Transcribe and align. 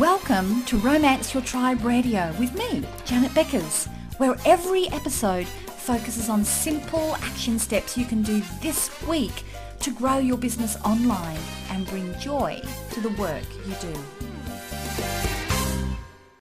Welcome 0.00 0.64
to 0.64 0.76
Romance 0.78 1.34
Your 1.34 1.42
Tribe 1.44 1.84
Radio 1.84 2.34
with 2.36 2.52
me, 2.56 2.82
Janet 3.04 3.30
Beckers, 3.30 3.86
where 4.18 4.34
every 4.44 4.88
episode 4.88 5.46
focuses 5.46 6.28
on 6.28 6.44
simple 6.44 7.14
action 7.22 7.60
steps 7.60 7.96
you 7.96 8.04
can 8.04 8.20
do 8.22 8.42
this 8.60 8.90
week 9.06 9.44
to 9.78 9.92
grow 9.92 10.18
your 10.18 10.36
business 10.36 10.76
online 10.84 11.38
and 11.70 11.86
bring 11.86 12.12
joy 12.18 12.60
to 12.90 13.00
the 13.00 13.10
work 13.10 13.44
you 13.68 13.74
do. 13.80 13.94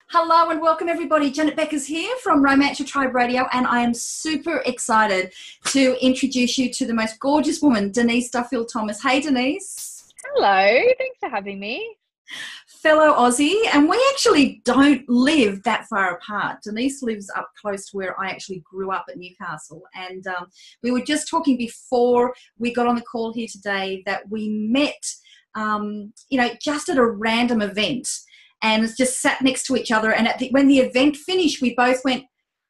Hello 0.08 0.50
and 0.50 0.60
welcome 0.60 0.90
everybody. 0.90 1.30
Janet 1.30 1.56
Beckers 1.56 1.86
here 1.86 2.16
from 2.24 2.44
Romance 2.44 2.80
Your 2.80 2.88
Tribe 2.88 3.14
Radio, 3.14 3.46
and 3.54 3.68
I 3.68 3.82
am 3.82 3.94
super 3.94 4.64
excited 4.66 5.32
to 5.66 5.96
introduce 6.04 6.58
you 6.58 6.74
to 6.74 6.88
the 6.88 6.94
most 6.96 7.20
gorgeous 7.20 7.62
woman, 7.62 7.92
Denise 7.92 8.32
Duffield 8.32 8.72
Thomas. 8.74 9.00
Hey, 9.04 9.22
Denise. 9.22 10.12
Hello, 10.26 10.82
thanks 10.98 11.20
for 11.20 11.30
having 11.30 11.60
me 11.60 11.98
fellow 12.84 13.14
Aussie, 13.14 13.56
and 13.74 13.88
we 13.90 13.98
actually 14.12 14.62
don't 14.66 15.08
live 15.08 15.64
that 15.64 15.88
far 15.88 16.16
apart. 16.16 16.58
Denise 16.62 17.02
lives 17.02 17.32
up 17.36 17.50
close 17.60 17.90
to 17.90 17.98
where 17.98 18.20
I 18.20 18.30
actually 18.30 18.62
grew 18.70 18.92
up 18.92 19.06
at 19.10 19.18
Newcastle, 19.18 19.82
and 19.96 20.28
um, 20.28 20.48
we 20.84 20.92
were 20.92 21.02
just 21.02 21.30
talking 21.30 21.58
before 21.58 22.36
we 22.60 22.74
got 22.74 22.86
on 22.86 22.96
the 22.96 23.02
call 23.02 23.34
here 23.34 23.48
today 23.50 24.04
that 24.06 24.30
we 24.30 24.50
met, 24.50 25.02
um, 25.56 26.14
you 26.30 26.38
know, 26.38 26.50
just 26.62 26.90
at 26.90 26.98
a 26.98 27.06
random 27.06 27.62
event, 27.62 28.10
and 28.62 28.88
just 28.98 29.22
sat 29.22 29.42
next 29.42 29.66
to 29.68 29.78
each 29.78 29.92
other. 29.92 30.14
And 30.14 30.28
the, 30.38 30.50
when 30.50 30.68
the 30.68 30.80
event 30.80 31.16
finished, 31.16 31.62
we 31.62 31.74
both 31.74 32.04
went. 32.04 32.26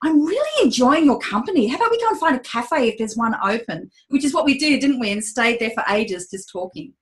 I'm 0.06 0.22
really 0.22 0.66
enjoying 0.66 1.06
your 1.06 1.18
company. 1.20 1.66
How 1.68 1.78
about 1.78 1.90
we 1.90 2.00
go 2.00 2.10
and 2.10 2.20
find 2.20 2.36
a 2.36 2.40
cafe 2.42 2.90
if 2.90 2.98
there's 2.98 3.16
one 3.16 3.36
open? 3.42 3.90
Which 4.10 4.26
is 4.26 4.34
what 4.34 4.44
we 4.44 4.58
did, 4.58 4.82
didn't 4.82 5.00
we? 5.00 5.12
And 5.12 5.24
stayed 5.24 5.62
there 5.62 5.72
for 5.72 5.84
ages 5.90 6.28
just 6.30 6.52
talking. 6.52 6.94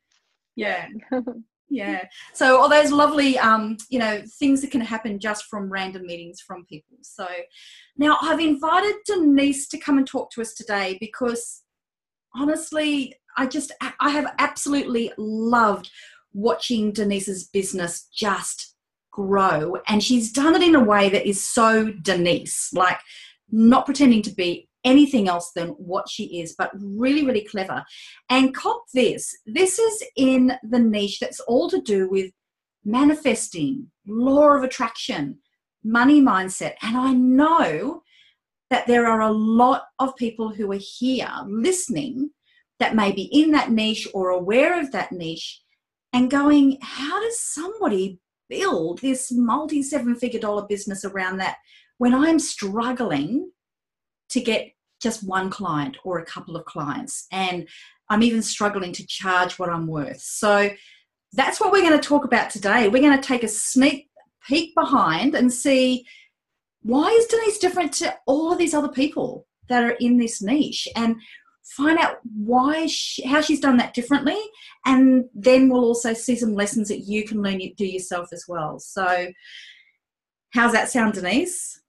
Yeah. 0.55 0.87
yeah. 1.71 2.03
So 2.33 2.59
all 2.59 2.69
those 2.69 2.91
lovely 2.91 3.39
um, 3.39 3.77
you 3.89 3.97
know 3.97 4.21
things 4.39 4.61
that 4.61 4.71
can 4.71 4.81
happen 4.81 5.19
just 5.19 5.45
from 5.45 5.71
random 5.71 6.05
meetings 6.05 6.41
from 6.41 6.65
people. 6.65 6.97
So 7.01 7.27
now 7.97 8.17
i've 8.21 8.39
invited 8.39 8.95
denise 9.05 9.67
to 9.67 9.77
come 9.77 9.97
and 9.97 10.07
talk 10.07 10.31
to 10.31 10.41
us 10.41 10.53
today 10.53 10.97
because 10.99 11.63
honestly 12.35 13.13
i 13.37 13.45
just 13.45 13.71
i 13.99 14.09
have 14.09 14.33
absolutely 14.39 15.11
loved 15.17 15.89
watching 16.33 16.91
denise's 16.91 17.47
business 17.47 18.07
just 18.13 18.75
grow. 19.11 19.77
And 19.87 20.01
she's 20.01 20.31
done 20.31 20.55
it 20.55 20.63
in 20.63 20.75
a 20.75 20.83
way 20.83 21.09
that 21.09 21.27
is 21.27 21.45
so 21.45 21.91
denise 22.01 22.69
like 22.73 22.99
not 23.51 23.85
pretending 23.85 24.21
to 24.23 24.33
be 24.33 24.69
anything 24.83 25.27
else 25.27 25.51
than 25.55 25.69
what 25.69 26.09
she 26.09 26.41
is, 26.41 26.55
but 26.57 26.71
really, 26.73 27.25
really 27.25 27.45
clever. 27.45 27.83
And 28.29 28.55
cop 28.55 28.83
this 28.93 29.35
this 29.45 29.79
is 29.79 30.03
in 30.15 30.53
the 30.63 30.79
niche 30.79 31.19
that's 31.19 31.39
all 31.41 31.69
to 31.69 31.81
do 31.81 32.09
with 32.09 32.31
manifesting, 32.83 33.91
law 34.07 34.51
of 34.51 34.63
attraction, 34.63 35.37
money 35.83 36.21
mindset. 36.21 36.73
And 36.81 36.97
I 36.97 37.13
know 37.13 38.03
that 38.69 38.87
there 38.87 39.05
are 39.05 39.21
a 39.21 39.31
lot 39.31 39.83
of 39.99 40.15
people 40.15 40.49
who 40.53 40.71
are 40.71 40.79
here 40.79 41.29
listening 41.45 42.31
that 42.79 42.95
may 42.95 43.11
be 43.11 43.23
in 43.31 43.51
that 43.51 43.71
niche 43.71 44.07
or 44.13 44.29
aware 44.29 44.79
of 44.79 44.91
that 44.91 45.11
niche 45.11 45.61
and 46.13 46.31
going, 46.31 46.77
how 46.81 47.21
does 47.21 47.39
somebody 47.39 48.19
build 48.49 48.99
this 48.99 49.31
multi 49.31 49.81
seven 49.81 50.15
figure 50.15 50.39
dollar 50.39 50.65
business 50.67 51.05
around 51.05 51.37
that 51.37 51.57
when 51.99 52.13
I'm 52.13 52.39
struggling 52.39 53.51
to 54.31 54.41
get 54.41 54.71
just 55.01 55.23
one 55.23 55.49
client 55.49 55.97
or 56.03 56.19
a 56.19 56.25
couple 56.25 56.55
of 56.55 56.65
clients. 56.65 57.27
And 57.31 57.67
I'm 58.09 58.23
even 58.23 58.41
struggling 58.41 58.93
to 58.93 59.07
charge 59.07 59.57
what 59.57 59.69
I'm 59.69 59.87
worth. 59.87 60.21
So 60.21 60.69
that's 61.33 61.59
what 61.59 61.71
we're 61.71 61.81
going 61.81 61.99
to 61.99 62.07
talk 62.07 62.25
about 62.25 62.49
today. 62.49 62.87
We're 62.87 63.01
going 63.01 63.19
to 63.19 63.27
take 63.27 63.43
a 63.43 63.47
sneak 63.47 64.09
peek 64.47 64.75
behind 64.75 65.35
and 65.35 65.51
see 65.51 66.05
why 66.83 67.09
is 67.09 67.27
Denise 67.27 67.59
different 67.59 67.93
to 67.93 68.15
all 68.25 68.51
of 68.51 68.57
these 68.57 68.73
other 68.73 68.89
people 68.89 69.47
that 69.69 69.83
are 69.83 69.95
in 69.99 70.17
this 70.17 70.41
niche 70.41 70.87
and 70.95 71.15
find 71.63 71.97
out 71.99 72.17
why 72.35 72.87
she, 72.87 73.25
how 73.25 73.39
she's 73.39 73.59
done 73.59 73.77
that 73.77 73.93
differently 73.93 74.37
and 74.85 75.25
then 75.33 75.69
we'll 75.69 75.85
also 75.85 76.13
see 76.13 76.35
some 76.35 76.53
lessons 76.53 76.87
that 76.89 77.01
you 77.01 77.23
can 77.25 77.41
learn 77.41 77.59
do 77.77 77.85
yourself 77.85 78.27
as 78.33 78.45
well 78.47 78.79
so 78.79 79.27
how's 80.53 80.73
that 80.73 80.89
sound 80.89 81.13
denise 81.13 81.80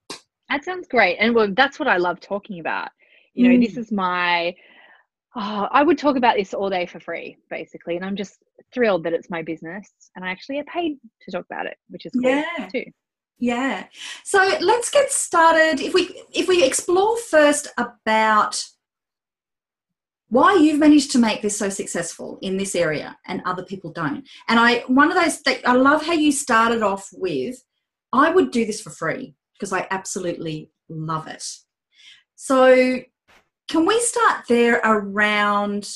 that 0.52 0.64
sounds 0.64 0.86
great. 0.86 1.16
And 1.16 1.34
well, 1.34 1.48
that's 1.50 1.78
what 1.78 1.88
I 1.88 1.96
love 1.96 2.20
talking 2.20 2.60
about. 2.60 2.90
You 3.34 3.48
know, 3.48 3.56
mm. 3.56 3.66
this 3.66 3.78
is 3.78 3.90
my, 3.90 4.54
oh, 5.34 5.68
I 5.70 5.82
would 5.82 5.96
talk 5.96 6.16
about 6.16 6.36
this 6.36 6.52
all 6.52 6.68
day 6.68 6.84
for 6.84 7.00
free, 7.00 7.38
basically. 7.48 7.96
And 7.96 8.04
I'm 8.04 8.16
just 8.16 8.36
thrilled 8.72 9.04
that 9.04 9.14
it's 9.14 9.30
my 9.30 9.42
business 9.42 9.90
and 10.14 10.24
I 10.24 10.30
actually 10.30 10.56
get 10.56 10.66
paid 10.66 10.98
to 11.22 11.30
talk 11.30 11.46
about 11.50 11.64
it, 11.66 11.78
which 11.88 12.04
is 12.04 12.12
cool 12.12 12.30
yeah. 12.30 12.68
too. 12.70 12.84
Yeah. 13.38 13.86
So 14.24 14.58
let's 14.60 14.90
get 14.90 15.10
started. 15.10 15.80
If 15.80 15.94
we 15.94 16.22
if 16.32 16.46
we 16.46 16.64
explore 16.64 17.16
first 17.16 17.68
about 17.76 18.62
why 20.28 20.54
you've 20.54 20.78
managed 20.78 21.10
to 21.12 21.18
make 21.18 21.42
this 21.42 21.58
so 21.58 21.68
successful 21.68 22.38
in 22.40 22.56
this 22.56 22.74
area 22.74 23.16
and 23.26 23.42
other 23.44 23.64
people 23.64 23.90
don't. 23.90 24.28
And 24.48 24.60
I 24.60 24.80
one 24.86 25.10
of 25.10 25.16
those 25.16 25.40
th- 25.40 25.64
I 25.64 25.72
love 25.72 26.04
how 26.04 26.12
you 26.12 26.30
started 26.30 26.82
off 26.82 27.08
with 27.12 27.56
I 28.12 28.30
would 28.30 28.50
do 28.50 28.64
this 28.64 28.80
for 28.80 28.90
free 28.90 29.34
because 29.62 29.72
I 29.72 29.86
absolutely 29.92 30.72
love 30.88 31.28
it. 31.28 31.44
So, 32.34 32.98
can 33.68 33.86
we 33.86 34.00
start 34.00 34.44
there 34.48 34.80
around, 34.82 35.88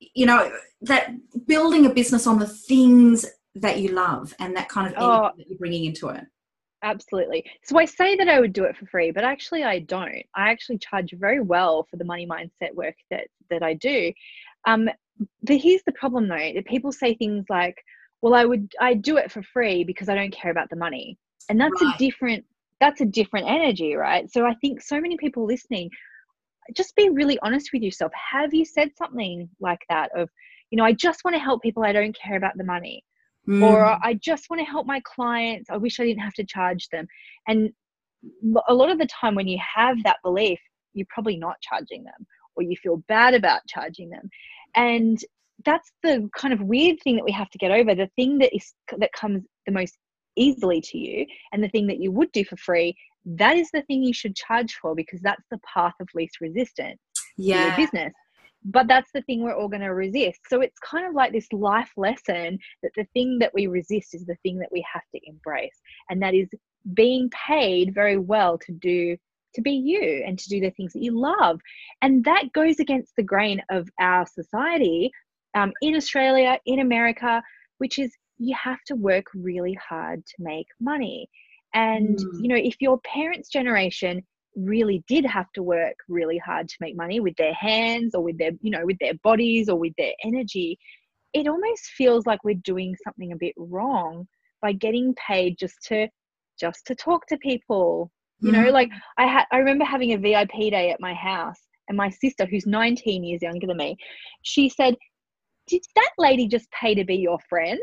you 0.00 0.26
know, 0.26 0.50
that 0.80 1.14
building 1.46 1.86
a 1.86 1.90
business 1.90 2.26
on 2.26 2.40
the 2.40 2.48
things 2.48 3.24
that 3.54 3.78
you 3.78 3.90
love 3.90 4.34
and 4.40 4.56
that 4.56 4.68
kind 4.68 4.88
of 4.88 4.94
oh, 5.00 5.30
that 5.36 5.48
you're 5.48 5.58
bringing 5.58 5.84
into 5.84 6.08
it? 6.08 6.24
Absolutely. 6.82 7.48
So 7.62 7.78
I 7.78 7.84
say 7.84 8.16
that 8.16 8.28
I 8.28 8.40
would 8.40 8.52
do 8.52 8.64
it 8.64 8.76
for 8.76 8.86
free, 8.86 9.12
but 9.12 9.22
actually 9.22 9.62
I 9.62 9.78
don't. 9.78 10.24
I 10.34 10.50
actually 10.50 10.78
charge 10.78 11.14
very 11.16 11.40
well 11.40 11.86
for 11.88 11.98
the 11.98 12.04
money 12.04 12.26
mindset 12.26 12.74
work 12.74 12.96
that 13.12 13.28
that 13.48 13.62
I 13.62 13.74
do. 13.74 14.12
Um, 14.66 14.90
but 15.44 15.56
here's 15.56 15.84
the 15.86 15.92
problem 15.92 16.26
though: 16.26 16.52
that 16.52 16.66
people 16.66 16.90
say 16.90 17.14
things 17.14 17.44
like, 17.48 17.76
"Well, 18.22 18.34
I 18.34 18.44
would 18.44 18.72
I 18.80 18.94
do 18.94 19.18
it 19.18 19.30
for 19.30 19.44
free 19.44 19.84
because 19.84 20.08
I 20.08 20.16
don't 20.16 20.32
care 20.32 20.50
about 20.50 20.68
the 20.68 20.74
money." 20.74 21.16
And 21.48 21.60
that's 21.60 21.80
right. 21.82 21.94
a 21.94 21.98
different 21.98 22.44
that's 22.80 23.00
a 23.00 23.06
different 23.06 23.48
energy 23.48 23.94
right? 23.94 24.30
So 24.30 24.46
i 24.46 24.54
think 24.54 24.80
so 24.80 25.00
many 25.00 25.16
people 25.16 25.46
listening 25.46 25.90
just 26.76 26.94
be 26.94 27.08
really 27.08 27.40
honest 27.42 27.70
with 27.72 27.82
yourself. 27.82 28.12
Have 28.30 28.54
you 28.54 28.64
said 28.64 28.90
something 28.96 29.48
like 29.60 29.80
that 29.88 30.10
of 30.16 30.28
you 30.70 30.76
know 30.76 30.84
i 30.84 30.92
just 30.92 31.24
want 31.24 31.34
to 31.34 31.40
help 31.40 31.62
people 31.62 31.84
i 31.84 31.92
don't 31.92 32.16
care 32.16 32.36
about 32.36 32.56
the 32.56 32.64
money. 32.64 33.04
Mm. 33.48 33.60
or 33.60 33.84
i 34.04 34.14
just 34.14 34.48
want 34.48 34.60
to 34.60 34.64
help 34.64 34.86
my 34.86 35.02
clients 35.04 35.68
i 35.68 35.76
wish 35.76 35.98
i 35.98 36.04
didn't 36.04 36.22
have 36.22 36.34
to 36.34 36.44
charge 36.44 36.88
them. 36.90 37.06
And 37.48 37.70
a 38.68 38.74
lot 38.74 38.88
of 38.88 38.98
the 38.98 39.06
time 39.06 39.34
when 39.34 39.48
you 39.48 39.58
have 39.76 40.00
that 40.04 40.18
belief 40.22 40.60
you're 40.94 41.06
probably 41.10 41.36
not 41.36 41.56
charging 41.60 42.04
them 42.04 42.26
or 42.56 42.62
you 42.62 42.76
feel 42.76 43.02
bad 43.08 43.34
about 43.34 43.66
charging 43.68 44.10
them. 44.10 44.28
And 44.74 45.18
that's 45.64 45.92
the 46.02 46.28
kind 46.36 46.52
of 46.52 46.60
weird 46.60 46.98
thing 47.02 47.16
that 47.16 47.24
we 47.24 47.32
have 47.32 47.50
to 47.50 47.58
get 47.58 47.70
over 47.70 47.94
the 47.94 48.10
thing 48.16 48.38
that 48.38 48.54
is 48.54 48.72
that 48.98 49.12
comes 49.12 49.42
the 49.66 49.72
most 49.72 49.96
easily 50.36 50.80
to 50.80 50.98
you 50.98 51.26
and 51.52 51.62
the 51.62 51.68
thing 51.68 51.86
that 51.86 52.00
you 52.00 52.10
would 52.10 52.30
do 52.32 52.44
for 52.44 52.56
free 52.56 52.96
that 53.24 53.56
is 53.56 53.70
the 53.72 53.82
thing 53.82 54.02
you 54.02 54.12
should 54.12 54.34
charge 54.34 54.74
for 54.74 54.94
because 54.94 55.20
that's 55.20 55.44
the 55.50 55.60
path 55.72 55.94
of 56.00 56.08
least 56.14 56.40
resistance 56.40 56.98
yeah. 57.36 57.68
your 57.68 57.86
business. 57.86 58.12
But 58.64 58.86
that's 58.86 59.10
the 59.12 59.22
thing 59.22 59.42
we're 59.42 59.56
all 59.56 59.68
going 59.68 59.80
to 59.80 59.92
resist. 59.92 60.40
So 60.48 60.60
it's 60.60 60.78
kind 60.78 61.06
of 61.06 61.14
like 61.14 61.32
this 61.32 61.52
life 61.52 61.90
lesson 61.96 62.58
that 62.82 62.92
the 62.96 63.06
thing 63.12 63.38
that 63.40 63.52
we 63.52 63.66
resist 63.66 64.14
is 64.14 64.24
the 64.24 64.36
thing 64.42 64.58
that 64.60 64.70
we 64.70 64.84
have 64.92 65.02
to 65.14 65.20
embrace 65.24 65.80
and 66.10 66.22
that 66.22 66.34
is 66.34 66.48
being 66.94 67.28
paid 67.30 67.92
very 67.94 68.18
well 68.18 68.58
to 68.58 68.72
do 68.72 69.16
to 69.54 69.60
be 69.60 69.72
you 69.72 70.24
and 70.26 70.38
to 70.38 70.48
do 70.48 70.60
the 70.60 70.70
things 70.70 70.94
that 70.94 71.02
you 71.02 71.12
love. 71.12 71.60
And 72.00 72.24
that 72.24 72.52
goes 72.52 72.78
against 72.78 73.14
the 73.16 73.22
grain 73.22 73.60
of 73.70 73.88
our 74.00 74.26
society 74.26 75.10
um, 75.54 75.70
in 75.82 75.94
australia 75.94 76.58
in 76.64 76.78
america 76.78 77.42
which 77.76 77.98
is 77.98 78.10
you 78.42 78.56
have 78.62 78.82
to 78.86 78.94
work 78.96 79.26
really 79.34 79.74
hard 79.88 80.24
to 80.26 80.34
make 80.38 80.66
money. 80.80 81.28
And, 81.74 82.18
mm. 82.18 82.42
you 82.42 82.48
know, 82.48 82.56
if 82.56 82.76
your 82.80 82.98
parents' 83.00 83.48
generation 83.48 84.22
really 84.56 85.02
did 85.08 85.24
have 85.24 85.50
to 85.52 85.62
work 85.62 85.94
really 86.08 86.38
hard 86.38 86.68
to 86.68 86.76
make 86.80 86.96
money 86.96 87.20
with 87.20 87.36
their 87.36 87.54
hands 87.54 88.14
or 88.14 88.22
with 88.22 88.36
their, 88.38 88.50
you 88.60 88.70
know, 88.70 88.84
with 88.84 88.98
their 89.00 89.14
bodies 89.22 89.68
or 89.68 89.76
with 89.76 89.94
their 89.96 90.12
energy, 90.24 90.78
it 91.32 91.46
almost 91.46 91.84
feels 91.96 92.26
like 92.26 92.42
we're 92.44 92.60
doing 92.64 92.94
something 93.04 93.32
a 93.32 93.36
bit 93.36 93.54
wrong 93.56 94.26
by 94.60 94.72
getting 94.72 95.14
paid 95.14 95.56
just 95.58 95.76
to 95.84 96.08
just 96.60 96.84
to 96.86 96.94
talk 96.94 97.26
to 97.26 97.36
people. 97.38 98.10
You 98.40 98.50
know, 98.50 98.70
like 98.70 98.88
mm. 98.88 99.00
I 99.18 99.26
had 99.28 99.44
I 99.52 99.58
remember 99.58 99.84
having 99.84 100.14
a 100.14 100.18
VIP 100.18 100.72
day 100.72 100.90
at 100.90 101.00
my 101.00 101.14
house 101.14 101.60
and 101.88 101.96
my 101.96 102.10
sister 102.10 102.44
who's 102.44 102.66
19 102.66 103.22
years 103.22 103.40
younger 103.40 103.68
than 103.68 103.76
me, 103.76 103.96
she 104.42 104.68
said, 104.68 104.96
"Did 105.68 105.82
that 105.94 106.10
lady 106.18 106.48
just 106.48 106.68
pay 106.72 106.92
to 106.96 107.04
be 107.04 107.14
your 107.14 107.38
friend?" 107.48 107.78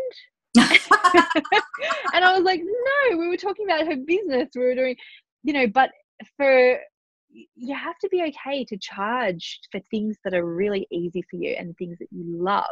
and 0.58 2.26
I 2.26 2.34
was 2.34 2.44
like, 2.44 2.62
no, 2.64 3.18
we 3.18 3.28
were 3.28 3.38
talking 3.38 3.66
about 3.66 3.88
her 3.88 3.98
business. 3.98 4.50
We 4.56 4.62
were 4.62 4.76
doing, 4.76 4.96
you 5.44 5.54
know, 5.54 5.68
but 5.68 5.92
for 6.38 6.80
you 7.32 7.76
have 7.76 7.98
to 8.00 8.10
be 8.10 8.24
okay 8.24 8.66
to 8.66 8.78
charge 8.78 9.60
for 9.72 9.80
things 9.92 10.18
that 10.24 10.34
are 10.34 10.46
really 10.46 10.88
easy 10.92 11.24
for 11.30 11.38
you 11.38 11.52
and 11.52 11.78
things 11.78 11.98
that 12.00 12.08
you 12.12 12.24
love. 12.26 12.66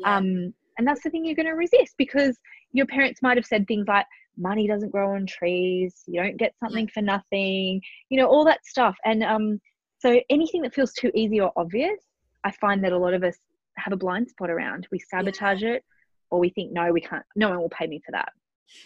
Yeah. 0.00 0.16
Um, 0.16 0.54
And 0.78 0.86
that's 0.86 1.02
the 1.02 1.10
thing 1.10 1.24
you're 1.24 1.36
going 1.36 1.46
to 1.46 1.52
resist 1.52 1.94
because 1.98 2.36
your 2.72 2.86
parents 2.86 3.22
might 3.22 3.36
have 3.36 3.46
said 3.46 3.66
things 3.66 3.86
like, 3.86 4.06
money 4.36 4.66
doesn't 4.66 4.90
grow 4.90 5.14
on 5.14 5.26
trees, 5.26 6.02
you 6.06 6.20
don't 6.20 6.38
get 6.38 6.54
something 6.58 6.88
for 6.88 7.02
nothing, 7.02 7.80
you 8.08 8.18
know, 8.18 8.26
all 8.26 8.44
that 8.46 8.64
stuff. 8.64 8.96
And 9.04 9.22
um, 9.22 9.60
so 9.98 10.20
anything 10.30 10.62
that 10.62 10.74
feels 10.74 10.92
too 10.94 11.10
easy 11.14 11.38
or 11.40 11.52
obvious, 11.56 12.00
I 12.42 12.50
find 12.52 12.82
that 12.82 12.92
a 12.92 12.98
lot 12.98 13.14
of 13.14 13.22
us 13.22 13.36
have 13.76 13.92
a 13.92 13.96
blind 13.96 14.30
spot 14.30 14.50
around. 14.50 14.88
We 14.90 14.98
sabotage 14.98 15.62
yeah. 15.62 15.74
it 15.74 15.84
or 16.32 16.40
we 16.40 16.48
think, 16.48 16.72
no, 16.72 16.90
we 16.90 17.00
can't, 17.02 17.24
no 17.36 17.50
one 17.50 17.60
will 17.60 17.68
pay 17.68 17.86
me 17.86 18.02
for 18.04 18.10
that. 18.12 18.30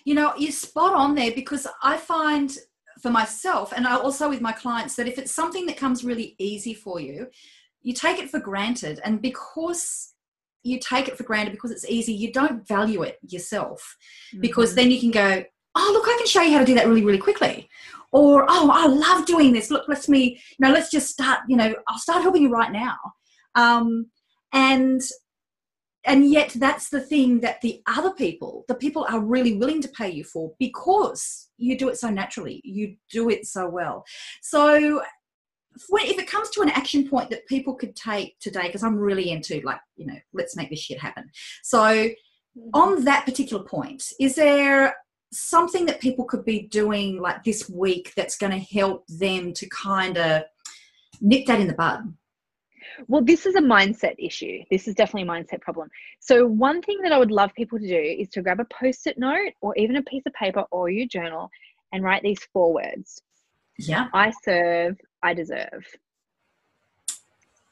You 0.04 0.14
know, 0.14 0.34
you're 0.36 0.50
spot 0.50 0.94
on 0.94 1.14
there 1.14 1.30
because 1.30 1.66
I 1.80 1.96
find 1.96 2.50
for 3.00 3.10
myself 3.10 3.72
and 3.74 3.86
I 3.86 3.96
also 3.96 4.28
with 4.28 4.40
my 4.40 4.50
clients 4.50 4.96
that 4.96 5.06
if 5.06 5.16
it's 5.16 5.32
something 5.32 5.64
that 5.66 5.76
comes 5.76 6.02
really 6.02 6.34
easy 6.38 6.74
for 6.74 7.00
you, 7.00 7.28
you 7.82 7.94
take 7.94 8.18
it 8.18 8.30
for 8.30 8.40
granted. 8.40 9.00
And 9.04 9.22
because 9.22 10.12
you 10.64 10.80
take 10.80 11.06
it 11.06 11.16
for 11.16 11.22
granted 11.22 11.52
because 11.52 11.70
it's 11.70 11.88
easy, 11.88 12.12
you 12.12 12.32
don't 12.32 12.66
value 12.66 13.02
it 13.02 13.18
yourself. 13.22 13.96
Mm-hmm. 14.32 14.40
Because 14.40 14.74
then 14.74 14.90
you 14.90 14.98
can 14.98 15.12
go, 15.12 15.44
oh, 15.76 15.90
look, 15.92 16.08
I 16.08 16.16
can 16.18 16.26
show 16.26 16.42
you 16.42 16.52
how 16.52 16.58
to 16.58 16.64
do 16.64 16.74
that 16.74 16.88
really, 16.88 17.04
really 17.04 17.18
quickly. 17.18 17.68
Or, 18.10 18.44
oh, 18.48 18.70
I 18.72 18.86
love 18.86 19.24
doing 19.24 19.52
this. 19.52 19.70
Look, 19.70 19.84
let's 19.86 20.08
me, 20.08 20.40
you 20.58 20.66
know, 20.66 20.72
let's 20.72 20.90
just 20.90 21.10
start, 21.10 21.40
you 21.48 21.56
know, 21.56 21.76
I'll 21.86 21.98
start 21.98 22.22
helping 22.22 22.42
you 22.42 22.50
right 22.50 22.72
now. 22.72 22.96
Um, 23.54 24.06
and 24.52 25.00
and 26.06 26.30
yet 26.30 26.52
that's 26.56 26.88
the 26.88 27.00
thing 27.00 27.40
that 27.40 27.60
the 27.60 27.82
other 27.86 28.12
people 28.12 28.64
the 28.68 28.74
people 28.74 29.06
are 29.10 29.20
really 29.20 29.56
willing 29.56 29.82
to 29.82 29.88
pay 29.88 30.10
you 30.10 30.24
for 30.24 30.52
because 30.58 31.46
you 31.58 31.78
do 31.78 31.88
it 31.88 31.98
so 31.98 32.10
naturally. 32.10 32.60
You 32.64 32.96
do 33.10 33.30
it 33.30 33.46
so 33.46 33.68
well. 33.68 34.04
So 34.42 35.02
if 35.92 36.18
it 36.18 36.30
comes 36.30 36.48
to 36.50 36.62
an 36.62 36.70
action 36.70 37.08
point 37.08 37.30
that 37.30 37.46
people 37.46 37.74
could 37.74 37.94
take 37.94 38.38
today 38.40 38.66
because 38.66 38.82
i'm 38.82 38.96
really 38.96 39.30
into 39.30 39.60
like 39.62 39.78
you 39.96 40.06
know 40.06 40.16
let's 40.32 40.56
make 40.56 40.70
this 40.70 40.80
shit 40.80 40.98
happen. 40.98 41.30
So 41.62 41.78
mm-hmm. 41.78 42.70
on 42.72 43.04
that 43.04 43.24
particular 43.24 43.62
point 43.62 44.02
is 44.20 44.34
there 44.34 44.96
something 45.32 45.86
that 45.86 46.00
people 46.00 46.24
could 46.24 46.44
be 46.44 46.62
doing 46.68 47.20
like 47.20 47.42
this 47.44 47.68
week 47.68 48.12
that's 48.16 48.38
going 48.38 48.52
to 48.52 48.78
help 48.78 49.04
them 49.08 49.52
to 49.52 49.68
kind 49.68 50.16
of 50.16 50.42
nip 51.20 51.46
that 51.46 51.60
in 51.60 51.66
the 51.66 51.74
bud 51.74 52.00
well, 53.08 53.22
this 53.22 53.46
is 53.46 53.54
a 53.54 53.60
mindset 53.60 54.14
issue. 54.18 54.60
This 54.70 54.88
is 54.88 54.94
definitely 54.94 55.28
a 55.28 55.32
mindset 55.32 55.60
problem. 55.60 55.88
So, 56.20 56.46
one 56.46 56.82
thing 56.82 56.98
that 57.02 57.12
I 57.12 57.18
would 57.18 57.30
love 57.30 57.52
people 57.54 57.78
to 57.78 57.86
do 57.86 57.94
is 57.96 58.28
to 58.30 58.42
grab 58.42 58.60
a 58.60 58.64
post 58.66 59.06
it 59.06 59.18
note 59.18 59.52
or 59.60 59.74
even 59.76 59.96
a 59.96 60.02
piece 60.02 60.24
of 60.26 60.32
paper 60.34 60.64
or 60.70 60.90
your 60.90 61.06
journal 61.06 61.50
and 61.92 62.02
write 62.02 62.22
these 62.22 62.40
four 62.52 62.74
words. 62.74 63.22
Yeah. 63.78 64.08
I 64.12 64.32
serve, 64.42 64.98
I 65.22 65.34
deserve. 65.34 65.86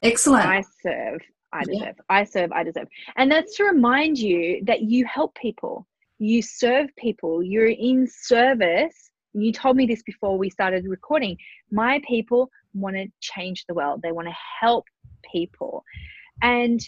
Excellent. 0.02 0.46
I 0.46 0.62
serve, 0.82 1.20
I 1.52 1.64
deserve. 1.64 1.80
Yeah. 1.80 1.92
I 2.08 2.24
serve, 2.24 2.52
I 2.52 2.62
deserve. 2.62 2.88
And 3.16 3.30
that's 3.30 3.56
to 3.56 3.64
remind 3.64 4.18
you 4.18 4.62
that 4.64 4.82
you 4.82 5.06
help 5.06 5.34
people, 5.34 5.86
you 6.18 6.42
serve 6.42 6.94
people, 6.96 7.42
you're 7.42 7.68
in 7.68 8.06
service. 8.06 9.10
You 9.34 9.52
told 9.52 9.76
me 9.76 9.86
this 9.86 10.02
before 10.02 10.38
we 10.38 10.48
started 10.48 10.86
recording. 10.86 11.36
My 11.70 12.00
people 12.06 12.50
want 12.72 12.96
to 12.96 13.06
change 13.20 13.64
the 13.66 13.74
world, 13.74 14.00
they 14.02 14.12
want 14.12 14.28
to 14.28 14.34
help 14.60 14.86
people. 15.30 15.84
And 16.42 16.80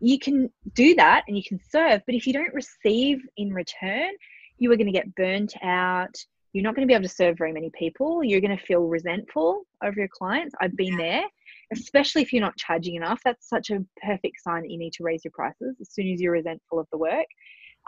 you 0.00 0.18
can 0.18 0.50
do 0.74 0.94
that 0.96 1.24
and 1.26 1.36
you 1.36 1.42
can 1.42 1.58
serve, 1.70 2.02
but 2.06 2.14
if 2.14 2.26
you 2.26 2.32
don't 2.32 2.52
receive 2.52 3.20
in 3.36 3.52
return, 3.52 4.10
you 4.58 4.70
are 4.70 4.76
going 4.76 4.86
to 4.86 4.92
get 4.92 5.14
burnt 5.14 5.54
out. 5.62 6.14
You're 6.52 6.62
not 6.62 6.76
going 6.76 6.86
to 6.86 6.90
be 6.90 6.94
able 6.94 7.08
to 7.08 7.14
serve 7.14 7.36
very 7.36 7.52
many 7.52 7.70
people. 7.76 8.22
You're 8.22 8.40
going 8.40 8.56
to 8.56 8.64
feel 8.64 8.82
resentful 8.82 9.62
over 9.82 9.98
your 9.98 10.08
clients. 10.08 10.54
I've 10.60 10.76
been 10.76 10.96
there, 10.96 11.24
especially 11.72 12.22
if 12.22 12.32
you're 12.32 12.42
not 12.42 12.56
charging 12.56 12.94
enough. 12.94 13.20
That's 13.24 13.48
such 13.48 13.70
a 13.70 13.84
perfect 14.02 14.40
sign 14.40 14.62
that 14.62 14.70
you 14.70 14.78
need 14.78 14.92
to 14.94 15.02
raise 15.02 15.24
your 15.24 15.32
prices 15.32 15.76
as 15.80 15.92
soon 15.92 16.12
as 16.12 16.20
you're 16.20 16.32
resentful 16.32 16.78
of 16.78 16.86
the 16.92 16.98
work. 16.98 17.26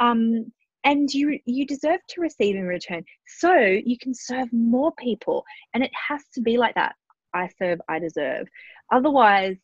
Um, 0.00 0.52
and 0.86 1.12
you 1.12 1.38
you 1.44 1.66
deserve 1.66 2.00
to 2.08 2.22
receive 2.22 2.56
in 2.56 2.64
return 2.64 3.04
so 3.26 3.52
you 3.54 3.98
can 3.98 4.14
serve 4.14 4.50
more 4.52 4.92
people 4.98 5.44
and 5.74 5.84
it 5.84 5.90
has 6.08 6.22
to 6.32 6.40
be 6.40 6.56
like 6.56 6.74
that 6.74 6.94
i 7.34 7.46
serve 7.58 7.78
i 7.88 7.98
deserve 7.98 8.46
otherwise 8.90 9.56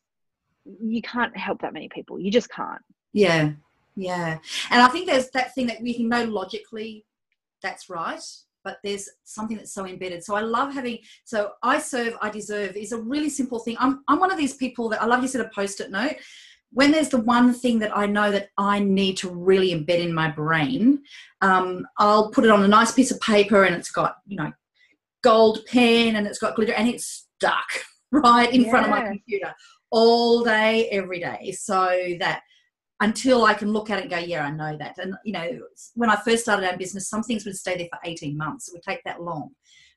you 0.65 1.03
can't 1.03 1.37
help 1.37 1.61
that 1.63 1.73
many 1.73 1.89
people. 1.89 2.19
You 2.19 2.31
just 2.31 2.51
can't. 2.51 2.83
Yeah, 3.13 3.53
yeah. 3.97 4.39
And 4.71 4.83
I 4.83 4.89
think 4.89 5.07
there's 5.07 5.31
that 5.31 5.55
thing 5.55 5.67
that 5.67 5.83
we 5.83 5.95
can 5.95 6.09
know 6.09 6.25
logically 6.25 7.05
that's 7.63 7.89
right, 7.89 8.23
but 8.65 8.79
there's 8.83 9.09
something 9.25 9.57
that's 9.57 9.73
so 9.73 9.87
embedded. 9.87 10.25
So 10.25 10.35
I 10.35 10.41
love 10.41 10.73
having, 10.73 10.99
so 11.25 11.53
I 11.63 11.79
serve, 11.79 12.15
I 12.21 12.31
deserve 12.31 12.77
is 12.77 12.93
a 12.93 12.99
really 12.99 13.29
simple 13.29 13.59
thing. 13.59 13.77
I'm, 13.79 14.03
I'm 14.09 14.21
one 14.21 14.33
of 14.33 14.39
these 14.39 14.55
people 14.55 14.89
that 14.91 15.03
I 15.03 15.07
love 15.07 15.23
you 15.23 15.29
said 15.29 15.41
a 15.41 15.51
post 15.55 15.81
it 15.81 15.91
note. 15.91 16.17
When 16.73 16.91
there's 16.91 17.11
the 17.11 17.21
one 17.21 17.53
thing 17.53 17.79
that 17.81 17.97
I 17.97 18.07
know 18.07 18.31
that 18.31 18.49
I 18.57 18.79
need 18.79 19.19
to 19.19 19.31
really 19.31 19.75
embed 19.75 20.01
in 20.01 20.15
my 20.15 20.31
brain, 20.31 21.03
um, 21.41 21.87
I'll 21.99 22.31
put 22.31 22.45
it 22.45 22.51
on 22.51 22.63
a 22.63 22.69
nice 22.69 22.93
piece 22.93 23.11
of 23.11 23.21
paper 23.21 23.65
and 23.65 23.75
it's 23.75 23.91
got, 23.91 24.17
you 24.27 24.37
know, 24.37 24.53
gold 25.23 25.61
pen 25.67 26.17
and 26.17 26.27
it's 26.27 26.39
got 26.39 26.57
glitter 26.57 26.73
and 26.73 26.89
it's 26.89 27.27
stuck 27.37 27.69
right 28.13 28.53
in 28.53 28.63
yeah. 28.63 28.71
front 28.71 28.87
of 28.87 28.91
my 28.91 29.07
computer 29.07 29.55
all 29.91 30.43
day, 30.43 30.89
every 30.89 31.21
day, 31.21 31.53
so 31.53 32.17
that 32.19 32.43
until 33.01 33.45
I 33.45 33.53
can 33.53 33.73
look 33.73 33.91
at 33.91 33.99
it 33.99 34.03
and 34.03 34.11
go, 34.11 34.19
yeah, 34.19 34.45
I 34.45 34.51
know 34.51 34.77
that. 34.79 34.97
And 34.99 35.15
you 35.25 35.33
know, 35.33 35.61
when 35.95 36.09
I 36.09 36.17
first 36.17 36.45
started 36.45 36.71
our 36.71 36.79
business, 36.79 37.09
some 37.09 37.23
things 37.23 37.45
would 37.45 37.57
stay 37.57 37.77
there 37.77 37.89
for 37.91 37.99
18 38.05 38.37
months. 38.37 38.69
It 38.69 38.75
would 38.75 38.83
take 38.83 39.03
that 39.05 39.23
long 39.23 39.51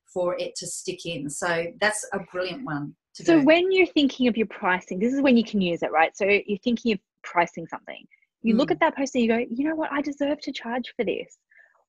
for 0.06 0.36
it 0.39 0.56
to 0.56 0.68
stick 0.68 1.06
in. 1.06 1.30
So 1.30 1.68
that's 1.80 2.07
a 2.13 2.19
brilliant 2.31 2.66
one. 2.66 2.95
So 3.24 3.40
do. 3.40 3.46
when 3.46 3.72
you're 3.72 3.88
thinking 3.88 4.28
of 4.28 4.36
your 4.36 4.48
pricing, 4.48 5.00
this 5.00 5.14
is 5.14 5.22
when 5.22 5.38
you 5.38 5.44
can 5.44 5.62
use 5.62 5.84
it, 5.84 5.92
right? 5.92 6.16
So 6.16 6.26
you're 6.26 6.60
thinking 6.60 6.94
of 6.94 7.00
pricing 7.24 7.66
something. 7.68 8.06
You 8.42 8.56
mm. 8.56 8.58
look 8.58 8.72
at 8.72 8.80
that 8.82 8.96
post 8.96 9.16
and 9.16 9.24
you 9.24 9.30
go, 9.30 9.38
you 9.38 9.68
know 9.68 9.76
what, 9.76 9.92
I 9.92 10.02
deserve 10.02 10.40
to 10.42 10.52
charge 10.52 10.94
for 10.96 11.06
this. 11.06 11.38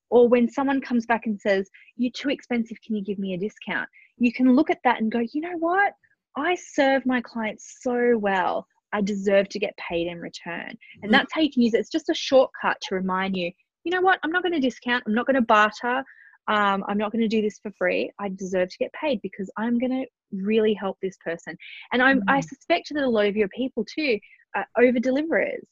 Or 0.08 0.28
when 0.28 0.48
someone 0.48 0.80
comes 0.80 1.04
back 1.04 1.26
and 1.26 1.40
says, 1.40 1.68
You're 1.96 2.12
too 2.12 2.30
expensive, 2.30 2.78
can 2.84 2.94
you 2.94 3.02
give 3.02 3.18
me 3.18 3.34
a 3.34 3.38
discount? 3.38 3.88
You 4.18 4.32
can 4.32 4.54
look 4.54 4.70
at 4.70 4.78
that 4.84 5.00
and 5.00 5.10
go, 5.10 5.20
you 5.32 5.40
know 5.40 5.58
what? 5.58 5.92
I 6.36 6.54
serve 6.54 7.04
my 7.06 7.20
clients 7.20 7.78
so 7.80 8.16
well. 8.16 8.66
I 8.92 9.00
deserve 9.00 9.48
to 9.50 9.58
get 9.58 9.76
paid 9.76 10.06
in 10.06 10.20
return. 10.20 10.68
And 10.68 10.76
mm-hmm. 10.76 11.10
that's 11.10 11.32
how 11.34 11.40
you 11.40 11.50
can 11.50 11.62
use 11.62 11.74
it. 11.74 11.80
It's 11.80 11.90
just 11.90 12.08
a 12.08 12.14
shortcut 12.14 12.78
to 12.82 12.94
remind 12.94 13.36
you, 13.36 13.50
you 13.84 13.92
know 13.92 14.00
what? 14.00 14.18
I'm 14.22 14.30
not 14.30 14.42
going 14.42 14.54
to 14.54 14.60
discount. 14.60 15.04
I'm 15.06 15.14
not 15.14 15.26
going 15.26 15.34
to 15.34 15.42
barter. 15.42 16.04
Um, 16.48 16.84
I'm 16.88 16.98
not 16.98 17.12
going 17.12 17.22
to 17.22 17.28
do 17.28 17.42
this 17.42 17.58
for 17.58 17.72
free. 17.76 18.10
I 18.20 18.28
deserve 18.28 18.68
to 18.70 18.78
get 18.78 18.92
paid 18.92 19.20
because 19.22 19.50
I'm 19.56 19.78
going 19.78 19.90
to 19.90 20.06
really 20.32 20.74
help 20.74 20.96
this 21.02 21.16
person. 21.24 21.56
And 21.92 22.02
I'm, 22.02 22.20
mm-hmm. 22.20 22.30
I 22.30 22.40
suspect 22.40 22.88
that 22.92 23.02
a 23.02 23.08
lot 23.08 23.26
of 23.26 23.36
your 23.36 23.48
people 23.48 23.84
too 23.84 24.18
are 24.54 24.66
over 24.78 24.98
deliverers, 24.98 25.64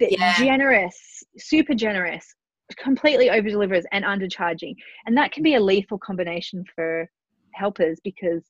yeah. 0.00 0.36
generous, 0.36 1.22
super 1.38 1.74
generous, 1.74 2.26
completely 2.76 3.30
over 3.30 3.48
deliverers 3.48 3.84
and 3.92 4.04
undercharging. 4.04 4.74
And 5.06 5.16
that 5.16 5.32
can 5.32 5.42
be 5.42 5.54
a 5.54 5.60
lethal 5.60 5.98
combination 5.98 6.64
for 6.74 7.08
helpers 7.54 7.98
because 8.04 8.44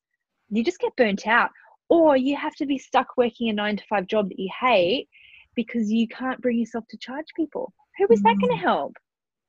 you 0.51 0.65
just 0.65 0.81
get 0.81 0.97
burnt 0.97 1.27
out 1.27 1.51
or 1.89 2.17
you 2.17 2.37
have 2.37 2.55
to 2.55 2.67
be 2.67 2.79
stuck 2.79 3.09
working 3.17 3.49
a 3.49 3.53
nine 3.53 3.77
to 3.77 3.85
five 3.89 4.07
job 4.07 4.29
that 4.29 4.39
you 4.39 4.51
hate 4.59 5.09
because 5.55 5.91
you 5.91 6.09
can't 6.09 6.41
bring 6.41 6.59
yourself 6.59 6.85
to 6.89 6.97
charge 6.99 7.27
people 7.37 7.73
who 7.99 8.07
is 8.11 8.23
that 8.23 8.39
going 8.39 8.53
to 8.53 8.57
mm. 8.57 8.61
help 8.61 8.93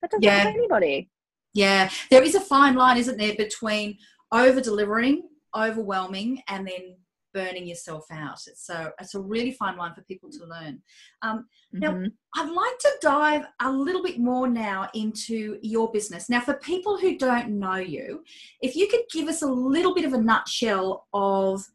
that 0.02 0.12
doesn't 0.12 0.24
yeah. 0.24 0.40
help 0.40 0.56
anybody 0.56 1.10
yeah 1.54 1.90
there 2.10 2.24
is 2.24 2.36
a 2.36 2.40
fine 2.40 2.76
line 2.76 2.98
isn't 2.98 3.18
there 3.18 3.36
between 3.36 3.98
over 4.32 4.62
delivering 4.62 5.24
overwhelming 5.56 6.42
and 6.48 6.68
then 6.68 6.96
burning 7.34 7.68
yourself 7.68 8.06
out. 8.12 8.40
It's 8.48 8.66
so 8.66 8.92
it's 9.00 9.16
a 9.16 9.20
really 9.20 9.52
fine 9.54 9.78
line 9.78 9.94
for 9.94 10.02
people 10.04 10.30
to 10.32 10.46
learn. 10.46 10.82
Um, 11.22 11.48
now, 11.72 11.92
mm-hmm. 11.92 12.08
I'd 12.36 12.50
like 12.52 12.78
to 12.80 12.92
dive 13.02 13.46
a 13.62 13.72
little 13.72 14.04
bit 14.04 14.20
more 14.20 14.48
now 14.48 14.90
into 14.94 15.58
your 15.62 15.92
business. 15.92 16.30
Now, 16.30 16.42
for 16.42 16.56
people 16.56 16.98
who 16.98 17.18
don't 17.18 17.50
know 17.60 17.76
you, 17.76 18.24
if 18.62 18.76
you 18.76 18.88
could 18.88 19.02
give 19.12 19.28
us 19.28 19.42
a 19.42 19.48
little 19.48 19.94
bit 19.94 20.06
of 20.06 20.14
a 20.14 20.22
nutshell 20.22 21.08
of 21.14 21.66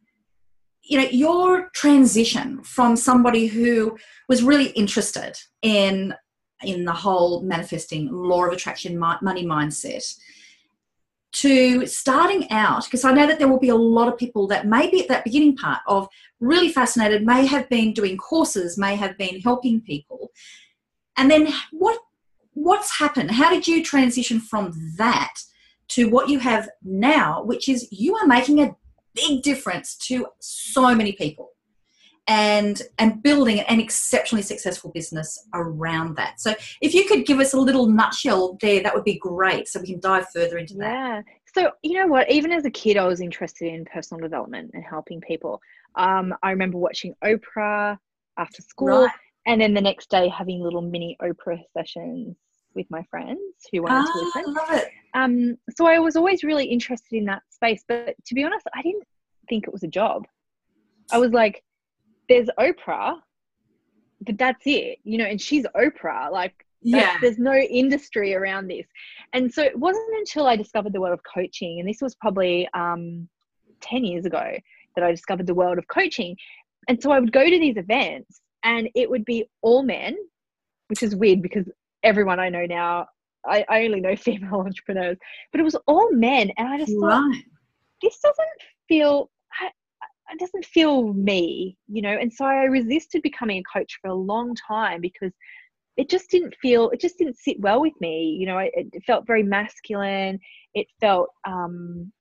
you 0.83 0.99
know 0.99 1.09
your 1.11 1.71
transition 1.75 2.63
from 2.63 2.97
somebody 2.97 3.47
who 3.47 3.97
was 4.29 4.43
really 4.43 4.69
interested 4.71 5.37
in 5.63 6.15
in 6.63 6.85
the 6.85 6.93
whole 6.93 7.43
manifesting 7.43 8.11
law 8.11 8.45
of 8.45 8.53
attraction 8.53 8.99
money 8.99 9.45
mindset 9.45 10.17
to 11.33 11.87
starting 11.87 12.51
out, 12.51 12.85
because 12.85 13.05
I 13.05 13.13
know 13.13 13.27
that 13.27 13.39
there 13.39 13.49
will 13.49 13.59
be 13.59 13.69
a 13.69 13.75
lot 13.75 14.09
of 14.09 14.17
people 14.17 14.47
that 14.47 14.67
may 14.67 14.89
be 14.89 15.03
at 15.03 15.09
that 15.09 15.25
beginning 15.25 15.57
part 15.57 15.81
of 15.87 16.09
really 16.41 16.71
fascinated, 16.71 17.27
may 17.27 17.45
have 17.45 17.69
been 17.69 17.93
doing 17.93 18.17
courses, 18.17 18.79
may 18.79 18.97
have 18.97 19.19
been 19.19 19.41
helping 19.41 19.83
people. 19.83 20.31
And 21.19 21.31
then 21.31 21.53
what 21.73 21.99
what's 22.55 22.99
happened? 22.99 23.31
How 23.31 23.51
did 23.51 23.69
you 23.69 23.85
transition 23.85 24.41
from 24.41 24.73
that 24.97 25.35
to 25.89 26.09
what 26.09 26.31
you 26.31 26.39
have 26.39 26.71
now, 26.83 27.43
which 27.43 27.69
is 27.69 27.87
you 27.91 28.17
are 28.17 28.27
making 28.27 28.61
a 28.61 28.75
big 29.15 29.43
difference 29.43 29.95
to 30.09 30.29
so 30.41 30.95
many 30.95 31.13
people 31.13 31.53
and 32.29 32.83
and 32.99 33.23
building 33.23 33.61
an 33.61 33.81
exceptionally 33.81 34.43
successful 34.43 34.91
business 34.93 35.47
around 35.55 36.17
that. 36.17 36.41
So 36.41 36.55
if 36.81 36.95
you 36.95 37.07
could 37.07 37.27
give 37.27 37.39
us 37.39 37.55
a 37.55 37.61
little 37.61 37.87
nutshell 37.87 38.59
there, 38.61 38.83
that 38.83 38.95
would 38.95 39.05
be 39.05 39.19
great. 39.19 39.69
So 39.69 39.81
we 39.81 39.87
can 39.87 40.01
dive 40.01 40.29
further 40.31 40.59
into 40.59 40.75
that. 40.75 40.93
Yeah. 40.93 41.23
So 41.55 41.71
you 41.83 41.99
know 41.99 42.07
what? 42.07 42.31
Even 42.31 42.53
as 42.53 42.65
a 42.65 42.71
kid, 42.71 42.97
I 42.97 43.07
was 43.07 43.21
interested 43.21 43.73
in 43.73 43.85
personal 43.85 44.21
development 44.21 44.73
and 44.75 44.85
helping 44.85 45.21
people. 45.21 45.61
Um, 45.95 46.35
I 46.43 46.51
remember 46.51 46.79
watching 46.79 47.15
Oprah 47.25 47.97
after 48.39 48.63
school. 48.63 49.05
Right. 49.05 49.11
and 49.47 49.61
then 49.61 49.73
the 49.73 49.81
next 49.81 50.11
day 50.11 50.29
having 50.29 50.61
little 50.61 50.83
mini 50.83 51.17
Oprah 51.23 51.63
sessions 51.73 52.37
with 52.75 52.87
my 52.91 53.03
friends 53.11 53.41
who 53.73 53.83
wanted 53.83 54.07
ah, 54.07 54.13
to 54.13 54.19
listen. 54.19 54.57
I 54.57 54.61
love 54.61 54.83
it. 54.83 54.89
Um, 55.15 55.57
so 55.71 55.87
I 55.87 55.99
was 55.99 56.15
always 56.15 56.45
really 56.45 56.67
interested 56.67 57.17
in 57.17 57.25
that 57.25 57.43
space, 57.51 57.83
but 57.89 58.15
to 58.27 58.35
be 58.35 58.45
honest, 58.45 58.67
I 58.75 58.83
didn't 58.83 59.05
think 59.49 59.67
it 59.67 59.73
was 59.73 59.83
a 59.83 59.89
job. 59.89 60.27
I 61.11 61.19
was 61.19 61.33
like, 61.33 61.63
there's 62.29 62.49
Oprah, 62.59 63.17
but 64.27 64.39
that's 64.39 64.63
it, 64.67 64.99
you 65.05 65.19
know, 65.19 65.25
and 65.25 65.41
she's 65.41 65.65
Oprah. 65.77 66.31
Like, 66.31 66.55
Yeah. 66.83 67.19
there's 67.21 67.39
no 67.39 67.55
industry 67.55 68.35
around 68.35 68.69
this. 68.69 68.87
And 69.33 69.53
so 69.53 69.63
it 69.63 69.79
wasn't 69.79 70.15
until 70.19 70.47
I 70.47 70.57
discovered 70.57 70.93
the 70.93 71.01
world 71.01 71.15
of 71.19 71.25
coaching, 71.33 71.81
and 71.81 71.89
this 71.89 72.01
was 72.01 72.15
probably 72.15 72.69
um, 72.75 73.29
10 73.83 74.05
years 74.05 74.25
ago 74.25 74.53
that 74.95 75.05
I 75.05 75.11
discovered 75.11 75.47
the 75.47 75.55
world 75.55 75.79
of 75.79 75.87
coaching. 75.89 76.37
And 76.89 77.01
so 77.03 77.11
I 77.11 77.21
would 77.21 77.33
go 77.33 77.45
to 77.45 77.59
these 77.59 77.77
events, 77.77 78.41
and 78.63 78.89
it 78.95 79.09
would 79.11 79.25
be 79.25 79.49
all 79.63 79.83
men, 79.83 80.17
which 80.89 81.03
is 81.03 81.15
weird 81.17 81.43
because 81.43 81.67
everyone 82.03 82.39
I 82.41 82.49
know 82.49 82.65
now, 82.67 83.07
I, 83.45 83.65
I 83.69 83.85
only 83.85 84.01
know 84.01 84.17
female 84.29 84.61
entrepreneurs, 84.61 85.19
but 85.53 85.61
it 85.61 85.65
was 85.65 85.77
all 85.87 86.11
men. 86.13 86.51
And 86.57 86.69
I 86.69 86.79
just 86.79 86.93
thought, 86.93 87.23
Right. 87.23 87.43
this 88.03 88.19
doesn't 88.21 88.49
feel 88.89 89.31
It 90.37 90.41
doesn't 90.41 90.67
feel 90.67 91.15
me 91.15 91.79
you 91.89 92.03
know? 92.03 92.17
And 92.21 92.31
so 92.31 92.45
i 92.45 92.65
resisted 92.65 93.23
becoming 93.23 93.59
a 93.59 93.79
coach 93.79 93.99
for 94.03 94.09
a 94.09 94.15
long 94.15 94.55
time 94.55 95.01
because 95.01 95.33
it 95.97 96.11
just 96.11 96.29
didn't 96.31 96.55
feel 96.61 96.91
it 96.91 97.01
just 97.01 97.17
didn't 97.17 97.39
sit 97.39 97.59
well 97.59 97.81
with 97.81 97.95
me 98.01 98.37
you 98.39 98.47
know? 98.47 98.59
It, 98.59 98.73
it 98.75 99.03
felt 99.07 99.27
very 99.27 99.43
masculine. 99.43 100.39
It 100.75 100.87
felt 101.01 101.31
um 101.47 102.13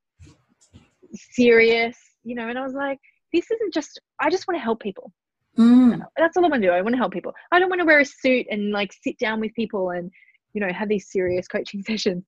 serious 1.13 1.97
you 2.23 2.35
know? 2.35 2.47
And 2.47 2.57
i 2.57 2.63
was 2.63 2.73
like 2.73 2.99
this 3.33 3.51
isn't 3.51 3.73
just 3.73 3.99
i 4.21 4.29
just 4.29 4.47
want 4.47 4.57
to 4.57 4.63
help 4.63 4.79
people. 4.81 5.11
Mm. 5.57 6.01
that's 6.15 6.37
all 6.37 6.45
i 6.45 6.49
want 6.49 6.61
to 6.61 6.69
do. 6.69 6.73
I 6.73 6.81
want 6.81 6.93
to 6.93 6.97
help 6.97 7.11
people. 7.13 7.33
I 7.51 7.59
don't 7.59 7.69
want 7.69 7.81
to 7.81 7.85
wear 7.85 7.99
a 7.99 8.05
suit 8.05 8.45
and 8.49 8.71
like 8.71 8.93
sit 8.93 9.17
down 9.19 9.41
with 9.41 9.53
people 9.55 9.89
and 9.89 10.09
you 10.53 10.61
know 10.61 10.71
have 10.71 10.87
these 10.87 11.11
serious 11.11 11.49
coaching 11.49 11.83
sessions. 11.89 12.23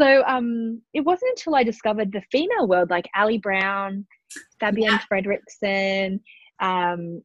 So 0.00 0.24
um 0.26 0.82
it 0.94 1.02
wasn't 1.02 1.30
until 1.36 1.54
i 1.54 1.62
discovered 1.62 2.10
the 2.10 2.22
female 2.32 2.66
world 2.66 2.90
like 2.90 3.08
ali 3.16 3.38
brown 3.38 4.04
fabienne 4.60 4.98
Yeah. 4.98 5.00
fredrickson 5.10 6.20
um 6.60 7.22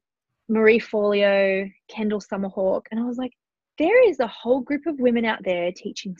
marie 0.49 0.79
forleo 0.79 1.69
kendall 1.89 2.21
summerhawk 2.21 2.83
and 2.91 2.99
i 2.99 3.03
was 3.03 3.17
like 3.17 3.33
there 3.77 4.09
is 4.09 4.19
a 4.19 4.27
whole 4.27 4.61
group 4.61 4.85
of 4.87 4.99
women 4.99 5.25
out 5.25 5.43
there 5.43 5.71
teaching 5.71 6.15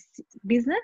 business 0.45 0.77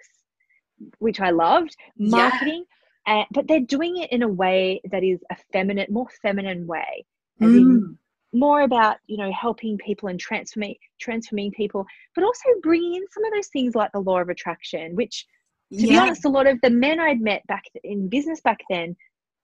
which 1.00 1.20
i 1.20 1.30
loved 1.30 1.76
Yeah. 1.98 2.10
marketing 2.18 2.66
uh, 3.06 3.26
but 3.32 3.48
they're 3.50 3.60
doing 3.60 3.98
it 3.98 4.10
in 4.14 4.24
a 4.24 4.28
way 4.28 4.80
that 4.92 5.04
is 5.04 5.20
a 5.30 5.36
feminine 5.52 5.88
more 5.92 6.08
feminine 6.22 6.66
way 6.68 7.06
Mm. 7.42 7.98
more 8.34 8.62
about 8.62 8.98
you 9.08 9.18
know 9.18 9.32
helping 9.32 9.78
people 9.80 10.08
and 10.10 10.20
transforming 10.20 10.76
transforming 11.00 11.52
people 11.52 11.86
but 12.16 12.24
also 12.24 12.48
bringing 12.62 12.96
in 12.96 13.04
some 13.12 13.26
of 13.26 13.34
those 13.34 13.48
things 13.48 13.76
like 13.76 13.92
the 13.92 14.00
law 14.00 14.20
of 14.22 14.30
attraction 14.30 14.96
which 14.96 15.26
to 15.72 15.88
be 15.88 15.98
honest 15.98 16.26
a 16.26 16.30
lot 16.30 16.48
of 16.48 16.58
the 16.62 16.70
men 16.70 17.00
i'd 17.00 17.20
met 17.22 17.46
back 17.48 17.64
in 17.84 18.08
business 18.08 18.40
back 18.42 18.60
then 18.70 18.96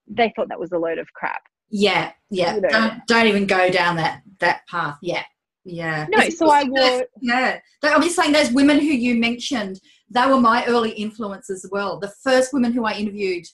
they 0.09 0.33
thought 0.35 0.49
that 0.49 0.59
was 0.59 0.71
a 0.71 0.77
load 0.77 0.97
of 0.97 1.11
crap 1.13 1.41
Yeah, 1.69 2.11
yeah. 2.29 2.55
You 2.55 2.61
know. 2.61 2.69
Don't 2.69 3.07
don't 3.07 3.27
even 3.27 3.45
go 3.45 3.69
down 3.69 3.95
that 3.97 4.21
that 4.39 4.61
path. 4.67 4.97
Yeah, 5.01 5.23
yeah. 5.63 6.07
no 6.09 6.19
It's 6.19 6.37
so 6.37 6.49
i 6.49 6.63
wore 6.63 7.05
Yeah, 7.21 7.59
I'm 7.83 8.01
just 8.01 8.15
saying 8.15 8.31
those 8.31 8.51
women 8.51 8.79
who 8.79 8.85
you 8.85 9.15
mentioned, 9.15 9.79
they 10.09 10.25
were 10.25 10.39
my 10.39 10.65
early 10.65 10.91
influence 10.91 11.49
as 11.49 11.65
well. 11.71 11.99
The 11.99 12.13
first 12.23 12.53
women 12.53 12.73
who 12.73 12.85
I 12.85 12.93
interviewed 12.93 13.45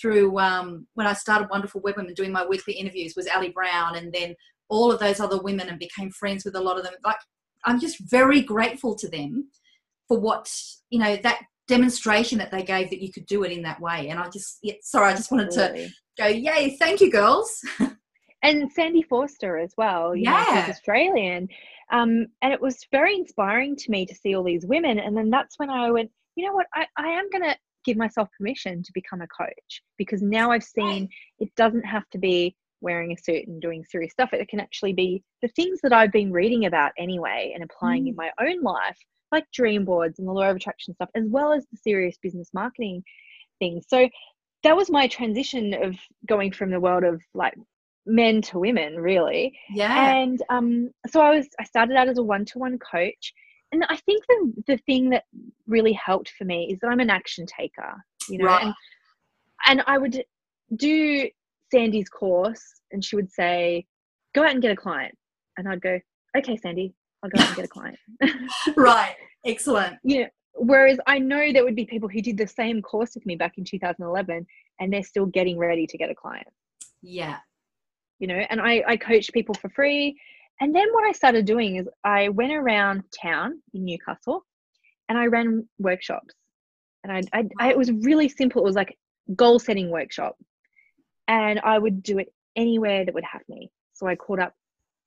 through 0.00 0.38
um, 0.38 0.86
when 0.94 1.06
I 1.06 1.12
started 1.12 1.48
Wonderful 1.50 1.80
Web 1.82 1.96
Women 1.96 2.14
doing 2.14 2.32
my 2.32 2.46
weekly 2.46 2.74
interviews 2.74 3.14
was 3.16 3.28
Ali 3.28 3.50
Brown, 3.50 3.96
and 3.96 4.12
then 4.12 4.34
all 4.68 4.92
of 4.92 5.00
those 5.00 5.20
other 5.20 5.40
women, 5.40 5.68
and 5.68 5.78
became 5.78 6.10
friends 6.10 6.44
with 6.44 6.56
a 6.56 6.60
lot 6.60 6.78
of 6.78 6.84
them. 6.84 6.94
Like 7.04 7.18
I'm 7.64 7.80
just 7.80 7.98
very 8.10 8.40
grateful 8.40 8.94
to 8.96 9.08
them 9.08 9.48
for 10.08 10.18
what 10.18 10.50
you 10.90 10.98
know 10.98 11.16
that 11.16 11.42
demonstration 11.70 12.36
that 12.38 12.50
they 12.50 12.62
gave 12.62 12.90
that 12.90 13.00
you 13.00 13.12
could 13.12 13.26
do 13.26 13.44
it 13.44 13.52
in 13.52 13.62
that 13.62 13.80
way. 13.80 14.08
And 14.08 14.18
I 14.18 14.28
just, 14.28 14.58
yeah, 14.62 14.74
sorry, 14.82 15.12
I 15.12 15.16
just 15.16 15.30
wanted 15.30 15.50
to 15.52 15.88
go, 16.18 16.26
yay, 16.26 16.76
thank 16.78 17.00
you, 17.00 17.10
girls. 17.10 17.60
and 18.42 18.70
Sandy 18.72 19.02
Forster 19.02 19.56
as 19.58 19.72
well. 19.78 20.14
You 20.14 20.24
know, 20.24 20.32
Yeah. 20.36 20.66
she's 20.66 20.74
Australian. 20.74 21.48
Um, 21.92 22.26
and 22.42 22.52
it 22.52 22.60
was 22.60 22.86
very 22.90 23.14
inspiring 23.14 23.76
to 23.76 23.90
me 23.90 24.04
to 24.06 24.14
see 24.14 24.34
all 24.34 24.44
these 24.44 24.66
women. 24.66 24.98
And 24.98 25.16
then 25.16 25.30
that's 25.30 25.58
when 25.58 25.70
I 25.70 25.90
went, 25.90 26.10
you 26.36 26.46
know 26.46 26.52
what, 26.52 26.66
I, 26.74 26.86
I 26.96 27.08
am 27.08 27.30
going 27.30 27.44
to 27.44 27.56
give 27.84 27.96
myself 27.96 28.28
permission 28.36 28.82
to 28.82 28.92
become 28.92 29.22
a 29.22 29.26
coach 29.28 29.82
because 29.96 30.22
now 30.22 30.50
I've 30.50 30.62
seen 30.64 31.08
it 31.38 31.48
doesn't 31.56 31.84
have 31.84 32.08
to 32.10 32.18
be 32.18 32.54
wearing 32.82 33.12
a 33.12 33.16
suit 33.16 33.46
and 33.46 33.60
doing 33.60 33.84
serious 33.84 34.12
stuff. 34.12 34.32
It 34.32 34.48
can 34.48 34.60
actually 34.60 34.92
be 34.92 35.22
the 35.42 35.48
things 35.48 35.80
that 35.82 35.92
I've 35.92 36.12
been 36.12 36.32
reading 36.32 36.66
about 36.66 36.92
anyway 36.98 37.52
and 37.54 37.62
applying 37.62 38.08
in 38.08 38.16
my 38.16 38.30
own 38.40 38.62
life, 38.62 38.98
like 39.32 39.44
dream 39.52 39.84
boards 39.84 40.18
and 40.18 40.26
the 40.28 40.32
law 40.32 40.48
of 40.50 40.56
attraction 40.56 40.94
stuff, 40.94 41.10
as 41.14 41.24
well 41.28 41.52
as 41.52 41.66
the 41.70 41.76
serious 41.76 42.16
business 42.22 42.50
marketing 42.52 43.02
things. 43.58 43.84
So 43.88 44.08
that 44.62 44.76
was 44.76 44.90
my 44.90 45.06
transition 45.08 45.74
of 45.74 45.96
going 46.26 46.52
from 46.52 46.70
the 46.70 46.80
world 46.80 47.04
of 47.04 47.20
like 47.34 47.54
men 48.06 48.40
to 48.42 48.58
women 48.58 48.96
really 48.98 49.56
Yeah, 49.70 49.94
and 50.14 50.42
um 50.48 50.90
so 51.06 51.20
i 51.20 51.30
was 51.36 51.46
i 51.60 51.64
started 51.64 51.96
out 51.96 52.08
as 52.08 52.18
a 52.18 52.22
one-to-one 52.22 52.78
coach 52.78 53.32
and 53.72 53.84
i 53.88 53.96
think 53.96 54.24
the 54.26 54.52
the 54.68 54.76
thing 54.78 55.10
that 55.10 55.24
really 55.66 55.92
helped 55.92 56.30
for 56.36 56.44
me 56.44 56.68
is 56.72 56.80
that 56.80 56.88
i'm 56.88 57.00
an 57.00 57.10
action 57.10 57.44
taker 57.46 57.94
you 58.28 58.38
know 58.38 58.46
Right. 58.46 58.64
and 58.64 58.74
and 59.66 59.82
i 59.86 59.98
would 59.98 60.24
do 60.76 61.28
sandy's 61.70 62.08
course 62.08 62.64
and 62.90 63.04
she 63.04 63.16
would 63.16 63.30
say 63.30 63.84
go 64.34 64.42
out 64.44 64.52
and 64.52 64.62
get 64.62 64.72
a 64.72 64.76
client 64.76 65.14
and 65.58 65.68
i'd 65.68 65.82
go 65.82 66.00
okay 66.36 66.56
sandy 66.56 66.94
i'll 67.22 67.30
go 67.30 67.42
and 67.42 67.56
get 67.56 67.64
a 67.64 67.68
client 67.68 67.98
right, 68.76 69.14
excellent. 69.44 69.98
know, 70.22 70.28
whereas 70.54 70.98
I 71.06 71.18
know 71.18 71.52
there 71.52 71.64
would 71.64 71.76
be 71.76 71.86
people 71.86 72.08
who 72.08 72.20
did 72.20 72.36
the 72.36 72.46
same 72.46 72.82
course 72.82 73.14
with 73.14 73.26
me 73.26 73.36
back 73.36 73.58
in 73.58 73.64
2011 73.64 74.46
and 74.78 74.92
they're 74.92 75.02
still 75.02 75.26
getting 75.26 75.58
ready 75.58 75.86
to 75.86 75.98
get 75.98 76.10
a 76.10 76.14
client, 76.14 76.48
Yeah, 77.02 77.38
you 78.18 78.26
know, 78.26 78.44
and 78.50 78.60
I, 78.60 78.84
I 78.86 78.96
coached 78.96 79.32
people 79.32 79.54
for 79.54 79.68
free. 79.70 80.16
And 80.60 80.74
then 80.74 80.86
what 80.92 81.04
I 81.04 81.12
started 81.12 81.46
doing 81.46 81.76
is 81.76 81.88
I 82.04 82.28
went 82.28 82.52
around 82.52 83.02
town 83.20 83.62
in 83.72 83.84
Newcastle 83.86 84.44
and 85.08 85.18
I 85.18 85.26
ran 85.26 85.66
workshops. 85.78 86.34
And 87.02 87.12
I, 87.12 87.22
I, 87.32 87.48
I 87.58 87.70
it 87.70 87.78
was 87.78 87.90
really 87.90 88.28
simple. 88.28 88.60
It 88.60 88.66
was 88.66 88.76
like 88.76 88.96
goal 89.34 89.58
setting 89.58 89.90
workshop. 89.90 90.36
And 91.28 91.60
I 91.60 91.78
would 91.78 92.02
do 92.02 92.18
it 92.18 92.28
anywhere 92.56 93.06
that 93.06 93.14
would 93.14 93.24
have 93.24 93.40
me. 93.48 93.70
So 93.94 94.06
I 94.06 94.16
called 94.16 94.40
up 94.40 94.52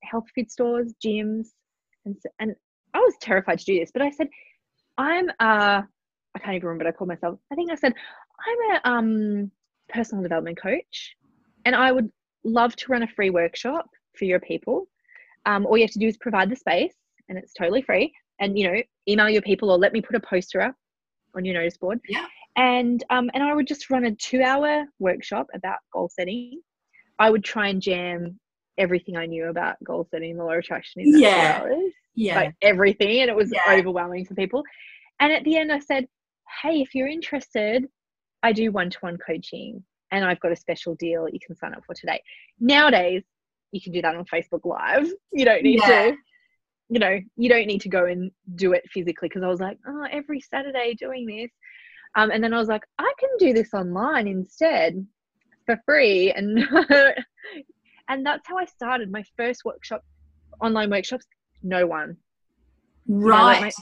health 0.01 0.25
food 0.33 0.49
stores, 0.49 0.93
gyms, 1.05 1.49
and, 2.05 2.15
s- 2.15 2.31
and 2.39 2.55
I 2.93 2.99
was 2.99 3.15
terrified 3.21 3.59
to 3.59 3.65
do 3.65 3.79
this, 3.79 3.91
but 3.91 4.01
I 4.01 4.09
said, 4.09 4.27
I'm 4.97 5.29
a, 5.39 5.83
I 6.35 6.39
can't 6.39 6.55
even 6.55 6.67
remember 6.67 6.85
what 6.85 6.93
I 6.93 6.97
called 6.97 7.07
myself. 7.09 7.39
I 7.51 7.55
think 7.55 7.71
I 7.71 7.75
said, 7.75 7.93
I'm 8.47 8.75
a 8.75 8.89
um, 8.89 9.51
personal 9.89 10.23
development 10.23 10.59
coach 10.61 11.15
and 11.65 11.75
I 11.75 11.91
would 11.91 12.09
love 12.43 12.75
to 12.77 12.91
run 12.91 13.03
a 13.03 13.07
free 13.07 13.29
workshop 13.29 13.87
for 14.17 14.25
your 14.25 14.39
people. 14.39 14.87
Um, 15.45 15.65
all 15.65 15.77
you 15.77 15.83
have 15.83 15.91
to 15.91 15.99
do 15.99 16.07
is 16.07 16.17
provide 16.17 16.49
the 16.49 16.55
space 16.55 16.93
and 17.29 17.37
it's 17.37 17.53
totally 17.53 17.81
free. 17.81 18.13
And, 18.39 18.57
you 18.57 18.69
know, 18.69 18.81
email 19.07 19.29
your 19.29 19.41
people 19.41 19.71
or 19.71 19.77
let 19.77 19.93
me 19.93 20.01
put 20.01 20.15
a 20.15 20.19
poster 20.19 20.61
up 20.61 20.75
on 21.35 21.45
your 21.45 21.55
notice 21.55 21.77
board. 21.77 21.99
Yeah. 22.07 22.25
And, 22.55 23.03
um, 23.09 23.29
and 23.33 23.43
I 23.43 23.53
would 23.53 23.67
just 23.67 23.89
run 23.89 24.05
a 24.05 24.11
two 24.15 24.41
hour 24.41 24.85
workshop 24.99 25.47
about 25.53 25.77
goal 25.91 26.09
setting. 26.09 26.61
I 27.19 27.29
would 27.29 27.43
try 27.43 27.69
and 27.69 27.81
jam 27.81 28.39
everything 28.77 29.15
I 29.17 29.25
knew 29.25 29.45
about 29.49 29.75
goal 29.83 30.07
setting 30.09 30.31
and 30.31 30.39
the 30.39 30.43
law 30.43 30.53
of 30.53 30.59
attraction 30.59 31.01
in 31.01 31.11
two 31.13 31.19
Yeah. 31.19 31.53
hours 31.59 31.91
yeah, 32.15 32.35
like 32.35 32.53
everything 32.61 33.21
and 33.21 33.29
it 33.29 33.35
was 33.35 33.51
Yeah. 33.51 33.61
overwhelming 33.73 34.25
for 34.25 34.35
people 34.35 34.63
and 35.19 35.33
at 35.33 35.43
the 35.45 35.57
end 35.57 35.71
i 35.71 35.79
said 35.79 36.07
hey 36.61 36.81
if 36.81 36.93
you're 36.93 37.07
interested 37.07 37.85
i 38.43 38.51
do 38.53 38.71
one-to-one 38.71 39.17
coaching 39.17 39.83
and 40.11 40.23
i've 40.23 40.39
got 40.39 40.51
a 40.51 40.55
special 40.55 40.93
deal 40.95 41.27
you 41.27 41.39
can 41.45 41.55
sign 41.55 41.73
up 41.73 41.83
for 41.85 41.95
today 41.95 42.21
nowadays 42.59 43.23
you 43.71 43.81
can 43.81 43.91
do 43.91 44.01
that 44.01 44.15
on 44.15 44.25
facebook 44.25 44.63
live 44.63 45.07
you 45.33 45.43
don't 45.43 45.63
need 45.63 45.79
Yeah. 45.79 46.11
to 46.11 46.17
you 46.89 46.99
know 46.99 47.19
you 47.35 47.49
don't 47.49 47.65
need 47.65 47.81
to 47.81 47.89
go 47.89 48.05
and 48.05 48.29
do 48.55 48.73
it 48.73 48.83
physically 48.91 49.27
because 49.27 49.41
i 49.43 49.47
was 49.47 49.59
like 49.59 49.79
oh 49.87 50.05
every 50.11 50.39
saturday 50.39 50.93
doing 50.93 51.25
this 51.25 51.49
um, 52.15 52.29
and 52.29 52.43
then 52.43 52.53
i 52.53 52.59
was 52.59 52.67
like 52.67 52.83
i 52.99 53.11
can 53.19 53.29
do 53.39 53.53
this 53.53 53.73
online 53.73 54.27
instead 54.27 55.03
for 55.65 55.79
free 55.85 56.31
and 56.31 56.67
and 58.13 58.25
that's 58.25 58.47
how 58.47 58.57
i 58.57 58.65
started 58.65 59.11
my 59.11 59.23
first 59.35 59.65
workshop 59.65 60.01
online 60.61 60.89
workshops 60.89 61.25
no 61.63 61.85
one 61.85 62.15
right. 63.07 63.61
like 63.61 63.73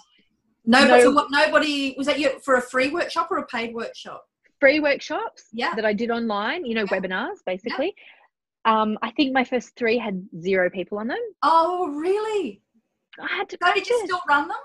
no, 0.65 0.85
no- 0.85 1.11
what, 1.11 1.27
nobody 1.31 1.95
was 1.97 2.05
that 2.07 2.19
you 2.19 2.39
for 2.45 2.55
a 2.55 2.61
free 2.61 2.89
workshop 2.89 3.27
or 3.31 3.37
a 3.39 3.45
paid 3.47 3.73
workshop? 3.73 4.23
free 4.59 4.79
workshops 4.79 5.45
Yeah, 5.51 5.73
that 5.73 5.85
I 5.85 5.93
did 5.93 6.11
online, 6.11 6.65
you 6.67 6.75
know, 6.75 6.85
Yeah. 6.91 6.99
webinars 6.99 7.37
basically. 7.47 7.95
Um, 8.65 8.95
I 9.01 9.09
think 9.09 9.33
my 9.33 9.43
first 9.43 9.75
three 9.75 9.97
had 9.97 10.23
zero 10.39 10.69
people 10.69 10.99
on 10.99 11.07
them. 11.07 11.17
Oh, 11.41 11.87
really? 11.87 12.61
I 13.19 13.27
had 13.37 13.49
to 13.49 13.57
So 13.65 13.73
did 13.73 13.87
you 13.89 14.01
still 14.05 14.21
run 14.29 14.47
them? 14.49 14.57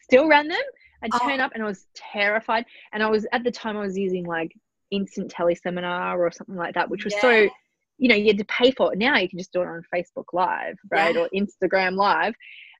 still 0.00 0.26
ran 0.26 0.48
them. 0.48 0.66
I'd 1.04 1.10
Oh. 1.14 1.18
turn 1.20 1.38
up 1.38 1.52
and 1.54 1.62
I 1.62 1.66
was 1.66 1.86
terrified. 1.94 2.64
And 2.92 3.00
I 3.00 3.08
was 3.08 3.24
at 3.32 3.44
the 3.44 3.52
time 3.52 3.76
I 3.76 3.80
was 3.82 3.96
using 3.96 4.24
like 4.26 4.52
instant 4.90 5.32
teleseminar 5.32 6.18
or 6.18 6.32
something 6.32 6.56
like 6.56 6.74
that, 6.74 6.90
which 6.90 7.04
was 7.04 7.14
so 7.20 7.30
Yeah. 7.30 7.48
You 7.98 8.08
know 8.08 8.14
you 8.14 8.26
had 8.28 8.38
to 8.38 8.44
pay 8.44 8.70
for 8.70 8.92
it 8.92 8.98
now 8.98 9.16
you 9.18 9.28
can 9.28 9.38
just 9.38 9.52
do 9.52 9.60
it 9.62 9.66
on 9.66 9.82
facebook 9.94 10.24
live 10.32 10.76
right 10.90 11.14
Yeah. 11.14 11.22
or 11.22 11.28
instagram 11.34 11.94
live 11.96 12.34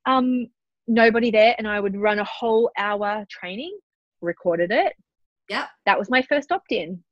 um 0.06 0.46
nobody 0.86 1.30
there 1.30 1.54
and 1.58 1.66
i 1.68 1.78
would 1.80 1.96
run 1.96 2.18
a 2.18 2.24
whole 2.24 2.70
hour 2.78 3.24
training 3.28 3.76
recorded 4.20 4.70
it 4.70 4.92
Yep. 5.48 5.68
that 5.86 5.98
was 5.98 6.08
my 6.10 6.22
first 6.22 6.50
opt-in 6.52 7.02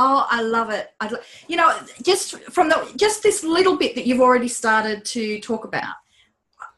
Oh, 0.00 0.28
I 0.30 0.42
love 0.42 0.70
it. 0.70 0.90
I, 1.00 1.08
lo- 1.08 1.18
you 1.48 1.56
know, 1.56 1.76
just 2.04 2.38
from 2.52 2.68
the 2.68 2.88
just 2.94 3.20
this 3.24 3.42
little 3.42 3.76
bit 3.76 3.96
that 3.96 4.06
you've 4.06 4.20
already 4.20 4.46
started 4.46 5.04
to 5.06 5.40
talk 5.40 5.64
about. 5.64 5.92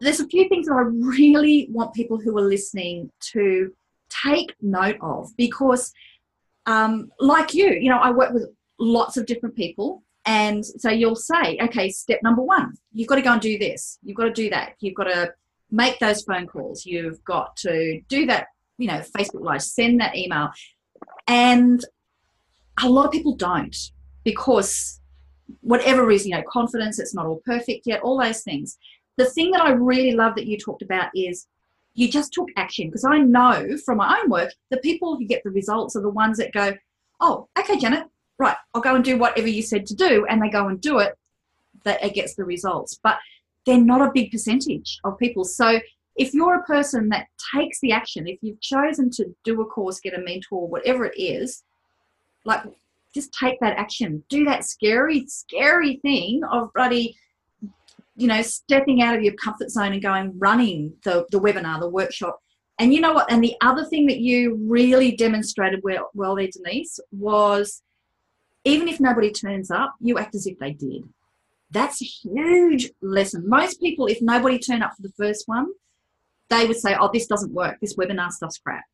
There's 0.01 0.21
a 0.21 0.27
few 0.27 0.49
things 0.49 0.69
that 0.69 0.73
I 0.73 0.85
really 0.89 1.69
want 1.71 1.93
people 1.93 2.19
who 2.19 2.35
are 2.39 2.43
listening 2.43 3.11
to 3.33 3.75
take 4.09 4.55
note 4.63 4.97
of 5.03 5.37
because, 5.37 5.93
um, 6.65 7.11
like 7.19 7.53
you, 7.53 7.67
you 7.75 7.91
know, 7.91 7.99
I 7.99 8.11
work 8.11 8.33
with 8.33 8.47
lots 8.79 9.19
of 9.19 9.27
different 9.27 9.55
people, 9.55 10.03
and 10.27 10.65
so 10.65 10.91
you'll 10.91 11.17
say, 11.17 11.59
okay, 11.63 11.91
step 11.91 12.21
number 12.23 12.43
one, 12.43 12.75
you've 12.93 13.09
got 13.09 13.17
to 13.17 13.23
go 13.23 13.33
and 13.33 13.41
do 13.41 13.59
this. 13.59 13.99
You've 14.03 14.17
got 14.17 14.25
to 14.25 14.33
do 14.33 14.51
that. 14.51 14.75
You've 14.81 14.95
got 14.95 15.05
to 15.05 15.33
make 15.71 15.99
those 15.99 16.23
phone 16.23 16.47
calls. 16.47 16.85
You've 16.85 17.23
got 17.25 17.57
to 17.59 18.01
do 18.09 18.27
that. 18.27 18.49
You 18.79 18.89
know, 18.89 19.03
Facebook 19.17 19.43
Live, 19.43 19.63
send 19.63 20.01
that 20.01 20.17
email, 20.17 20.51
and 21.27 21.85
a 22.83 22.89
lot 22.89 23.07
of 23.07 23.13
people 23.13 23.35
don't 23.35 23.77
because 24.25 25.01
whatever 25.61 26.07
reason, 26.07 26.31
you 26.31 26.37
know, 26.37 26.45
confidence, 26.49 26.99
it's 26.99 27.15
not 27.15 27.27
all 27.27 27.43
perfect 27.45 27.87
yet, 27.87 28.01
all 28.03 28.19
those 28.19 28.43
things. 28.43 28.79
The 29.17 29.27
thing 29.27 29.51
that 29.51 29.63
I 29.63 29.71
really 29.71 30.13
love 30.13 30.35
that 30.37 30.47
you 30.47 30.57
talked 30.57 30.83
about 30.83 31.11
is 31.15 31.47
you 31.95 32.09
just 32.09 32.33
took 32.33 32.49
action 32.57 32.89
because 32.89 33.05
I 33.05 33.19
know 33.19 33.77
from 33.85 33.99
my 33.99 34.21
own 34.21 34.31
work, 34.31 34.53
the 34.71 34.79
people 34.79 35.17
who 35.17 35.27
get 35.27 35.43
the 35.45 35.51
results 35.51 35.97
are 35.97 36.03
the 36.03 36.09
ones 36.09 36.39
that 36.39 36.53
go, 36.53 36.75
oh, 37.21 37.49
okay, 37.59 37.79
Janet, 37.79 38.07
right, 38.41 38.57
I'll 38.75 38.81
go 38.81 38.97
and 38.97 39.05
do 39.05 39.19
whatever 39.19 39.49
you 39.49 39.63
said 39.63 39.87
to 39.87 39.95
do, 39.95 40.27
and 40.29 40.43
they 40.43 40.49
go 40.49 40.69
and 40.69 40.81
do 40.81 40.99
it, 40.99 41.17
that 41.85 42.03
it 42.03 42.15
gets 42.15 42.35
the 42.35 42.45
results. 42.45 42.99
But 43.03 43.19
they're 43.67 43.81
not 43.81 44.01
a 44.01 44.11
big 44.13 44.33
percentage 44.33 44.99
of 45.05 45.19
people. 45.19 45.45
So 45.45 45.81
if 46.17 46.35
you're 46.35 46.57
a 46.57 46.65
person 46.65 47.11
that 47.11 47.27
takes 47.55 47.81
the 47.81 47.93
action, 47.93 48.27
if 48.27 48.39
you've 48.43 48.61
chosen 48.61 49.11
to 49.11 49.35
do 49.45 49.61
a 49.61 49.67
course, 49.67 50.01
get 50.01 50.19
a 50.19 50.23
mentor, 50.23 50.67
whatever 50.67 51.05
it 51.05 51.15
is, 51.17 51.63
like 52.45 52.63
just 53.15 53.33
take 53.33 53.61
that 53.61 53.77
action. 53.77 54.25
Do 54.29 54.45
that 54.45 54.65
scary, 54.65 55.27
scary 55.27 55.97
thing 55.97 56.43
of 56.51 56.73
bloody, 56.75 57.17
you 58.17 58.27
know, 58.27 58.43
stepping 58.43 59.03
out 59.03 59.17
of 59.17 59.23
your 59.23 59.35
comfort 59.35 59.71
zone 59.71 59.93
and 59.93 60.03
going 60.03 60.39
running 60.39 60.95
the, 61.05 61.27
the 61.31 61.41
webinar, 61.41 61.81
the 61.81 61.89
workshop. 61.89 62.41
And 62.79 62.95
you 62.95 63.01
know 63.01 63.13
what? 63.13 63.31
And 63.31 63.45
the 63.45 63.57
other 63.61 63.85
thing 63.85 64.07
that 64.07 64.21
you 64.21 64.59
really 64.63 65.13
demonstrated 65.13 65.81
well, 65.83 66.11
well 66.15 66.35
there, 66.35 66.49
Denise, 66.51 66.99
was 67.13 67.83
even 68.65 68.89
if 68.89 69.01
nobody 69.01 69.31
turns 69.31 69.71
up, 69.71 69.95
you 70.01 70.19
act 70.19 70.35
as 70.35 70.47
if 70.47 70.59
they 70.59 70.73
did. 70.73 71.05
That's 71.71 72.03
a 72.03 72.05
huge 72.05 72.91
lesson. 73.01 73.49
Most 73.49 73.81
people, 73.81 74.07
if 74.07 74.21
nobody 74.21 74.59
turned 74.59 74.83
up 74.83 74.95
for 74.97 75.03
the 75.03 75.13
first 75.17 75.47
one, 75.47 75.69
they 76.49 76.67
would 76.67 76.77
say, 76.77 76.97
"Oh, 76.99 77.11
this 77.13 77.27
doesn't 77.27 77.53
work. 77.53 77.79
This 77.81 77.95
webinar 77.97 78.31
stuff's 78.33 78.59
crap. 78.59 78.85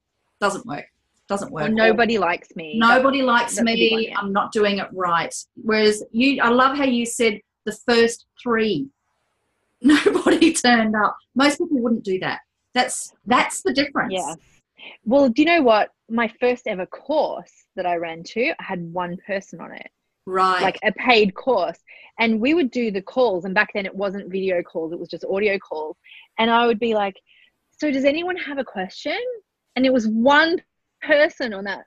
Doesn't 0.41 0.67
work. 0.67 0.87
Doesn't 1.29 1.51
work." 1.51 1.65
or 1.65 1.69
nobody 1.71 2.19
likes 2.19 2.55
me 2.55 2.79
Nobody 2.79 3.23
likes 3.23 3.57
that's 3.57 3.65
one, 3.67 3.75
me. 3.75 4.09
yeah. 4.09 4.19
I'm 4.19 4.33
not 4.33 4.53
doing 4.53 4.79
it 4.79 4.89
right. 4.93 5.35
Whereas 5.63 6.05
you, 6.13 6.41
I 6.43 6.49
love 6.51 6.77
how 6.77 6.85
you 6.85 7.07
said 7.07 7.41
the 7.65 7.73
first 7.73 8.27
three. 8.43 8.89
Nobody 9.83 10.53
turned 10.65 10.95
up. 10.95 11.17
Most 11.35 11.59
people 11.59 11.79
wouldn't 11.81 12.05
do 12.05 12.19
that. 12.21 12.41
That's 12.75 13.15
that's 13.25 13.63
the 13.63 13.73
difference. 13.73 14.13
Yeah. 14.13 14.35
Well, 15.05 15.29
do 15.29 15.43
you 15.43 15.47
know 15.47 15.63
what? 15.63 15.91
My 16.09 16.33
first 16.41 16.67
ever 16.67 16.87
course 16.87 17.53
that 17.77 17.87
I 17.87 17.97
ran 17.97 18.23
to 18.25 18.51
I 18.51 18.63
had 18.63 18.83
one 18.93 19.17
person 19.27 19.61
on 19.61 19.73
it, 19.73 19.89
Right. 20.27 20.63
like 20.63 20.79
a 20.85 20.93
paid 20.93 21.35
course. 21.35 21.79
And 22.19 22.41
we 22.41 22.55
would 22.55 22.71
do 22.71 22.91
the 22.91 23.03
calls. 23.03 23.45
And 23.45 23.55
back 23.55 23.71
then 23.75 23.87
it 23.87 23.95
wasn't 23.95 24.31
video 24.31 24.63
calls, 24.63 24.93
it 24.93 24.99
was 24.99 25.09
just 25.09 25.25
audio 25.25 25.59
calls. 25.59 25.97
And 26.39 26.51
I 26.51 26.67
would 26.67 26.79
be 26.79 26.95
like, 26.95 27.17
So 27.79 27.91
does 27.91 28.05
anyone 28.05 28.37
have 28.37 28.59
a 28.59 28.65
question? 28.65 29.19
And 29.75 29.85
it 29.85 29.93
was 29.93 30.07
one 30.09 30.63
person 31.03 31.53
on 31.53 31.65
that 31.65 31.85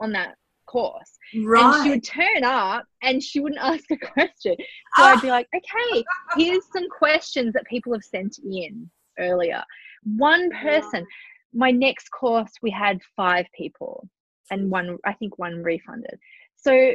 on 0.00 0.12
that 0.12 0.36
course. 0.66 1.18
right. 1.44 1.62
And 1.74 1.84
she 1.84 1.90
would 1.90 2.04
turn 2.04 2.44
up 2.44 2.84
and 3.02 3.22
she 3.22 3.40
wouldn't 3.40 3.60
ask 3.64 3.84
a 3.90 3.96
question. 3.96 4.54
So 4.58 5.02
Ah. 5.02 5.12
I'd 5.14 5.22
be 5.22 5.28
like, 5.30 5.48
okay, 5.54 6.04
here's 6.36 6.64
some 6.72 6.88
questions 6.88 7.52
that 7.54 7.64
people 7.66 7.92
have 7.92 8.02
sent 8.04 8.38
in 8.38 8.90
earlier. 9.18 9.62
One 10.16 10.50
person. 10.50 11.06
My 11.54 11.70
next 11.70 12.08
course, 12.10 12.50
we 12.62 12.70
had 12.70 13.00
five 13.16 13.46
people 13.56 14.08
and 14.50 14.70
one, 14.70 14.98
I 15.04 15.12
think 15.14 15.38
one 15.38 15.62
refunded. 15.62 16.18
So, 16.56 16.94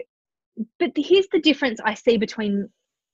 but 0.79 0.93
the, 0.95 1.01
here's 1.01 1.27
the 1.31 1.39
difference 1.39 1.79
I 1.83 1.93
see 1.93 2.17
between 2.17 2.69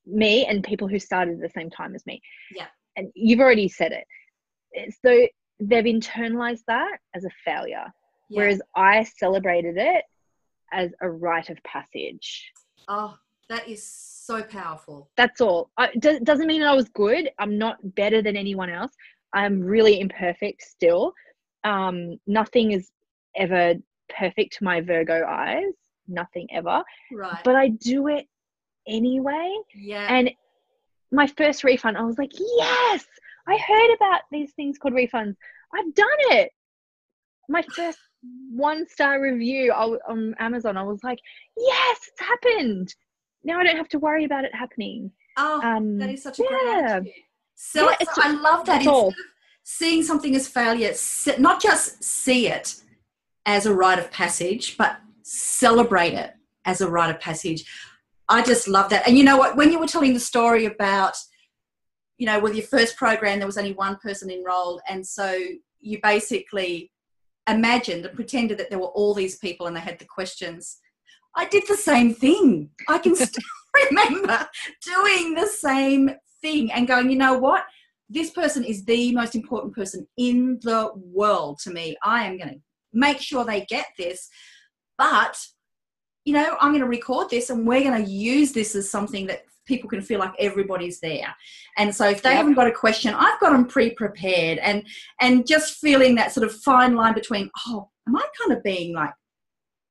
me 0.06 0.46
and 0.46 0.64
people 0.64 0.88
who 0.88 1.00
started 1.00 1.36
at 1.36 1.42
the 1.42 1.50
same 1.50 1.70
time 1.70 1.96
as 1.96 2.06
me. 2.06 2.22
Yeah. 2.56 2.68
And 2.96 3.10
you've 3.16 3.40
already 3.40 3.68
said 3.70 3.92
it. 3.92 4.94
So 5.06 5.28
they've 5.60 5.84
internalized 5.86 6.64
that 6.68 6.98
as 7.16 7.26
a 7.26 7.30
failure, 7.46 7.86
Yeah. 8.30 8.40
whereas 8.42 8.62
I 8.76 9.04
celebrated 9.04 9.76
it 9.78 10.04
as 10.72 10.92
a 11.02 11.10
rite 11.10 11.50
of 11.50 11.58
passage. 11.64 12.52
oh, 12.88 13.18
that 13.50 13.68
is 13.68 13.84
so 13.84 14.42
powerful. 14.42 15.10
That's 15.18 15.42
all. 15.42 15.70
I, 15.78 15.90
do, 16.00 16.20
doesn't 16.22 16.48
mean 16.48 16.62
that 16.62 16.70
I 16.70 16.76
was 16.76 16.88
good. 16.90 17.30
I'm 17.40 17.58
not 17.58 17.78
better 17.96 18.22
than 18.22 18.38
anyone 18.38 18.70
else. 18.70 18.94
I'm 19.34 19.60
really 19.62 20.00
imperfect 20.00 20.62
still. 20.64 21.14
Um, 21.64 22.20
nothing 22.28 22.72
is 22.72 22.92
ever 23.36 23.76
perfect 24.10 24.58
to 24.58 24.64
my 24.64 24.82
Virgo 24.82 25.26
eyes. 25.28 25.74
Nothing 26.08 26.48
ever. 26.52 26.84
Right. 27.12 27.40
But 27.44 27.56
I 27.56 27.70
do 27.70 28.08
it 28.08 28.28
anyway. 28.88 29.56
yeah. 29.76 30.08
And 30.10 30.32
my 31.12 31.28
first 31.28 31.64
refund, 31.64 31.98
I 31.98 32.04
was 32.04 32.18
like, 32.18 32.32
yes, 32.58 33.06
I 33.48 33.58
heard 33.58 33.94
about 33.96 34.22
these 34.32 34.52
things 34.54 34.78
called 34.78 34.94
refunds. 34.96 35.36
I've 35.74 35.94
done 35.94 36.08
it. 36.32 36.52
My 37.50 37.62
first 37.76 38.00
one 38.52 38.88
star 38.88 39.22
review 39.22 39.72
on 39.72 40.34
Amazon, 40.40 40.76
I 40.78 40.84
was 40.84 41.04
like, 41.04 41.20
yes, 41.58 42.00
it's 42.08 42.20
happened. 42.28 42.94
Now 43.44 43.60
I 43.60 43.64
don't 43.64 43.78
have 43.78 43.90
to 43.90 44.00
worry 44.00 44.26
about 44.26 44.44
it 44.46 44.56
happening. 44.56 45.12
oh, 45.38 45.62
Um, 45.62 45.98
that 46.00 46.10
is 46.10 46.24
such 46.24 46.40
a 46.40 46.44
great 46.44 46.60
yeah. 46.64 46.86
attitude. 46.96 47.14
So 47.56 47.90
Yeah, 47.90 47.96
it's- 48.02 48.18
I 48.18 48.32
love 48.32 48.66
that. 48.66 48.78
Instead 48.82 48.94
of 48.94 49.14
seeing 49.64 50.04
something 50.04 50.36
as 50.36 50.48
failure, 50.48 50.94
not 51.40 51.62
just 51.62 52.04
see 52.04 52.48
it 52.48 52.76
as 53.46 53.66
a 53.66 53.74
rite 53.74 54.00
of 54.00 54.12
passage, 54.12 54.78
but 54.78 54.98
celebrate 55.24 56.14
it 56.14 56.34
as 56.66 56.82
a 56.82 56.90
rite 56.90 57.14
of 57.14 57.20
passage. 57.20 57.66
I 58.30 58.42
just 58.42 58.68
love 58.68 58.90
that. 58.90 59.08
And 59.08 59.18
you 59.18 59.24
know 59.24 59.38
what? 59.38 59.56
When 59.58 59.72
you 59.72 59.80
were 59.80 59.88
telling 59.88 60.14
the 60.14 60.20
story 60.20 60.66
about, 60.66 61.16
you 62.18 62.26
know, 62.26 62.40
with 62.40 62.56
your 62.56 62.66
first 62.66 62.96
program, 62.96 63.40
there 63.40 63.48
was 63.48 63.58
only 63.58 63.74
one 63.74 63.98
person 63.98 64.30
enrolled. 64.30 64.82
And 64.88 65.06
so 65.06 65.38
you 65.80 66.00
basically 66.02 66.92
imagined 67.50 68.06
and 68.06 68.16
pretended 68.16 68.58
that 68.58 68.70
there 68.70 68.80
were 68.80 68.88
all 68.88 69.14
these 69.14 69.38
people 69.38 69.68
and 69.68 69.76
they 69.76 69.82
had 69.82 70.00
the 70.00 70.06
questions. 70.06 70.78
I 71.36 71.46
did 71.46 71.64
the 71.68 71.76
same 71.76 72.14
thing. 72.14 72.70
I 72.88 72.98
can 73.00 73.16
still 73.16 73.44
remember 73.90 74.48
doing 74.86 75.34
the 75.34 75.48
same 75.48 76.12
thing 76.42 76.72
and 76.72 76.88
going, 76.88 77.10
you 77.10 77.18
know 77.18 77.38
what? 77.38 77.66
This 78.14 78.30
person 78.30 78.64
is 78.64 78.86
the 78.86 79.12
most 79.14 79.36
important 79.36 79.74
person 79.74 80.08
in 80.18 80.60
the 80.62 80.92
world 80.96 81.60
to 81.64 81.72
me. 81.72 81.98
I 82.04 82.26
am 82.26 82.38
going 82.38 82.50
to 82.50 82.62
make 82.94 83.20
sure 83.20 83.44
they 83.44 83.66
get 83.66 83.88
this. 83.98 84.30
But, 84.98 85.36
you 86.26 86.34
know, 86.34 86.56
I'm 86.62 86.72
going 86.72 86.82
to 86.82 86.88
record 86.88 87.30
this 87.30 87.50
and 87.50 87.66
we're 87.68 87.84
going 87.84 88.06
to 88.06 88.10
use 88.10 88.52
this 88.54 88.76
as 88.76 88.90
something 88.90 89.26
that 89.28 89.44
people 89.66 89.90
can 89.90 90.02
feel 90.02 90.20
like 90.20 90.34
everybody's 90.40 91.00
there. 91.00 91.34
And 91.78 91.96
so 91.96 92.08
if 92.08 92.22
they 92.22 92.30
Yep. 92.30 92.38
haven't 92.38 92.54
got 92.54 92.68
a 92.68 92.72
question, 92.72 93.14
I've 93.14 93.40
got 93.40 93.52
them 93.52 93.66
pre-prepared 93.66 94.60
and 94.60 94.86
and 95.22 95.48
just 95.48 95.80
feeling 95.80 96.16
that 96.16 96.32
sort 96.34 96.46
of 96.46 96.54
fine 96.54 96.96
line 96.96 97.14
between, 97.14 97.50
oh, 97.68 97.90
am 98.08 98.16
I 98.16 98.26
kind 98.40 98.56
of 98.58 98.64
being 98.64 98.94
like, 98.94 99.14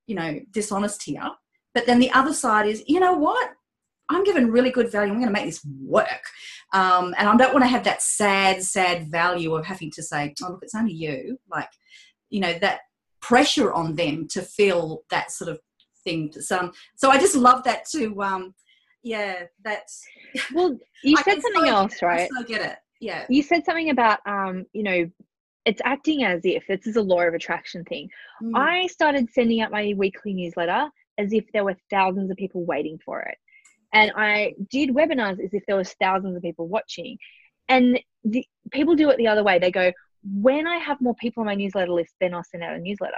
you 0.06 0.14
know, 0.14 0.40
dishonest 0.50 1.02
here? 1.02 1.28
But 1.74 1.86
then 1.86 1.98
the 1.98 2.10
other 2.12 2.34
side 2.34 2.68
is, 2.68 2.84
you 2.86 3.00
know 3.00 3.14
what? 3.14 3.50
I'm 4.10 4.24
giving 4.24 4.50
really 4.50 4.70
good 4.70 4.92
value. 4.92 5.10
I'm 5.10 5.18
going 5.18 5.28
to 5.28 5.32
make 5.32 5.46
this 5.46 5.64
work. 5.82 6.22
Um, 6.72 7.14
and 7.18 7.28
I 7.28 7.36
don't 7.36 7.52
want 7.52 7.64
to 7.64 7.68
have 7.68 7.84
that 7.84 8.02
sad, 8.02 8.62
sad 8.62 9.10
value 9.10 9.54
of 9.54 9.66
having 9.66 9.90
to 9.92 10.02
say, 10.02 10.34
oh, 10.42 10.52
look, 10.52 10.62
it's 10.62 10.74
only 10.74 10.92
you. 10.92 11.38
Like, 11.50 11.68
you 12.30 12.40
know, 12.40 12.58
that 12.60 12.80
pressure 13.20 13.72
on 13.72 13.94
them 13.94 14.26
to 14.28 14.42
feel 14.42 15.02
that 15.10 15.30
sort 15.30 15.50
of 15.50 15.60
thing. 16.04 16.32
So, 16.32 16.58
um, 16.58 16.72
so 16.96 17.10
I 17.10 17.18
just 17.18 17.36
love 17.36 17.64
that 17.64 17.84
too. 17.86 18.20
Um, 18.22 18.54
yeah, 19.02 19.44
that's. 19.62 20.02
Well, 20.54 20.78
you 21.02 21.16
said 21.24 21.42
something 21.42 21.66
so 21.66 21.76
else. 21.76 22.02
I 22.02 22.06
right? 22.06 22.30
so 22.34 22.44
get 22.44 22.62
it. 22.62 22.76
Yeah. 23.00 23.26
You 23.28 23.42
said 23.42 23.64
something 23.64 23.90
about, 23.90 24.20
um, 24.26 24.64
you 24.72 24.82
know, 24.82 25.10
it's 25.64 25.82
acting 25.84 26.24
as 26.24 26.40
if 26.44 26.64
this 26.68 26.86
is 26.86 26.96
a 26.96 27.02
law 27.02 27.22
of 27.22 27.34
attraction 27.34 27.84
thing. 27.84 28.08
Mm. 28.42 28.52
I 28.56 28.86
started 28.86 29.28
sending 29.32 29.60
out 29.60 29.70
my 29.70 29.94
weekly 29.96 30.32
newsletter 30.34 30.88
as 31.18 31.32
if 31.32 31.44
there 31.52 31.64
were 31.64 31.76
thousands 31.90 32.30
of 32.30 32.36
people 32.36 32.64
waiting 32.64 32.98
for 33.04 33.20
it. 33.20 33.36
And 33.92 34.12
I 34.16 34.54
did 34.70 34.90
webinars 34.90 35.42
as 35.42 35.52
if 35.52 35.62
there 35.66 35.76
was 35.76 35.94
thousands 36.00 36.36
of 36.36 36.42
people 36.42 36.68
watching. 36.68 37.18
And 37.68 38.00
the, 38.24 38.44
people 38.70 38.94
do 38.94 39.10
it 39.10 39.18
the 39.18 39.28
other 39.28 39.44
way. 39.44 39.58
They 39.58 39.70
go, 39.70 39.92
when 40.24 40.66
I 40.66 40.78
have 40.78 41.00
more 41.00 41.14
people 41.16 41.42
on 41.42 41.46
my 41.46 41.54
newsletter 41.54 41.92
list, 41.92 42.14
then 42.20 42.34
I'll 42.34 42.44
send 42.44 42.62
out 42.62 42.76
a 42.76 42.78
newsletter. 42.78 43.14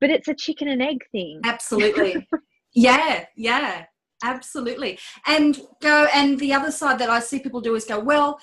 But 0.00 0.10
it's 0.10 0.28
a 0.28 0.34
chicken 0.34 0.68
and 0.68 0.82
egg 0.82 1.04
thing. 1.12 1.40
Absolutely. 1.44 2.26
yeah, 2.74 3.24
yeah. 3.36 3.86
Absolutely. 4.22 4.98
And 5.26 5.60
go, 5.80 6.06
and 6.12 6.38
the 6.38 6.52
other 6.52 6.70
side 6.70 6.98
that 6.98 7.10
I 7.10 7.20
see 7.20 7.38
people 7.38 7.60
do 7.60 7.74
is 7.74 7.84
go, 7.84 7.98
well, 7.98 8.40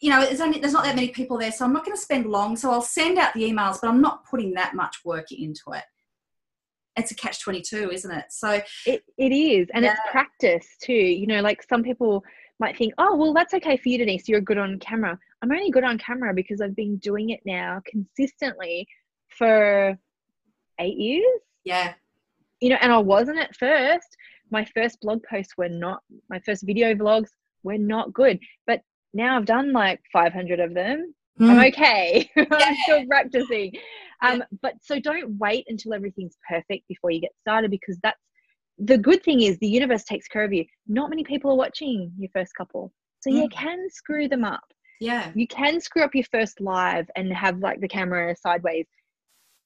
you 0.00 0.10
know, 0.10 0.24
there's 0.24 0.40
only 0.40 0.60
there's 0.60 0.72
not 0.72 0.84
that 0.84 0.94
many 0.94 1.08
people 1.08 1.38
there, 1.38 1.50
so 1.50 1.64
I'm 1.64 1.72
not 1.72 1.84
going 1.84 1.96
to 1.96 2.00
spend 2.00 2.26
long. 2.26 2.56
So 2.56 2.70
I'll 2.70 2.80
send 2.80 3.18
out 3.18 3.34
the 3.34 3.42
emails, 3.42 3.78
but 3.80 3.88
I'm 3.88 4.00
not 4.00 4.24
putting 4.24 4.54
that 4.54 4.74
much 4.74 4.98
work 5.04 5.32
into 5.32 5.72
it. 5.72 5.82
It's 6.98 7.12
a 7.12 7.14
catch 7.14 7.40
twenty 7.40 7.62
two, 7.62 7.90
isn't 7.90 8.10
it? 8.10 8.26
So 8.30 8.60
it, 8.86 9.02
it 9.16 9.32
is, 9.32 9.68
and 9.72 9.84
yeah. 9.84 9.92
it's 9.92 10.00
practice 10.10 10.66
too. 10.82 10.92
You 10.92 11.26
know, 11.26 11.40
like 11.40 11.62
some 11.62 11.82
people 11.82 12.24
might 12.60 12.76
think, 12.76 12.94
oh, 12.98 13.16
well, 13.16 13.32
that's 13.32 13.54
okay 13.54 13.76
for 13.76 13.88
you, 13.88 13.98
Denise. 13.98 14.28
You're 14.28 14.40
good 14.40 14.58
on 14.58 14.78
camera. 14.78 15.18
I'm 15.42 15.52
only 15.52 15.70
good 15.70 15.84
on 15.84 15.98
camera 15.98 16.34
because 16.34 16.60
I've 16.60 16.74
been 16.74 16.96
doing 16.96 17.30
it 17.30 17.40
now 17.46 17.80
consistently 17.86 18.86
for 19.28 19.96
eight 20.80 20.96
years. 20.96 21.40
Yeah. 21.64 21.94
You 22.60 22.70
know, 22.70 22.78
and 22.80 22.92
I 22.92 22.98
wasn't 22.98 23.38
at 23.38 23.54
first. 23.54 24.16
My 24.50 24.64
first 24.74 25.00
blog 25.00 25.22
posts 25.28 25.54
were 25.56 25.68
not, 25.68 26.00
my 26.28 26.40
first 26.40 26.64
video 26.66 26.94
vlogs 26.94 27.28
were 27.62 27.78
not 27.78 28.12
good. 28.12 28.40
But 28.66 28.82
now 29.14 29.36
I've 29.36 29.44
done 29.44 29.72
like 29.72 30.00
500 30.12 30.58
of 30.58 30.74
them. 30.74 31.14
Mm. 31.40 31.50
I'm 31.50 31.66
okay. 31.68 32.30
I'm 32.36 32.76
still 32.84 33.06
practicing. 33.06 33.72
Um, 34.20 34.38
yeah. 34.38 34.58
But 34.62 34.74
so 34.82 34.98
don't 34.98 35.38
wait 35.38 35.64
until 35.68 35.94
everything's 35.94 36.36
perfect 36.48 36.88
before 36.88 37.12
you 37.12 37.20
get 37.20 37.30
started 37.40 37.70
because 37.70 37.96
that's 38.02 38.18
the 38.78 38.98
good 38.98 39.22
thing 39.22 39.42
is 39.42 39.56
the 39.58 39.68
universe 39.68 40.02
takes 40.02 40.26
care 40.26 40.42
of 40.42 40.52
you. 40.52 40.64
Not 40.88 41.08
many 41.08 41.22
people 41.22 41.52
are 41.52 41.56
watching 41.56 42.10
your 42.18 42.28
first 42.34 42.52
couple. 42.58 42.92
So 43.20 43.30
mm. 43.30 43.42
you 43.42 43.48
can 43.48 43.88
screw 43.90 44.26
them 44.28 44.44
up. 44.44 44.64
Yeah. 45.00 45.30
You 45.36 45.46
can 45.46 45.80
screw 45.80 46.02
up 46.02 46.16
your 46.16 46.24
first 46.32 46.60
live 46.60 47.08
and 47.14 47.32
have 47.32 47.58
like 47.58 47.80
the 47.80 47.86
camera 47.86 48.34
sideways. 48.36 48.86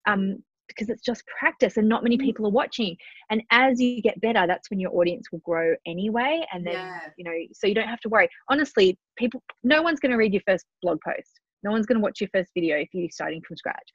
Um, 0.07 0.43
because 0.69 0.89
it's 0.89 1.03
just 1.03 1.23
practice 1.39 1.77
and 1.77 1.89
not 1.89 2.03
many 2.03 2.17
mm. 2.17 2.23
people 2.23 2.47
are 2.47 2.51
watching. 2.51 2.97
And 3.31 3.43
as 3.51 3.81
you 3.81 4.01
get 4.01 4.21
better, 4.21 4.47
that's 4.47 4.71
when 4.71 4.81
your 4.81 4.95
audience 4.95 5.27
will 5.31 5.41
grow 5.41 5.75
anyway. 5.87 6.47
And 6.53 6.67
then, 6.67 6.75
yeah. 6.75 7.01
you 7.17 7.25
know, 7.25 7.33
so 7.53 7.67
you 7.67 7.75
don't 7.75 7.89
have 7.89 8.01
to 8.01 8.09
worry. 8.09 8.29
Honestly, 8.49 8.99
people, 9.17 9.43
no 9.63 9.83
one's 9.83 10.01
going 10.01 10.13
to 10.13 10.17
read 10.17 10.33
your 10.33 10.43
first 10.47 10.65
blog 10.83 10.99
post. 11.05 11.41
No 11.63 11.71
one's 11.71 11.87
going 11.87 11.99
to 11.99 12.03
watch 12.03 12.21
your 12.21 12.31
first 12.33 12.51
video 12.55 12.77
if 12.77 12.89
you're 12.93 13.09
starting 13.11 13.43
from 13.47 13.57
scratch. 13.57 13.89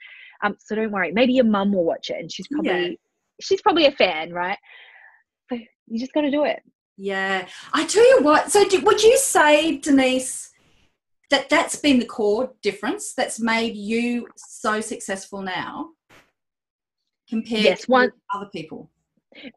Um, 0.43 0.55
so 0.59 0.75
don't 0.75 0.91
worry. 0.91 1.11
Maybe 1.11 1.33
your 1.33 1.45
mum 1.45 1.73
will 1.73 1.83
watch 1.83 2.09
it 2.09 2.17
and 2.19 2.31
she's 2.31 2.47
probably, 2.47 2.71
yeah. 2.71 2.95
she's 3.41 3.61
probably 3.61 3.85
a 3.85 3.91
fan, 3.91 4.31
right? 4.31 4.57
But 5.49 5.59
you 5.87 5.99
just 5.99 6.13
got 6.13 6.21
to 6.21 6.31
do 6.31 6.45
it. 6.45 6.61
Yeah. 6.97 7.47
I 7.73 7.85
tell 7.85 8.07
you 8.07 8.23
what, 8.23 8.51
so 8.51 8.67
do, 8.67 8.81
would 8.81 9.03
you 9.03 9.17
say, 9.17 9.77
Denise, 9.77 10.51
that 11.29 11.49
that's 11.49 11.75
been 11.75 11.99
the 11.99 12.05
core 12.05 12.53
difference 12.61 13.13
that's 13.13 13.39
made 13.39 13.75
you 13.75 14.27
so 14.37 14.79
successful 14.81 15.41
now 15.41 15.89
compared 17.29 17.63
yes, 17.63 17.81
to 17.81 17.91
one, 17.91 18.11
other 18.33 18.49
people? 18.53 18.89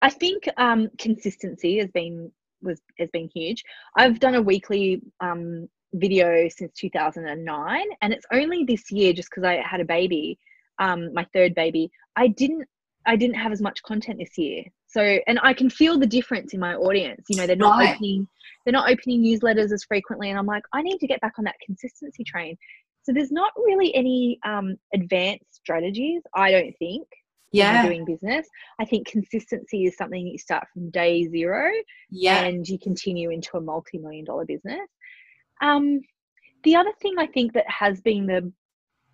I 0.03 0.11
think 0.11 0.49
um, 0.57 0.88
consistency 0.99 1.79
has 1.79 1.90
been 1.92 2.31
was 2.62 2.81
has 2.99 3.09
been 3.12 3.31
huge. 3.35 3.62
I've 3.96 4.20
done 4.20 4.35
a 4.35 4.42
weekly 4.42 5.01
um, 5.20 5.68
video 5.94 6.48
since 6.48 6.72
2009, 6.74 7.85
and 8.03 8.12
it's 8.12 8.26
only 8.33 8.64
this 8.64 8.90
year 8.90 9.12
just 9.12 9.31
because 9.31 9.44
I 9.44 9.62
had 9.68 9.81
a 9.81 9.85
baby, 9.85 10.38
um, 10.79 11.12
my 11.14 11.26
third 11.33 11.55
baby. 11.55 11.90
I 12.16 12.29
didn't 12.29 12.66
I 13.07 13.16
didn't 13.16 13.37
have 13.37 13.53
as 13.53 13.62
much 13.62 13.83
content 13.83 14.18
this 14.18 14.37
year. 14.37 14.64
So, 14.87 15.00
and 15.26 15.38
I 15.42 15.55
can 15.55 15.70
feel 15.70 15.98
the 15.98 16.07
difference 16.07 16.53
in 16.53 16.61
my 16.61 16.74
audience. 16.74 17.24
You 17.29 17.37
know, 17.37 17.46
they're 17.46 17.57
not 17.57 17.79
right. 17.79 17.94
opening, 17.94 18.26
they're 18.64 18.72
not 18.72 18.90
opening 18.90 19.22
newsletters 19.22 19.72
as 19.72 19.85
frequently, 19.85 20.31
and 20.31 20.38
I'm 20.38 20.46
like, 20.46 20.64
I 20.72 20.83
need 20.83 20.98
to 20.98 21.07
get 21.07 21.20
back 21.20 21.35
on 21.38 21.44
that 21.44 21.55
consistency 21.64 22.24
train. 22.24 22.57
So 23.03 23.12
there's 23.12 23.33
not 23.33 23.53
really 23.57 23.94
any 23.94 24.38
um, 24.44 24.76
advanced 24.92 25.55
strategies, 25.55 26.22
I 26.35 26.50
don't 26.50 26.74
think. 26.79 27.07
Yeah, 27.53 27.85
doing 27.85 28.05
business. 28.05 28.46
I 28.79 28.85
think 28.85 29.09
consistency 29.09 29.85
is 29.87 29.96
something 29.96 30.24
you 30.24 30.38
start 30.38 30.68
from 30.72 30.90
day 30.90 31.29
zero. 31.29 31.72
Yeah, 32.09 32.44
and 32.44 32.68
you 32.68 32.79
continue 32.79 33.31
into 33.31 33.57
a 33.57 33.61
multi-million 33.61 34.24
dollar 34.24 34.44
business. 34.44 34.87
Um, 35.61 36.01
the 36.64 36.77
other 36.77 36.92
thing 37.01 37.14
I 37.18 37.27
think 37.27 37.53
that 37.55 37.68
has 37.68 38.01
been 38.01 38.27
the 38.27 38.53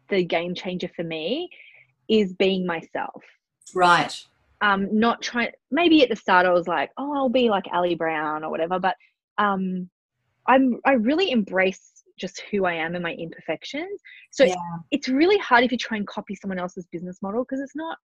the 0.08 0.24
game 0.24 0.54
changer 0.54 0.88
for 0.94 1.02
me 1.02 1.48
is 2.08 2.32
being 2.34 2.64
myself. 2.64 3.22
Right. 3.74 4.16
Um, 4.60 4.98
not 4.98 5.22
trying. 5.22 5.50
Maybe 5.70 6.02
at 6.02 6.08
the 6.08 6.16
start 6.16 6.46
I 6.46 6.52
was 6.52 6.68
like, 6.68 6.90
oh, 6.96 7.14
I'll 7.14 7.28
be 7.28 7.50
like 7.50 7.64
Ali 7.72 7.94
Brown 7.94 8.44
or 8.44 8.50
whatever, 8.50 8.78
but 8.78 8.96
um, 9.38 9.88
I'm 10.46 10.78
I 10.84 10.92
really 10.92 11.30
embrace 11.30 11.92
just 12.18 12.42
who 12.50 12.64
I 12.64 12.74
am 12.74 12.94
and 12.94 13.02
my 13.02 13.12
imperfections. 13.12 14.00
So 14.30 14.44
yeah. 14.44 14.54
it's 14.90 15.08
really 15.08 15.38
hard 15.38 15.64
if 15.64 15.72
you 15.72 15.78
try 15.78 15.98
and 15.98 16.06
copy 16.06 16.34
someone 16.34 16.58
else's 16.58 16.86
business 16.90 17.18
model 17.20 17.44
because 17.44 17.60
it's 17.60 17.76
not 17.76 17.98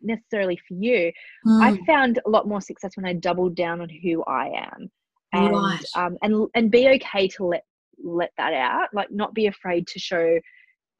necessarily 0.00 0.56
for 0.68 0.74
you. 0.74 1.12
Mm. 1.46 1.62
I 1.62 1.84
found 1.84 2.20
a 2.24 2.30
lot 2.30 2.46
more 2.46 2.60
success 2.60 2.96
when 2.96 3.06
I 3.06 3.14
doubled 3.14 3.56
down 3.56 3.80
on 3.80 3.88
who 3.88 4.22
I 4.24 4.68
am, 4.72 4.90
and 5.32 5.54
right. 5.54 5.84
um, 5.96 6.16
and 6.22 6.48
and 6.54 6.70
be 6.70 6.88
okay 6.90 7.26
to 7.28 7.44
let 7.44 7.64
let 8.02 8.30
that 8.38 8.52
out. 8.52 8.88
Like 8.92 9.10
not 9.10 9.34
be 9.34 9.46
afraid 9.46 9.86
to 9.88 9.98
show 9.98 10.38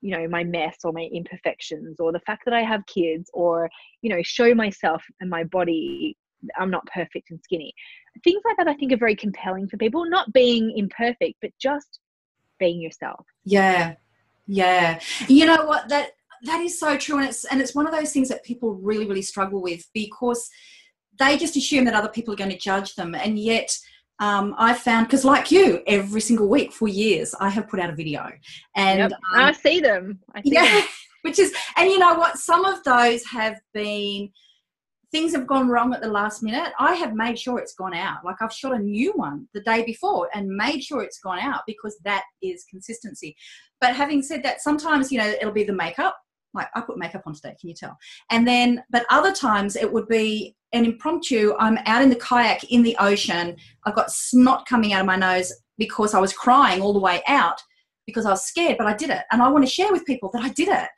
you 0.03 0.17
know 0.17 0.29
my 0.29 0.45
mess 0.45 0.77
or 0.85 0.93
my 0.93 1.09
imperfections 1.13 1.99
or 1.99 2.13
the 2.13 2.21
fact 2.21 2.43
that 2.45 2.53
i 2.53 2.63
have 2.63 2.85
kids 2.87 3.31
or 3.33 3.69
you 4.03 4.11
know 4.11 4.21
show 4.23 4.55
myself 4.55 5.03
and 5.21 5.31
my 5.31 5.43
body 5.45 6.15
i'm 6.59 6.71
not 6.71 6.87
perfect 6.87 7.31
and 7.31 7.41
skinny. 7.43 7.73
Things 8.23 8.43
like 8.45 8.59
that 8.59 8.69
i 8.69 8.75
think 8.75 8.93
are 8.93 8.99
very 8.99 9.17
compelling 9.17 9.67
for 9.69 9.79
people 9.79 10.05
not 10.09 10.33
being 10.35 10.73
imperfect 10.77 11.37
but 11.41 11.51
just 11.61 12.01
being 12.59 12.81
yourself. 12.81 13.25
Yeah. 13.45 13.95
Yeah. 14.47 15.01
You 15.29 15.47
know 15.47 15.65
what? 15.65 15.89
That 15.89 16.13
that 16.45 16.61
is 16.61 16.79
so 16.79 16.97
true 16.97 17.19
and 17.19 17.27
it's 17.27 17.45
and 17.45 17.61
it's 17.61 17.75
one 17.75 17.87
of 17.87 17.95
those 17.95 18.13
things 18.13 18.29
that 18.29 18.45
people 18.45 18.75
really 18.75 19.07
really 19.07 19.23
struggle 19.23 19.63
with 19.63 19.85
because 19.95 20.49
they 21.19 21.39
just 21.39 21.57
assume 21.57 21.87
that 21.87 21.95
other 21.95 22.11
people 22.11 22.35
are 22.35 22.37
going 22.37 22.51
to 22.51 22.59
judge 22.59 22.95
them 22.95 23.15
and 23.15 23.39
yet 23.39 23.77
um, 24.19 24.55
I 24.57 24.75
found 24.75 25.07
because, 25.07 25.25
like 25.25 25.51
you, 25.51 25.83
every 25.87 26.21
single 26.21 26.49
week 26.49 26.73
for 26.73 26.89
years, 26.89 27.35
I 27.39 27.51
have 27.51 27.69
put 27.69 27.81
out 27.81 27.91
a 27.91 27.95
video, 27.95 28.31
and 28.75 28.99
yep. 28.99 29.13
um, 29.13 29.19
I 29.35 29.53
see 29.53 29.81
them. 29.81 30.21
I 30.35 30.43
see 30.43 30.53
yeah, 30.53 30.81
them. 30.81 30.89
which 31.23 31.39
is, 31.39 31.55
and 31.77 31.91
you 31.91 31.99
know 31.99 32.15
what? 32.15 32.39
Some 32.39 32.65
of 32.65 32.83
those 32.85 33.25
have 33.27 33.61
been 33.75 34.31
things 35.13 35.33
have 35.33 35.47
gone 35.47 35.69
wrong 35.69 35.95
at 35.95 36.01
the 36.01 36.09
last 36.09 36.43
minute. 36.43 36.73
I 36.79 36.95
have 36.95 37.15
made 37.15 37.39
sure 37.39 37.59
it's 37.59 37.75
gone 37.75 37.95
out. 37.95 38.25
Like 38.25 38.37
I've 38.41 38.53
shot 38.53 38.75
a 38.75 38.79
new 38.79 39.13
one 39.13 39.49
the 39.55 39.61
day 39.61 39.85
before 39.85 40.29
and 40.35 40.49
made 40.49 40.83
sure 40.83 41.03
it's 41.03 41.21
gone 41.21 41.39
out 41.39 41.63
because 41.67 41.97
that 42.05 42.25
is 42.43 42.65
consistency. 42.69 43.37
But 43.81 43.95
having 43.95 44.23
said 44.23 44.43
that, 44.43 44.61
sometimes 44.61 45.13
you 45.13 45.19
know 45.19 45.27
it'll 45.29 45.53
be 45.53 45.65
the 45.65 45.73
makeup 45.73 46.17
like 46.57 46.69
I 46.75 46.81
put 46.81 46.99
makeup 46.99 47.23
on 47.27 47.35
today, 47.35 47.55
can 47.61 47.69
you 47.69 47.75
tell? 47.75 47.97
And 48.31 48.47
then, 48.47 48.83
but 48.91 49.07
other 49.11 49.33
times 49.33 49.77
it 49.77 49.93
would 49.93 50.09
be 50.09 50.57
an 50.73 50.85
impromptu. 50.85 51.55
I'm 51.59 51.79
out 51.87 52.03
in 52.03 52.09
the 52.09 52.17
kayak 52.17 52.65
in 52.65 52.83
the 52.83 52.97
ocean. 52.99 53.57
I've 53.85 53.95
got 53.95 54.11
snot 54.11 54.67
coming 54.67 54.93
out 54.93 55.01
of 55.01 55.07
my 55.07 55.17
nose 55.17 55.53
because 55.79 56.15
I 56.15 56.21
was 56.21 56.33
crying 56.33 56.81
all 56.81 56.93
the 56.93 56.99
way 57.01 57.23
out 57.29 57.61
because 58.07 58.27
I 58.27 58.31
was 58.31 58.45
scared, 58.45 58.79
but 58.79 58.87
I 58.87 58.95
did 58.95 59.11
it. 59.11 59.23
And 59.33 59.43
I 59.43 59.49
want 59.49 59.65
to 59.65 59.71
share 59.71 59.93
with 59.93 60.07
people 60.07 60.31
that 60.33 60.43
I 60.43 60.49
did 60.51 60.69
it. 60.69 60.89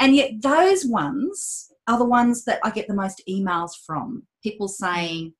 And 0.00 0.14
yet, 0.14 0.32
those 0.42 0.84
ones 0.84 1.72
are 1.88 1.98
the 1.98 2.04
ones 2.04 2.44
that 2.44 2.60
I 2.64 2.70
get 2.70 2.88
the 2.88 2.94
most 2.94 3.22
emails 3.28 3.70
from 3.86 4.24
people 4.42 4.68
saying, 4.68 5.32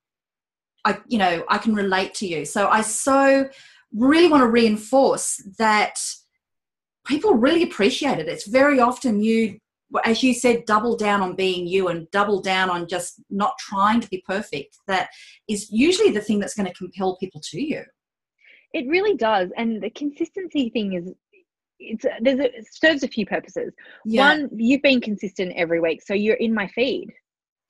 I, 0.85 0.99
you 1.09 1.19
know, 1.19 1.45
I 1.49 1.59
can 1.59 1.75
relate 1.75 2.15
to 2.15 2.27
you. 2.27 2.45
So 2.45 2.69
I 2.69 2.81
so 2.81 3.49
really 3.93 4.29
want 4.29 4.43
to 4.43 4.49
reinforce 4.49 5.43
that 5.59 5.99
people 7.07 7.35
really 7.35 7.63
appreciate 7.65 8.19
it. 8.19 8.29
It's 8.29 8.47
very 8.47 8.81
often 8.81 9.21
you 9.21 9.59
as 10.05 10.23
you 10.23 10.35
said, 10.35 10.65
double 10.67 10.97
down 10.97 11.23
on 11.23 11.37
being 11.37 11.67
you 11.67 11.89
and 11.89 12.11
double 12.11 12.41
down 12.41 12.71
on 12.71 12.89
just 12.89 13.21
not 13.31 13.57
trying 13.59 14.01
to 14.01 14.09
be 14.09 14.23
perfect. 14.27 14.77
That 14.89 15.11
is 15.49 15.71
usually 15.71 16.11
the 16.11 16.21
thing 16.21 16.39
that's 16.41 16.55
going 16.55 16.67
to 16.67 16.75
compel 16.75 17.17
people 17.17 17.41
to 17.51 17.61
you. 17.61 17.85
It 18.73 18.89
really 18.89 19.17
does. 19.17 19.51
And 19.57 19.83
the 19.83 19.91
consistency 19.91 20.71
thing 20.71 20.95
is 20.95 21.13
it's 21.79 22.05
there's 22.21 22.41
a, 22.41 22.57
it 22.57 22.67
serves 22.71 23.03
a 23.03 23.09
few 23.09 23.27
purposes. 23.27 23.73
Yeah. 24.05 24.29
One, 24.29 24.51
you've 24.53 24.83
been 24.83 25.01
consistent 25.01 25.53
every 25.57 25.81
week, 25.81 26.03
so 26.03 26.15
you're 26.15 26.37
in 26.37 26.55
my 26.55 26.69
feed. 26.69 27.13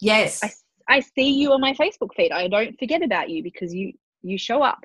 Yes. 0.00 0.42
I, 0.42 0.50
I 0.88 1.00
see 1.00 1.30
you 1.30 1.52
on 1.52 1.60
my 1.60 1.72
Facebook 1.74 2.14
feed. 2.16 2.32
I 2.32 2.48
don't 2.48 2.78
forget 2.78 3.02
about 3.02 3.30
you 3.30 3.42
because 3.42 3.74
you 3.74 3.92
you 4.22 4.38
show 4.38 4.62
up. 4.62 4.80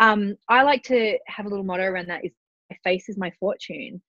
Um, 0.00 0.36
I 0.48 0.62
like 0.62 0.82
to 0.84 1.18
have 1.26 1.46
a 1.46 1.48
little 1.48 1.64
motto 1.64 1.84
around 1.84 2.08
that 2.08 2.24
is 2.24 2.32
my 2.70 2.76
face 2.82 3.08
is 3.08 3.18
my 3.18 3.30
fortune. 3.38 4.00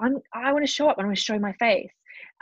I'm 0.00 0.18
I 0.34 0.52
want 0.52 0.64
to 0.64 0.70
show 0.70 0.88
up. 0.88 0.98
And 0.98 1.04
I 1.04 1.08
want 1.08 1.18
to 1.18 1.24
show 1.24 1.38
my 1.38 1.52
face. 1.54 1.90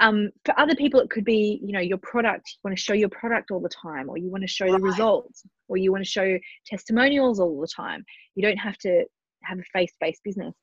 Um, 0.01 0.31
for 0.45 0.59
other 0.59 0.75
people, 0.75 1.01
it 1.01 1.11
could 1.11 1.25
be 1.25 1.61
you 1.63 1.73
know 1.73 1.81
your 1.81 1.99
product. 1.99 2.49
You 2.51 2.69
want 2.69 2.77
to 2.77 2.83
show 2.83 2.95
your 2.95 3.09
product 3.09 3.51
all 3.51 3.61
the 3.61 3.69
time, 3.69 4.09
or 4.09 4.19
you 4.19 4.31
want 4.31 4.43
to 4.43 4.49
show 4.49 4.67
right. 4.67 4.73
the 4.73 4.81
results, 4.81 5.43
or 5.69 5.77
you 5.77 5.93
want 5.93 6.05
to 6.05 6.11
show 6.11 6.39
testimonials 6.67 7.41
all 7.41 7.61
the 7.61 7.69
time. 7.69 8.05
You 8.35 8.43
don't 8.43 8.57
have 8.57 8.79
to 8.79 9.05
have 9.43 9.59
a 9.59 9.65
face-based 9.73 10.23
business, 10.25 10.55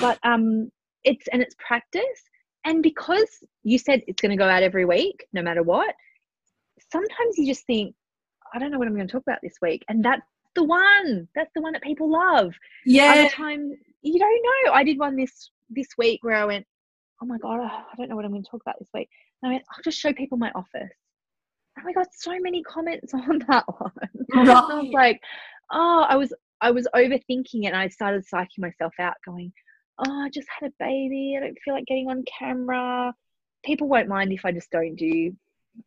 but 0.00 0.18
um, 0.22 0.70
it's 1.04 1.26
and 1.32 1.42
it's 1.42 1.54
practice. 1.58 2.02
And 2.64 2.82
because 2.82 3.28
you 3.62 3.78
said 3.78 4.02
it's 4.06 4.20
going 4.20 4.30
to 4.30 4.36
go 4.36 4.48
out 4.48 4.62
every 4.62 4.84
week, 4.84 5.24
no 5.32 5.40
matter 5.40 5.62
what, 5.62 5.94
sometimes 6.92 7.38
you 7.38 7.46
just 7.46 7.64
think, 7.66 7.94
I 8.52 8.58
don't 8.58 8.70
know 8.70 8.78
what 8.78 8.86
I'm 8.86 8.94
going 8.94 9.06
to 9.06 9.12
talk 9.12 9.22
about 9.22 9.38
this 9.42 9.54
week, 9.62 9.82
and 9.88 10.04
that's 10.04 10.26
the 10.54 10.64
one. 10.64 11.28
That's 11.34 11.50
the 11.54 11.62
one 11.62 11.72
that 11.72 11.82
people 11.82 12.10
love. 12.10 12.54
Yeah. 12.84 13.12
Other 13.12 13.28
time 13.30 13.72
you 14.02 14.18
don't 14.18 14.42
know. 14.66 14.72
I 14.72 14.84
did 14.84 14.98
one 14.98 15.16
this 15.16 15.50
this 15.70 15.88
week 15.98 16.20
where 16.22 16.36
I 16.36 16.44
went, 16.44 16.66
oh 17.22 17.26
my 17.26 17.38
god, 17.38 17.60
I 17.60 17.96
don't 17.96 18.08
know 18.08 18.16
what 18.16 18.24
I'm 18.24 18.32
going 18.32 18.42
to 18.42 18.50
talk 18.50 18.62
about 18.62 18.78
this 18.78 18.88
week. 18.94 19.08
And 19.42 19.50
I 19.50 19.54
went, 19.54 19.64
I'll 19.70 19.82
just 19.82 19.98
show 19.98 20.12
people 20.12 20.38
my 20.38 20.50
office. 20.54 20.92
And 21.76 21.86
we 21.86 21.92
got 21.92 22.08
so 22.12 22.38
many 22.40 22.62
comments 22.62 23.14
on 23.14 23.40
that 23.48 23.64
one. 23.78 23.92
Right. 24.34 24.48
I 24.48 24.80
was 24.80 24.92
like, 24.92 25.20
oh, 25.72 26.06
I 26.08 26.16
was 26.16 26.32
I 26.60 26.70
was 26.70 26.86
overthinking 26.94 27.64
it 27.64 27.66
and 27.66 27.76
I 27.76 27.88
started 27.88 28.24
psyching 28.32 28.58
myself 28.58 28.92
out, 28.98 29.14
going, 29.24 29.52
Oh, 29.98 30.22
I 30.24 30.30
just 30.30 30.48
had 30.58 30.68
a 30.68 30.72
baby. 30.78 31.36
I 31.36 31.40
don't 31.40 31.58
feel 31.64 31.74
like 31.74 31.86
getting 31.86 32.08
on 32.08 32.24
camera. 32.38 33.14
People 33.64 33.88
won't 33.88 34.08
mind 34.08 34.32
if 34.32 34.44
I 34.44 34.52
just 34.52 34.70
don't 34.70 34.96
do, 34.96 35.06
you 35.06 35.36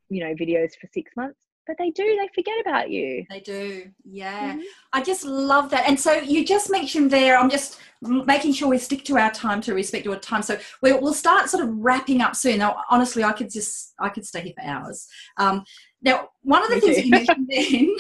know, 0.09 0.35
videos 0.35 0.71
for 0.79 0.87
six 0.91 1.11
months 1.15 1.42
but 1.65 1.77
they 1.77 1.91
do 1.91 2.03
they 2.03 2.29
forget 2.33 2.55
about 2.61 2.89
you. 2.89 3.25
They 3.29 3.39
do 3.39 3.89
yeah. 4.03 4.53
Mm-hmm. 4.53 4.61
i 4.93 5.01
just 5.01 5.25
love 5.25 5.69
that. 5.71 5.87
And 5.87 5.99
so 5.99 6.13
you 6.13 6.45
just 6.45 6.69
mentioned 6.71 7.11
there 7.11 7.37
i'm 7.37 7.49
just 7.49 7.79
making 8.01 8.53
sure 8.53 8.67
we 8.67 8.77
stick 8.77 9.05
to 9.05 9.17
our 9.17 9.31
time 9.31 9.61
to 9.61 9.73
respect 9.73 10.05
your 10.05 10.17
time. 10.17 10.41
So 10.41 10.57
we'll, 10.81 11.01
we'll 11.01 11.13
start 11.13 11.49
sort 11.49 11.63
of 11.63 11.69
wrapping 11.73 12.21
up 12.21 12.35
soon. 12.35 12.59
Now 12.59 12.77
honestly 12.89 13.23
i 13.23 13.31
could 13.31 13.49
just 13.49 13.93
i 13.99 14.09
could 14.09 14.25
stay 14.25 14.41
here 14.41 14.53
for 14.57 14.65
hours. 14.65 15.07
Um, 15.37 15.63
now 16.01 16.29
one 16.41 16.63
of 16.63 16.69
the 16.69 16.75
Me 16.75 16.81
things 16.81 16.95
that 16.97 17.05
you 17.05 17.11
mentioned 17.11 17.49
then 17.49 17.95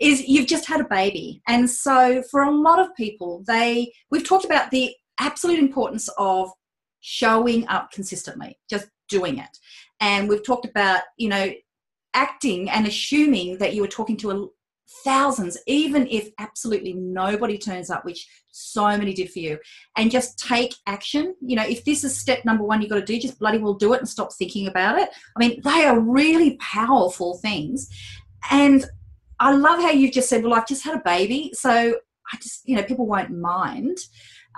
is 0.00 0.26
you've 0.26 0.46
just 0.46 0.66
had 0.66 0.80
a 0.80 0.84
baby. 0.84 1.42
And 1.46 1.68
so 1.68 2.22
for 2.30 2.42
a 2.42 2.50
lot 2.50 2.78
of 2.80 2.94
people 2.94 3.42
they 3.46 3.92
we've 4.10 4.26
talked 4.26 4.44
about 4.44 4.70
the 4.70 4.94
absolute 5.20 5.58
importance 5.58 6.08
of 6.18 6.50
showing 7.00 7.66
up 7.68 7.90
consistently 7.90 8.58
just 8.68 8.88
doing 9.08 9.38
it. 9.38 9.58
And 10.00 10.28
we've 10.28 10.44
talked 10.44 10.66
about 10.66 11.02
you 11.16 11.28
know 11.28 11.50
acting 12.18 12.68
and 12.68 12.86
assuming 12.86 13.58
that 13.58 13.74
you 13.74 13.80
were 13.82 13.88
talking 13.88 14.16
to 14.18 14.30
a, 14.32 14.46
thousands, 15.04 15.56
even 15.66 16.06
if 16.08 16.30
absolutely 16.38 16.94
nobody 16.94 17.58
turns 17.58 17.90
up, 17.90 18.04
which 18.04 18.26
so 18.50 18.86
many 18.96 19.12
did 19.14 19.30
for 19.30 19.38
you, 19.38 19.58
and 19.96 20.10
just 20.10 20.38
take 20.38 20.74
action. 20.86 21.34
You 21.40 21.56
know, 21.56 21.64
if 21.64 21.84
this 21.84 22.04
is 22.04 22.16
step 22.16 22.44
number 22.44 22.64
one, 22.64 22.80
you've 22.80 22.90
got 22.90 22.96
to 22.96 23.04
do, 23.04 23.20
just 23.20 23.38
bloody 23.38 23.58
well 23.58 23.74
do 23.74 23.92
it 23.92 24.00
and 24.00 24.08
stop 24.08 24.32
thinking 24.32 24.66
about 24.66 24.98
it. 24.98 25.10
I 25.36 25.38
mean, 25.38 25.60
they 25.62 25.84
are 25.84 26.00
really 26.00 26.56
powerful 26.56 27.38
things. 27.38 27.88
And 28.50 28.84
I 29.38 29.52
love 29.52 29.80
how 29.80 29.90
you've 29.90 30.12
just 30.12 30.28
said, 30.28 30.42
well, 30.42 30.54
I've 30.54 30.66
just 30.66 30.84
had 30.84 30.96
a 30.96 31.02
baby, 31.04 31.52
so 31.54 31.70
I 32.32 32.36
just, 32.42 32.68
you 32.68 32.74
know, 32.74 32.82
people 32.82 33.06
won't 33.06 33.30
mind. 33.30 33.98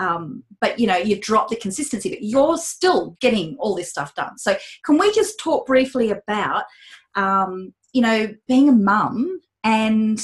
Um, 0.01 0.43
but 0.61 0.81
you 0.81 0.89
know, 0.89 0.97
you 0.97 1.21
drop 1.21 1.49
the 1.49 1.57
consistency, 1.57 2.11
but 2.11 2.23
you're 2.23 2.59
still 2.59 3.17
getting 3.21 3.57
all 3.61 3.77
this 3.77 3.91
stuff 3.91 4.15
done. 4.17 4.39
So, 4.39 4.57
can 4.85 4.99
we 4.99 5.13
just 5.13 5.39
talk 5.39 5.67
briefly 5.67 6.11
about 6.11 6.65
um, 7.15 7.73
you 7.93 8.03
know, 8.03 8.35
being 8.47 8.69
a 8.69 8.73
mum 8.73 9.41
and 9.65 10.21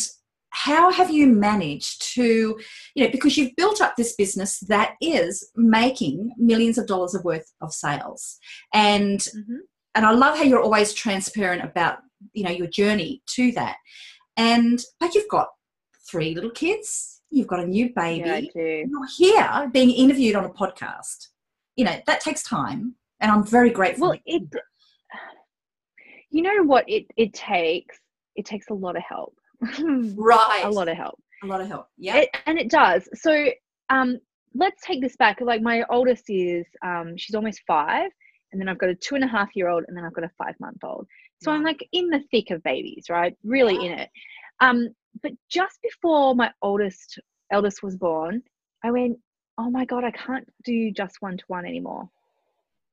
how 0.51 0.91
have 0.91 1.11
you 1.11 1.27
managed 1.27 2.15
to, 2.15 2.59
you 2.95 3.05
know, 3.05 3.11
because 3.11 3.37
you've 3.37 3.55
built 3.57 3.81
up 3.81 3.95
this 3.97 4.15
business 4.15 4.61
that 4.61 4.95
is 5.03 5.51
making 5.55 6.33
millions 6.39 6.79
of 6.79 6.87
dollars 6.87 7.15
of 7.15 7.25
worth 7.25 7.53
of 7.61 7.73
sales. 7.73 8.39
And 8.73 9.19
mm-hmm. 9.19 9.57
and 9.95 10.07
I 10.07 10.13
love 10.13 10.39
how 10.39 10.45
you're 10.45 10.63
always 10.63 10.95
transparent 10.95 11.63
about, 11.63 11.99
you 12.33 12.45
know, 12.45 12.51
your 12.51 12.69
journey 12.69 13.23
to 13.35 13.53
that. 13.53 13.77
And 14.37 14.83
but 14.99 15.15
you've 15.15 15.29
got 15.29 15.49
three 16.11 16.35
little 16.35 16.51
kids, 16.51 17.16
you've 17.31 17.47
got 17.47 17.61
a 17.61 17.67
new 17.67 17.93
baby. 17.95 18.51
Yeah, 18.55 18.85
you're 18.89 19.07
here 19.17 19.71
being 19.73 19.91
interviewed 19.91 20.37
on 20.37 20.45
a 20.45 20.51
podcast. 20.51 21.29
You 21.77 21.85
know, 21.85 21.97
that 22.07 22.21
takes 22.21 22.43
time. 22.43 22.95
And 23.21 23.31
I'm 23.31 23.45
very 23.45 23.71
grateful. 23.71 24.11
Well, 24.11 24.19
it 24.27 24.43
you 26.31 26.43
know 26.43 26.63
what 26.65 26.85
it 26.89 27.07
it 27.17 27.33
takes? 27.33 27.99
It 28.35 28.45
takes 28.45 28.69
a 28.71 28.75
lot 28.75 28.97
of 28.97 29.03
help. 29.03 29.35
Right. 30.17 30.63
A 30.65 30.71
lot 30.71 30.89
of 30.89 30.97
help. 30.97 31.19
A 31.43 31.47
lot 31.47 31.61
of 31.61 31.69
help. 31.69 31.87
Yeah. 31.97 32.25
And 32.47 32.59
it 32.59 32.71
does. 32.71 33.09
So 33.15 33.49
um 33.89 34.19
let's 34.55 34.83
take 34.85 35.01
this 35.01 35.17
back. 35.17 35.41
Like 35.41 35.63
my 35.63 35.85
oldest 35.91 36.25
is 36.29 36.67
um 36.85 37.17
she's 37.17 37.35
almost 37.35 37.63
five 37.67 38.11
and 38.53 38.61
then 38.61 38.69
i've 38.69 38.79
got 38.79 38.89
a 38.89 38.95
two 38.95 39.15
and 39.17 39.25
a 39.25 39.27
half 39.27 39.49
year 39.55 39.69
old 39.69 39.85
and 39.89 39.97
then 39.97 40.05
i've 40.05 40.15
got 40.15 40.25
a 40.25 40.31
five 40.39 40.55
month 40.61 40.79
old 40.85 41.07
so 41.43 41.51
i'm 41.51 41.65
like 41.65 41.87
in 41.93 42.09
the 42.09 42.23
thick 42.31 42.51
of 42.51 42.63
babies 42.63 43.07
right? 43.11 43.37
Really 43.45 43.75
yeah. 43.75 43.93
in 43.93 43.99
it. 43.99 44.11
Um 44.61 44.89
but 45.23 45.33
just 45.49 45.79
before 45.83 46.35
my 46.35 46.51
oldest 46.63 47.19
eldest 47.51 47.83
was 47.83 47.97
born 47.97 48.43
i 48.85 48.91
went 48.91 49.19
oh 49.59 49.71
my 49.71 49.85
god 49.85 50.05
i 50.05 50.11
can't 50.11 50.49
do 50.65 50.91
just 50.91 51.17
one 51.21 51.37
to 51.37 51.45
one 51.49 51.65
anymore 51.65 52.09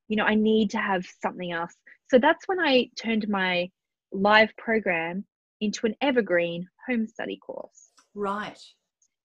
you 0.07 0.15
know 0.15 0.25
i 0.25 0.35
need 0.35 0.69
to 0.69 0.77
have 0.77 1.05
something 1.21 1.51
else 1.51 1.73
so 2.13 2.19
that's 2.19 2.47
when 2.47 2.59
I 2.59 2.91
turned 2.95 3.27
my 3.27 3.71
live 4.11 4.55
program 4.55 5.25
into 5.61 5.87
an 5.87 5.95
evergreen 5.99 6.69
home 6.87 7.07
study 7.07 7.37
course. 7.37 7.89
Right. 8.13 8.59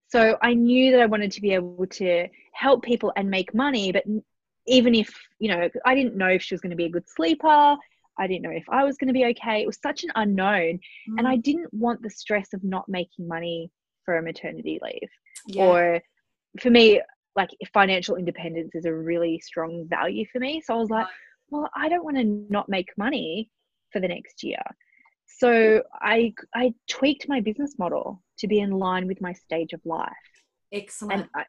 So 0.09 0.39
I 0.41 0.55
knew 0.55 0.93
that 0.93 1.01
I 1.01 1.05
wanted 1.05 1.33
to 1.33 1.43
be 1.43 1.53
able 1.53 1.87
to 1.87 2.29
help 2.55 2.83
people 2.83 3.13
and 3.15 3.31
make 3.31 3.53
money, 3.53 3.93
but 3.93 4.05
even 4.67 4.95
if, 4.95 5.15
you 5.39 5.51
know, 5.51 5.69
I 5.85 5.95
didn't 5.95 6.17
know 6.17 6.29
if 6.29 6.43
she 6.43 6.55
was 6.55 6.63
going 6.63 6.71
to 6.71 6.77
be 6.77 6.87
a 6.87 6.91
good 6.91 7.07
sleeper, 7.07 7.77
I 8.19 8.27
didn't 8.27 8.43
know 8.43 8.51
if 8.51 8.65
I 8.69 8.85
was 8.85 8.97
going 8.97 9.09
to 9.09 9.15
be 9.15 9.27
okay. 9.27 9.63
It 9.63 9.67
was 9.67 9.79
such 9.83 10.05
an 10.05 10.11
unknown. 10.15 10.81
Mm. 11.11 11.19
And 11.19 11.29
I 11.29 11.37
didn't 11.37 11.73
want 11.73 12.03
the 12.03 12.11
stress 12.11 12.53
of 12.55 12.63
not 12.65 12.89
making 12.89 13.29
money 13.29 13.71
for 14.05 14.19
a 14.19 14.23
maternity 14.23 14.79
leave. 14.83 15.11
Yeah. 15.47 15.65
Or 15.65 16.03
for 16.61 16.71
me, 16.71 17.01
like 17.37 17.51
financial 17.73 18.17
independence 18.17 18.75
is 18.75 18.85
a 18.85 18.93
really 18.93 19.39
strong 19.41 19.87
value 19.89 20.25
for 20.33 20.41
me. 20.41 20.61
So 20.65 20.75
I 20.75 20.79
was 20.79 20.91
like, 20.91 21.07
well, 21.51 21.71
I 21.75 21.89
don't 21.89 22.05
want 22.05 22.17
to 22.17 22.25
not 22.51 22.69
make 22.69 22.89
money 22.97 23.51
for 23.93 24.01
the 24.01 24.09
next 24.09 24.43
year. 24.43 24.63
So 25.27 25.83
I 25.95 26.33
I 26.55 26.75
tweaked 26.89 27.29
my 27.29 27.41
business 27.41 27.79
model 27.79 28.23
to 28.39 28.49
be 28.49 28.61
in 28.61 28.71
line 28.71 29.07
with 29.07 29.21
my 29.21 29.33
stage 29.33 29.73
of 29.73 29.81
life. 29.85 30.13
Excellent. 30.73 31.13
And 31.13 31.29
I, 31.35 31.45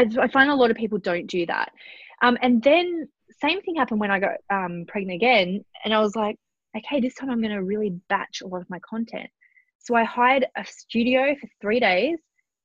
I, 0.00 0.24
I 0.24 0.28
find 0.28 0.50
a 0.50 0.54
lot 0.54 0.70
of 0.70 0.76
people 0.76 0.98
don't 0.98 1.26
do 1.26 1.46
that. 1.46 1.72
Um, 2.22 2.38
and 2.42 2.62
then 2.62 3.08
same 3.40 3.60
thing 3.62 3.76
happened 3.76 4.00
when 4.00 4.10
I 4.10 4.20
got 4.20 4.36
um, 4.50 4.84
pregnant 4.88 5.16
again, 5.16 5.64
and 5.84 5.94
I 5.94 6.00
was 6.00 6.16
like, 6.16 6.36
okay, 6.76 7.00
this 7.00 7.14
time 7.14 7.30
I'm 7.30 7.40
going 7.40 7.52
to 7.52 7.62
really 7.62 7.90
batch 8.08 8.42
a 8.42 8.46
lot 8.46 8.60
of 8.60 8.70
my 8.70 8.80
content. 8.80 9.28
So 9.78 9.94
I 9.94 10.04
hired 10.04 10.46
a 10.56 10.64
studio 10.64 11.34
for 11.40 11.48
three 11.60 11.80
days, 11.80 12.18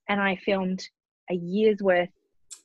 and 0.08 0.22
I 0.22 0.38
filmed 0.38 0.88
a 1.30 1.36
year's 1.36 1.82
worth 1.82 2.10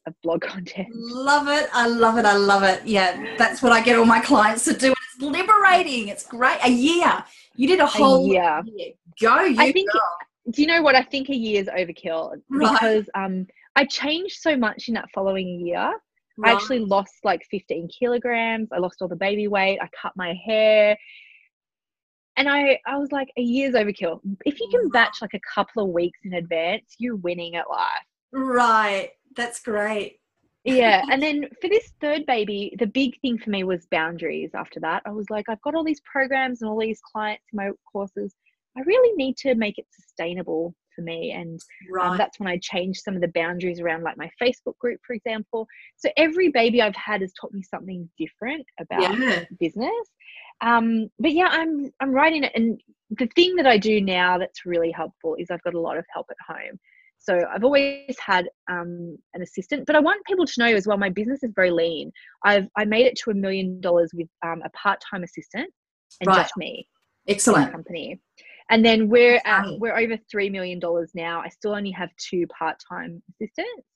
of 0.06 0.14
blog 0.22 0.42
content. 0.42 0.88
Love 0.92 1.48
it. 1.48 1.68
I 1.72 1.86
love 1.86 2.18
it. 2.18 2.24
I 2.24 2.36
love 2.36 2.62
it. 2.62 2.86
Yeah, 2.86 3.34
that's 3.36 3.62
what 3.62 3.72
I 3.72 3.82
get 3.82 3.98
all 3.98 4.04
my 4.04 4.20
clients 4.20 4.64
to 4.64 4.74
do. 4.74 4.92
It's 4.92 5.22
liberating. 5.22 6.08
It's 6.08 6.26
great. 6.26 6.58
A 6.62 6.70
year. 6.70 7.24
You 7.56 7.68
did 7.68 7.80
a 7.80 7.86
whole 7.86 8.26
a 8.26 8.28
year. 8.28 8.62
year. 8.66 8.92
Go. 9.20 9.42
You 9.42 9.60
I 9.60 9.72
think. 9.72 9.90
Go. 9.92 10.00
Do 10.50 10.60
you 10.60 10.68
know 10.68 10.82
what? 10.82 10.94
I 10.94 11.02
think 11.02 11.30
a 11.30 11.34
year 11.34 11.62
is 11.62 11.68
overkill 11.68 12.36
right. 12.50 12.72
because 12.72 13.08
um, 13.14 13.46
I 13.76 13.86
changed 13.86 14.40
so 14.40 14.56
much 14.56 14.88
in 14.88 14.94
that 14.94 15.08
following 15.14 15.60
year. 15.66 15.94
I 16.42 16.52
actually 16.52 16.80
lost 16.80 17.14
like 17.22 17.42
15 17.50 17.88
kilograms. 17.88 18.68
I 18.72 18.78
lost 18.78 19.00
all 19.00 19.08
the 19.08 19.16
baby 19.16 19.46
weight. 19.46 19.78
I 19.80 19.88
cut 20.00 20.12
my 20.16 20.34
hair. 20.44 20.96
And 22.36 22.48
I, 22.48 22.80
I 22.86 22.96
was 22.96 23.12
like, 23.12 23.28
a 23.36 23.42
year's 23.42 23.74
overkill. 23.74 24.20
If 24.44 24.58
you 24.58 24.68
can 24.70 24.88
batch 24.88 25.18
like 25.22 25.34
a 25.34 25.40
couple 25.54 25.84
of 25.84 25.90
weeks 25.90 26.18
in 26.24 26.34
advance, 26.34 26.96
you're 26.98 27.16
winning 27.16 27.54
at 27.54 27.70
life. 27.70 27.90
Right. 28.32 29.10
That's 29.36 29.60
great. 29.60 30.18
yeah. 30.64 31.04
And 31.10 31.22
then 31.22 31.48
for 31.60 31.68
this 31.68 31.92
third 32.00 32.26
baby, 32.26 32.74
the 32.80 32.86
big 32.86 33.20
thing 33.20 33.38
for 33.38 33.50
me 33.50 33.62
was 33.62 33.86
boundaries 33.90 34.50
after 34.54 34.80
that. 34.80 35.02
I 35.06 35.10
was 35.10 35.30
like, 35.30 35.48
I've 35.48 35.62
got 35.62 35.76
all 35.76 35.84
these 35.84 36.00
programs 36.00 36.62
and 36.62 36.68
all 36.68 36.80
these 36.80 37.00
clients 37.12 37.44
in 37.52 37.58
my 37.58 37.70
courses. 37.90 38.34
I 38.76 38.80
really 38.80 39.14
need 39.14 39.36
to 39.38 39.54
make 39.54 39.78
it 39.78 39.86
sustainable 39.92 40.74
for 40.94 41.02
me. 41.02 41.32
And 41.32 41.60
um, 41.90 41.94
right. 41.94 42.10
um, 42.10 42.18
that's 42.18 42.38
when 42.38 42.48
I 42.48 42.58
changed 42.58 43.02
some 43.02 43.14
of 43.14 43.20
the 43.20 43.28
boundaries 43.34 43.80
around, 43.80 44.02
like 44.02 44.16
my 44.16 44.30
Facebook 44.40 44.78
group, 44.78 45.00
for 45.06 45.14
example. 45.14 45.66
So 45.96 46.10
every 46.16 46.48
baby 46.48 46.82
I've 46.82 46.96
had 46.96 47.20
has 47.20 47.32
taught 47.40 47.52
me 47.52 47.62
something 47.62 48.08
different 48.18 48.66
about 48.80 49.18
yeah. 49.18 49.44
business. 49.60 49.92
Um, 50.60 51.08
but 51.18 51.32
yeah, 51.32 51.48
I'm 51.50 51.90
I'm 52.00 52.12
writing 52.12 52.44
it, 52.44 52.52
and 52.54 52.80
the 53.10 53.28
thing 53.34 53.56
that 53.56 53.66
I 53.66 53.76
do 53.76 54.00
now 54.00 54.38
that's 54.38 54.64
really 54.64 54.90
helpful 54.90 55.36
is 55.38 55.50
I've 55.50 55.62
got 55.62 55.74
a 55.74 55.80
lot 55.80 55.98
of 55.98 56.04
help 56.12 56.26
at 56.30 56.54
home. 56.54 56.78
So 57.18 57.40
I've 57.50 57.64
always 57.64 58.16
had 58.24 58.46
um, 58.70 59.16
an 59.32 59.42
assistant, 59.42 59.86
but 59.86 59.96
I 59.96 60.00
want 60.00 60.24
people 60.26 60.44
to 60.44 60.52
know 60.58 60.66
as 60.66 60.86
well. 60.86 60.98
My 60.98 61.08
business 61.08 61.42
is 61.42 61.52
very 61.56 61.70
lean. 61.70 62.12
I've 62.44 62.68
I 62.76 62.84
made 62.84 63.06
it 63.06 63.16
to 63.24 63.30
a 63.30 63.34
million 63.34 63.80
dollars 63.80 64.10
with 64.14 64.28
um, 64.44 64.62
a 64.64 64.70
part 64.70 65.02
time 65.10 65.22
assistant 65.22 65.72
and 66.20 66.28
right. 66.28 66.36
just 66.36 66.52
me. 66.56 66.86
Excellent 67.26 67.72
company. 67.72 68.20
And 68.70 68.84
then 68.84 69.08
we're 69.08 69.40
at, 69.44 69.66
we're 69.78 69.96
over 69.96 70.16
three 70.30 70.48
million 70.48 70.78
dollars 70.78 71.10
now. 71.14 71.40
I 71.40 71.48
still 71.48 71.74
only 71.74 71.90
have 71.90 72.10
two 72.16 72.46
part 72.46 72.82
time 72.88 73.22
assistants. 73.30 73.86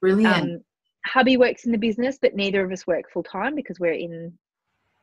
Brilliant. 0.00 0.34
Um, 0.34 0.60
hubby 1.04 1.36
works 1.36 1.66
in 1.66 1.72
the 1.72 1.78
business, 1.78 2.18
but 2.20 2.34
neither 2.34 2.64
of 2.64 2.72
us 2.72 2.86
work 2.86 3.04
full 3.12 3.22
time 3.22 3.54
because 3.54 3.78
we're 3.78 3.92
in 3.92 4.32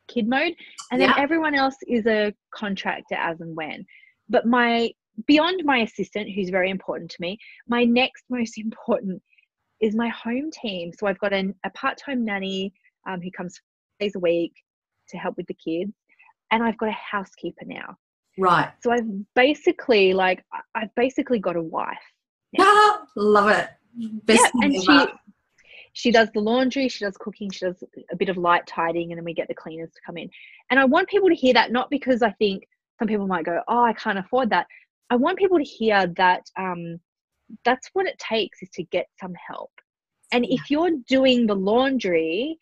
kid 0.08 0.28
mode. 0.28 0.54
And 0.92 1.02
yeah. 1.02 1.08
then 1.08 1.20
everyone 1.20 1.56
else 1.56 1.76
is 1.88 2.06
a 2.06 2.34
contractor 2.54 3.16
as 3.16 3.42
and 3.42 3.56
when. 3.56 3.86
But 4.30 4.46
my 4.46 4.92
beyond 5.28 5.64
my 5.66 5.80
assistant, 5.80 6.30
who's 6.34 6.50
very 6.50 6.70
important 6.70 7.12
to 7.12 7.18
me, 7.22 7.38
my 7.68 7.84
next 7.84 8.24
most 8.30 8.58
important 8.58 9.22
is 9.82 9.96
my 9.96 10.10
home 10.10 10.50
team. 10.52 10.92
So 10.98 11.08
I've 11.08 11.20
got 11.20 11.34
an, 11.34 11.56
a 11.66 11.70
part 11.72 12.00
time 12.04 12.24
nanny 12.24 12.74
um, 13.08 13.22
who 13.22 13.32
comes 13.32 13.60
days 14.00 14.16
a 14.16 14.20
week 14.20 14.54
to 15.10 15.18
help 15.18 15.38
with 15.38 15.48
the 15.48 15.56
kids, 15.56 15.92
and 16.52 16.64
I've 16.64 16.78
got 16.78 16.90
a 16.90 16.94
housekeeper 17.12 17.66
now. 17.66 17.98
Right. 18.38 18.70
So 18.82 18.92
I've 18.92 19.08
basically 19.36 20.14
like 20.14 20.44
I've 20.76 20.94
basically 20.96 21.40
got 21.40 21.56
a 21.56 21.62
wife. 21.62 21.98
Ah, 22.60 23.04
love 23.16 23.50
it. 23.50 23.70
Best 24.26 24.52
yeah, 24.56 24.66
and 24.66 24.84
she 24.84 25.06
she 25.94 26.12
does 26.12 26.30
the 26.34 26.40
laundry, 26.40 26.88
she 26.88 27.04
does 27.04 27.18
cooking, 27.18 27.52
she 27.52 27.66
does 27.66 27.84
a 28.12 28.16
bit 28.16 28.30
of 28.30 28.38
light 28.38 28.66
tidying, 28.66 29.12
and 29.12 29.18
then 29.18 29.26
we 29.26 29.34
get 29.34 29.50
the 29.50 29.54
cleaners 29.54 29.92
to 29.92 30.00
come 30.06 30.18
in. 30.18 30.30
And 30.70 30.80
I 30.80 30.86
want 30.86 31.10
people 31.10 31.28
to 31.28 31.36
hear 31.36 31.54
that 31.54 31.72
not 31.72 31.90
because 31.90 32.22
I 32.22 32.32
think 32.32 32.64
some 32.98 33.08
people 33.08 33.28
might 33.28 33.46
go, 33.46 33.62
"Oh, 33.68 33.84
I 33.84 33.94
can't 33.94 34.18
afford 34.18 34.50
that." 34.52 34.68
I 35.10 35.18
want 35.18 35.38
people 35.38 35.58
to 35.58 35.64
hear 35.64 36.08
that 36.16 36.44
um, 36.58 37.00
that's 37.66 37.90
what 37.94 38.06
it 38.06 38.18
takes 38.18 38.62
is 38.62 38.70
to 38.76 38.84
get 38.84 39.08
some 39.20 39.34
help. 39.34 39.72
And 40.32 40.46
if 40.46 40.72
you're 40.72 40.92
doing 41.08 41.46
the 41.46 41.56
laundry 41.56 42.58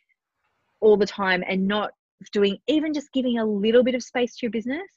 all 0.80 0.98
the 0.98 1.06
time 1.06 1.44
and 1.48 1.68
not 1.68 1.92
doing 2.34 2.58
even 2.68 2.94
just 2.94 3.12
giving 3.14 3.38
a 3.38 3.46
little 3.46 3.84
bit 3.84 3.96
of 3.96 4.04
space 4.04 4.36
to 4.36 4.46
your 4.48 4.52
business, 4.52 4.90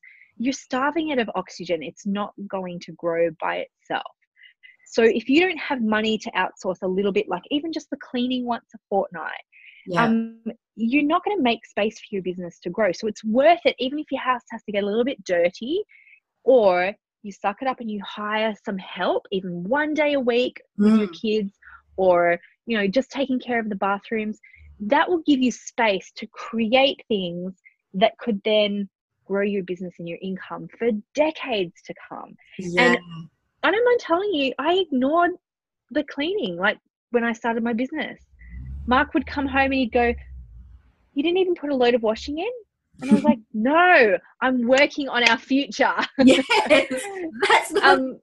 you're 0.43 0.53
starving 0.53 1.11
it 1.11 1.19
of 1.19 1.31
oxygen. 1.35 1.83
It's 1.83 2.07
not 2.07 2.33
going 2.49 2.81
to 2.81 2.93
grow 2.93 3.31
by 3.41 3.67
itself. 3.81 4.13
So 4.87 5.03
if 5.03 5.29
you 5.29 5.41
don't 5.41 5.59
have 5.59 5.81
money 5.81 6.19
to 6.19 6.31
outsource 6.33 6.83
a 6.83 6.89
little 6.89 7.13
bit, 7.13 7.29
like 7.29 7.43
even 7.51 7.73
just 7.73 7.89
the 7.91 7.97
cleaning 7.97 8.45
once 8.45 8.67
a 8.75 8.79
fortnight, 8.91 9.31
yeah. 9.87 10.05
um, 10.05 10.43
you're 10.77 11.05
not 11.05 11.25
going 11.25 11.37
to 11.37 11.43
make 11.43 11.65
space 11.65 11.99
for 11.99 12.07
your 12.11 12.23
business 12.23 12.59
to 12.61 12.71
grow. 12.71 12.93
So 12.93 13.07
it's 13.07 13.25
worth 13.25 13.61
it, 13.65 13.77
even 13.79 13.99
if 13.99 14.07
your 14.11 14.21
house 14.21 14.43
has 14.51 14.63
to 14.65 14.73
get 14.73 14.83
a 14.83 14.87
little 14.87 15.05
bit 15.05 15.23
dirty, 15.25 15.83
or 16.45 16.93
you 17.23 17.33
suck 17.33 17.63
it 17.63 17.69
up 17.69 17.81
and 17.81 17.91
you 17.91 18.03
hire 18.05 18.55
some 18.65 18.79
help, 18.79 19.27
even 19.31 19.63
one 19.65 19.95
day 19.95 20.15
a 20.15 20.21
week 20.21 20.61
with 20.77 20.99
your 20.99 21.09
mm. 21.09 21.21
kids, 21.21 21.53
or 21.97 22.39
you 22.67 22.77
know 22.77 22.87
just 22.87 23.11
taking 23.11 23.39
care 23.39 23.61
of 23.61 23.69
the 23.69 23.77
bathrooms. 23.77 24.41
That 24.81 25.09
will 25.09 25.23
give 25.25 25.41
you 25.41 25.53
space 25.53 26.11
to 26.17 26.27
create 26.27 27.01
things 27.07 27.55
that 27.95 28.19
could 28.19 28.41
then 28.45 28.89
grow 29.33 29.43
your 29.43 29.63
business 29.63 29.95
and 29.99 30.07
your 30.07 30.19
income 30.21 30.69
for 30.79 30.91
decades 31.15 31.73
to 31.87 31.95
come. 32.07 32.37
Yeah. 32.59 32.83
And 32.83 32.99
I 33.63 33.71
don't 33.71 33.85
mind 33.85 34.01
telling 34.01 34.31
you, 34.35 34.53
I 34.59 34.75
ignored 34.75 35.31
the 35.91 36.05
cleaning 36.05 36.57
like 36.59 36.77
when 37.13 37.25
I 37.25 37.33
started 37.33 37.63
my 37.63 37.73
business. 37.73 38.21
Mark 38.87 39.15
would 39.15 39.27
come 39.27 39.47
home 39.47 39.73
and 39.73 39.75
he'd 39.75 39.93
go, 39.93 40.13
You 41.15 41.23
didn't 41.23 41.39
even 41.39 41.55
put 41.55 41.71
a 41.71 41.75
load 41.75 41.95
of 41.95 42.03
washing 42.03 42.39
in? 42.39 42.51
And 43.01 43.11
I 43.11 43.15
was 43.15 43.25
like, 43.25 43.39
No, 43.55 44.19
I'm 44.43 44.67
working 44.67 45.09
on 45.09 45.27
our 45.27 45.39
future. 45.39 45.95
yes, 46.19 46.45
that's 47.49 47.73
not 47.73 47.85
um, 47.85 48.21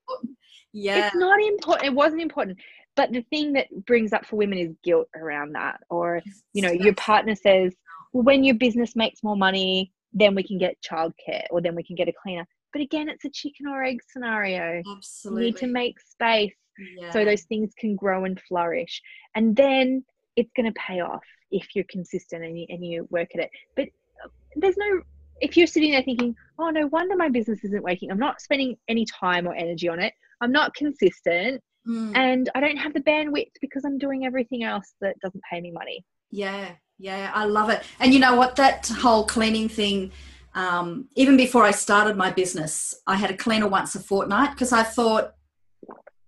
yeah. 0.73 1.07
It's 1.07 1.15
not 1.15 1.41
important. 1.41 1.87
It 1.87 1.95
wasn't 1.95 2.21
important. 2.21 2.59
But 2.95 3.11
the 3.11 3.23
thing 3.31 3.53
that 3.53 3.65
brings 3.87 4.13
up 4.13 4.27
for 4.27 4.35
women 4.35 4.59
is 4.59 4.75
guilt 4.83 5.07
around 5.15 5.53
that. 5.53 5.79
Or, 5.89 6.21
you 6.53 6.61
know, 6.61 6.71
your 6.71 6.93
partner 6.93 7.33
says, 7.33 7.73
Well, 8.13 8.23
when 8.23 8.43
your 8.43 8.55
business 8.55 8.95
makes 8.95 9.23
more 9.23 9.37
money, 9.37 9.91
then 10.13 10.35
we 10.35 10.43
can 10.43 10.57
get 10.57 10.75
childcare 10.81 11.45
or 11.51 11.61
then 11.61 11.75
we 11.75 11.83
can 11.83 11.95
get 11.95 12.07
a 12.07 12.13
cleaner. 12.23 12.45
But 12.73 12.81
again, 12.81 13.09
it's 13.09 13.25
a 13.25 13.29
chicken 13.29 13.67
or 13.67 13.83
egg 13.83 13.99
scenario. 14.07 14.81
Absolutely. 14.95 15.45
You 15.45 15.51
need 15.51 15.57
to 15.57 15.67
make 15.67 15.99
space 15.99 16.53
yeah. 16.97 17.11
so 17.11 17.25
those 17.25 17.43
things 17.43 17.71
can 17.77 17.95
grow 17.95 18.25
and 18.25 18.39
flourish. 18.47 19.01
And 19.35 19.55
then 19.55 20.03
it's 20.35 20.51
going 20.55 20.71
to 20.71 20.79
pay 20.79 21.01
off 21.01 21.23
if 21.51 21.75
you're 21.75 21.85
consistent 21.89 22.43
and 22.43 22.59
you, 22.59 22.65
and 22.69 22.85
you 22.85 23.07
work 23.09 23.29
at 23.35 23.41
it. 23.41 23.49
But 23.75 23.87
uh, 24.23 24.29
there's 24.55 24.77
no, 24.77 25.01
if 25.41 25.57
you're 25.57 25.67
sitting 25.67 25.91
there 25.91 26.03
thinking, 26.03 26.35
oh, 26.59 26.69
no 26.69 26.87
wonder 26.87 27.15
my 27.15 27.29
business 27.29 27.63
isn't 27.63 27.83
working, 27.83 28.11
I'm 28.11 28.19
not 28.19 28.41
spending 28.41 28.77
any 28.87 29.05
time 29.05 29.47
or 29.47 29.55
energy 29.55 29.89
on 29.89 29.99
it, 29.99 30.13
I'm 30.41 30.51
not 30.51 30.73
consistent, 30.75 31.61
mm. 31.87 32.15
and 32.15 32.49
I 32.55 32.59
don't 32.59 32.77
have 32.77 32.93
the 32.93 33.01
bandwidth 33.01 33.51
because 33.61 33.83
I'm 33.83 33.97
doing 33.97 34.25
everything 34.25 34.63
else 34.63 34.93
that 35.01 35.19
doesn't 35.21 35.43
pay 35.51 35.59
me 35.59 35.71
money. 35.71 36.05
Yeah, 36.31 36.71
yeah, 36.99 37.31
I 37.33 37.45
love 37.45 37.69
it. 37.69 37.83
And 37.99 38.13
you 38.13 38.19
know 38.19 38.35
what? 38.35 38.57
That 38.57 38.87
whole 38.87 39.25
cleaning 39.25 39.69
thing, 39.69 40.11
um, 40.53 41.07
even 41.15 41.37
before 41.37 41.63
I 41.63 41.71
started 41.71 42.17
my 42.17 42.29
business, 42.29 42.93
I 43.07 43.15
had 43.15 43.31
a 43.31 43.37
cleaner 43.37 43.67
once 43.67 43.95
a 43.95 43.99
fortnight 43.99 44.51
because 44.51 44.73
I 44.73 44.83
thought, 44.83 45.33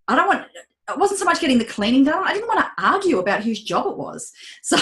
I 0.07 0.15
don't 0.15 0.27
want, 0.27 0.47
it 0.89 0.97
wasn't 0.97 1.19
so 1.19 1.25
much 1.25 1.41
getting 1.41 1.57
the 1.57 1.65
cleaning 1.65 2.05
done. 2.05 2.23
I 2.25 2.34
didn't 2.34 2.47
want 2.47 2.62
to 2.62 2.84
argue 2.84 3.19
about 3.19 3.43
whose 3.43 3.62
job 3.62 3.86
it 3.88 3.97
was. 3.97 4.31
So 4.63 4.77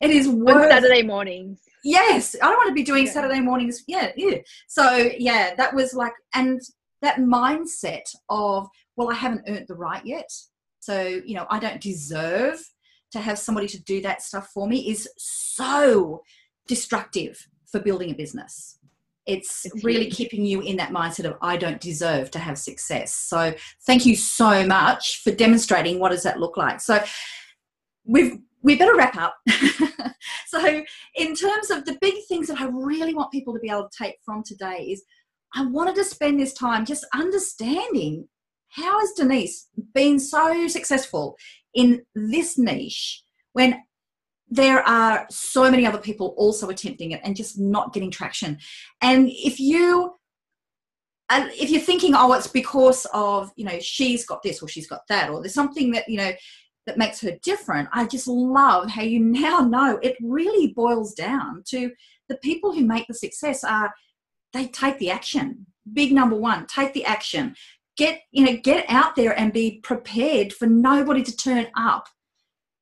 it 0.00 0.10
is 0.10 0.28
worth, 0.28 0.56
On 0.56 0.70
Saturday 0.70 1.02
mornings. 1.02 1.60
Yes, 1.82 2.36
I 2.40 2.46
don't 2.46 2.56
want 2.56 2.68
to 2.68 2.74
be 2.74 2.82
doing 2.82 3.06
yeah. 3.06 3.12
Saturday 3.12 3.40
mornings. 3.40 3.82
Yeah, 3.86 4.12
yeah. 4.16 4.38
So 4.68 5.10
yeah, 5.18 5.54
that 5.56 5.74
was 5.74 5.94
like, 5.94 6.12
and 6.34 6.60
that 7.02 7.16
mindset 7.16 8.08
of, 8.28 8.68
well, 8.96 9.10
I 9.10 9.14
haven't 9.14 9.42
earned 9.48 9.66
the 9.68 9.74
right 9.74 10.04
yet. 10.04 10.30
So, 10.80 11.20
you 11.24 11.34
know, 11.34 11.46
I 11.50 11.58
don't 11.58 11.80
deserve 11.80 12.60
to 13.14 13.20
have 13.20 13.38
somebody 13.38 13.68
to 13.68 13.82
do 13.82 14.02
that 14.02 14.22
stuff 14.22 14.50
for 14.52 14.68
me 14.68 14.90
is 14.90 15.08
so 15.16 16.22
destructive 16.66 17.48
for 17.70 17.78
building 17.78 18.10
a 18.10 18.14
business. 18.14 18.78
It's, 19.24 19.64
it's 19.64 19.84
really 19.84 20.04
huge. 20.04 20.16
keeping 20.16 20.44
you 20.44 20.60
in 20.60 20.76
that 20.76 20.90
mindset 20.90 21.24
of 21.24 21.36
I 21.40 21.56
don't 21.56 21.80
deserve 21.80 22.30
to 22.32 22.38
have 22.40 22.58
success. 22.58 23.14
So 23.14 23.54
thank 23.86 24.04
you 24.04 24.16
so 24.16 24.66
much 24.66 25.22
for 25.22 25.30
demonstrating 25.30 25.98
what 25.98 26.10
does 26.10 26.24
that 26.24 26.40
look 26.40 26.56
like. 26.56 26.80
So 26.80 27.02
we've 28.04 28.38
we 28.62 28.76
better 28.76 28.96
wrap 28.96 29.16
up. 29.16 29.36
so 30.46 30.82
in 31.16 31.34
terms 31.34 31.70
of 31.70 31.84
the 31.84 31.98
big 32.00 32.14
things 32.28 32.48
that 32.48 32.60
I 32.60 32.66
really 32.66 33.14
want 33.14 33.30
people 33.30 33.52
to 33.52 33.60
be 33.60 33.68
able 33.68 33.88
to 33.88 34.04
take 34.04 34.16
from 34.24 34.42
today 34.42 34.88
is 34.90 35.04
I 35.54 35.66
wanted 35.66 35.94
to 35.96 36.04
spend 36.04 36.40
this 36.40 36.54
time 36.54 36.84
just 36.86 37.06
understanding 37.14 38.26
how 38.70 38.98
has 38.98 39.12
Denise 39.12 39.68
been 39.92 40.18
so 40.18 40.66
successful 40.66 41.36
in 41.74 42.02
this 42.14 42.58
niche 42.58 43.22
when 43.52 43.82
there 44.48 44.82
are 44.82 45.26
so 45.30 45.70
many 45.70 45.86
other 45.86 45.98
people 45.98 46.34
also 46.36 46.68
attempting 46.68 47.12
it 47.12 47.20
and 47.24 47.34
just 47.34 47.58
not 47.58 47.92
getting 47.92 48.10
traction. 48.10 48.58
And 49.00 49.28
if 49.30 49.58
you 49.58 50.14
if 51.30 51.70
you're 51.70 51.80
thinking, 51.80 52.14
oh, 52.14 52.32
it's 52.34 52.46
because 52.46 53.06
of, 53.12 53.50
you 53.56 53.64
know, 53.64 53.80
she's 53.80 54.26
got 54.26 54.42
this 54.42 54.62
or 54.62 54.68
she's 54.68 54.86
got 54.86 55.00
that, 55.08 55.30
or 55.30 55.40
there's 55.40 55.54
something 55.54 55.90
that, 55.92 56.08
you 56.08 56.18
know, 56.18 56.32
that 56.86 56.98
makes 56.98 57.20
her 57.22 57.32
different, 57.42 57.88
I 57.92 58.06
just 58.06 58.28
love 58.28 58.90
how 58.90 59.02
you 59.02 59.18
now 59.20 59.60
know 59.60 59.98
it 60.02 60.16
really 60.22 60.72
boils 60.74 61.14
down 61.14 61.62
to 61.68 61.90
the 62.28 62.36
people 62.36 62.72
who 62.72 62.84
make 62.84 63.06
the 63.06 63.14
success 63.14 63.64
are 63.64 63.92
they 64.52 64.68
take 64.68 64.98
the 64.98 65.10
action. 65.10 65.66
Big 65.92 66.12
number 66.12 66.36
one, 66.36 66.66
take 66.66 66.92
the 66.92 67.04
action 67.04 67.54
get 67.96 68.22
you 68.32 68.44
know 68.44 68.56
get 68.56 68.84
out 68.88 69.16
there 69.16 69.38
and 69.38 69.52
be 69.52 69.80
prepared 69.82 70.52
for 70.52 70.66
nobody 70.66 71.22
to 71.22 71.36
turn 71.36 71.66
up. 71.76 72.08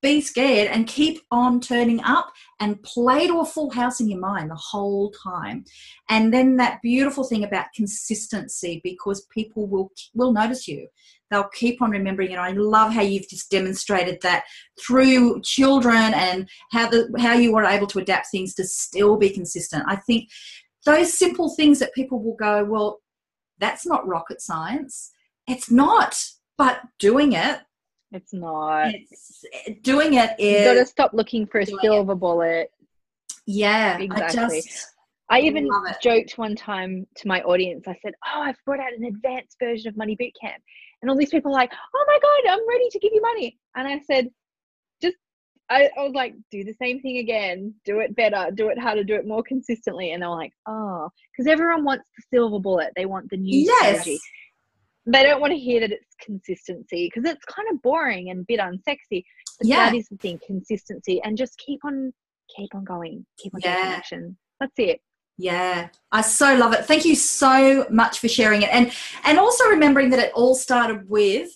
Be 0.02 0.20
scared 0.20 0.68
and 0.68 0.88
keep 0.88 1.20
on 1.30 1.60
turning 1.60 2.02
up 2.02 2.32
and 2.58 2.82
play 2.82 3.28
to 3.28 3.38
a 3.38 3.44
full 3.44 3.70
house 3.70 4.00
in 4.00 4.08
your 4.08 4.18
mind 4.18 4.50
the 4.50 4.56
whole 4.56 5.12
time. 5.12 5.64
And 6.08 6.34
then 6.34 6.56
that 6.56 6.82
beautiful 6.82 7.22
thing 7.22 7.44
about 7.44 7.66
consistency 7.72 8.80
because 8.82 9.26
people 9.32 9.68
will 9.68 9.92
will 10.14 10.32
notice 10.32 10.66
you. 10.66 10.88
They'll 11.30 11.48
keep 11.54 11.80
on 11.80 11.90
remembering 11.90 12.32
it 12.32 12.38
i 12.38 12.50
love 12.50 12.92
how 12.92 13.00
you've 13.00 13.28
just 13.28 13.50
demonstrated 13.50 14.20
that 14.20 14.44
through 14.78 15.40
children 15.42 16.12
and 16.14 16.46
how 16.72 16.90
the 16.90 17.08
how 17.18 17.32
you 17.32 17.52
were 17.54 17.64
able 17.64 17.86
to 17.86 18.00
adapt 18.00 18.26
things 18.30 18.54
to 18.54 18.64
still 18.64 19.16
be 19.16 19.30
consistent. 19.30 19.84
I 19.86 19.96
think 19.96 20.28
those 20.84 21.16
simple 21.16 21.54
things 21.54 21.78
that 21.78 21.94
people 21.94 22.20
will 22.22 22.34
go 22.34 22.64
well 22.64 23.01
that's 23.58 23.86
not 23.86 24.06
rocket 24.06 24.40
science. 24.40 25.12
It's 25.46 25.70
not, 25.70 26.22
but 26.58 26.80
doing 26.98 27.32
it. 27.32 27.60
It's 28.12 28.32
not. 28.32 28.92
It's, 28.94 29.44
doing 29.82 30.14
it 30.14 30.30
is. 30.38 30.60
You 30.60 30.74
got 30.74 30.80
to 30.80 30.86
stop 30.86 31.12
looking 31.14 31.46
for 31.46 31.60
a 31.60 31.66
silver 31.66 32.12
it. 32.12 32.16
bullet. 32.16 32.70
Yeah, 33.46 33.98
exactly. 33.98 34.58
I, 34.58 34.60
just, 34.60 34.86
I 35.30 35.40
even 35.40 35.68
joked 36.02 36.36
one 36.36 36.54
time 36.54 37.06
to 37.16 37.28
my 37.28 37.40
audience. 37.42 37.84
I 37.88 37.96
said, 38.02 38.12
"Oh, 38.26 38.42
I've 38.42 38.58
brought 38.66 38.80
out 38.80 38.92
an 38.92 39.04
advanced 39.04 39.56
version 39.58 39.88
of 39.88 39.96
Money 39.96 40.16
Bootcamp," 40.16 40.60
and 41.00 41.10
all 41.10 41.16
these 41.16 41.30
people 41.30 41.50
are 41.50 41.54
like, 41.54 41.72
"Oh 41.72 42.04
my 42.06 42.18
god, 42.22 42.52
I'm 42.52 42.68
ready 42.68 42.88
to 42.90 42.98
give 42.98 43.12
you 43.12 43.22
money." 43.22 43.58
And 43.74 43.88
I 43.88 44.00
said, 44.06 44.28
I, 45.72 45.90
I, 45.98 46.02
was 46.02 46.12
like, 46.12 46.34
do 46.50 46.64
the 46.64 46.74
same 46.74 47.00
thing 47.00 47.18
again, 47.18 47.74
do 47.84 48.00
it 48.00 48.14
better, 48.14 48.50
do 48.54 48.68
it 48.68 48.78
harder, 48.78 49.04
do 49.04 49.14
it 49.14 49.26
more 49.26 49.42
consistently. 49.42 50.12
And 50.12 50.22
they're 50.22 50.28
like, 50.28 50.52
oh, 50.66 51.08
because 51.32 51.50
everyone 51.50 51.84
wants 51.84 52.04
the 52.16 52.36
silver 52.36 52.60
bullet. 52.60 52.92
They 52.94 53.06
want 53.06 53.30
the 53.30 53.38
new 53.38 53.64
yes. 53.64 54.00
strategy. 54.00 54.20
They 55.06 55.22
don't 55.22 55.40
want 55.40 55.52
to 55.52 55.58
hear 55.58 55.80
that 55.80 55.90
it's 55.90 56.14
consistency 56.22 57.10
because 57.12 57.28
it's 57.28 57.44
kind 57.46 57.68
of 57.72 57.80
boring 57.82 58.30
and 58.30 58.40
a 58.40 58.44
bit 58.46 58.60
unsexy. 58.60 59.24
But 59.58 59.66
yeah. 59.66 59.90
that 59.90 59.94
is 59.96 60.08
the 60.08 60.16
thing, 60.18 60.38
consistency, 60.46 61.20
and 61.24 61.36
just 61.36 61.58
keep 61.58 61.80
on, 61.84 62.12
keep 62.54 62.74
on 62.74 62.84
going, 62.84 63.24
keep 63.38 63.54
on 63.54 63.60
yeah. 63.64 63.74
taking 63.76 63.92
action. 63.92 64.36
That's 64.60 64.74
it. 64.76 65.00
Yeah, 65.38 65.88
I 66.12 66.20
so 66.20 66.54
love 66.54 66.74
it. 66.74 66.84
Thank 66.84 67.04
you 67.04 67.16
so 67.16 67.86
much 67.90 68.20
for 68.20 68.28
sharing 68.28 68.62
it, 68.62 68.68
and 68.70 68.92
and 69.24 69.38
also 69.38 69.64
remembering 69.64 70.10
that 70.10 70.18
it 70.18 70.32
all 70.34 70.54
started 70.54 71.08
with 71.08 71.48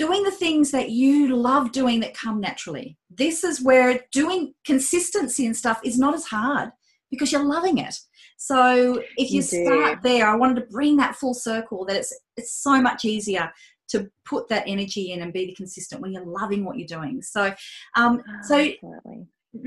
doing 0.00 0.22
the 0.22 0.30
things 0.30 0.70
that 0.70 0.88
you 0.88 1.36
love 1.36 1.72
doing 1.72 2.00
that 2.00 2.14
come 2.14 2.40
naturally. 2.40 2.96
This 3.10 3.44
is 3.44 3.60
where 3.60 4.00
doing 4.12 4.54
consistency 4.64 5.44
and 5.44 5.54
stuff 5.54 5.78
is 5.84 5.98
not 5.98 6.14
as 6.14 6.24
hard 6.24 6.70
because 7.10 7.30
you're 7.30 7.44
loving 7.44 7.76
it. 7.76 7.94
So 8.38 9.02
if 9.18 9.30
you, 9.30 9.36
you 9.36 9.42
start 9.42 9.98
there, 10.02 10.26
I 10.26 10.36
wanted 10.36 10.54
to 10.54 10.66
bring 10.68 10.96
that 10.96 11.16
full 11.16 11.34
circle 11.34 11.84
that 11.84 11.96
it's 11.96 12.18
it's 12.38 12.54
so 12.54 12.80
much 12.80 13.04
easier 13.04 13.52
to 13.88 14.10
put 14.24 14.48
that 14.48 14.64
energy 14.66 15.12
in 15.12 15.20
and 15.20 15.34
be 15.34 15.54
consistent 15.54 16.00
when 16.00 16.12
you're 16.12 16.24
loving 16.24 16.64
what 16.64 16.78
you're 16.78 16.86
doing. 16.86 17.20
So 17.20 17.52
um 17.94 18.22
oh, 18.26 18.32
so 18.42 18.56
absolutely 18.58 19.26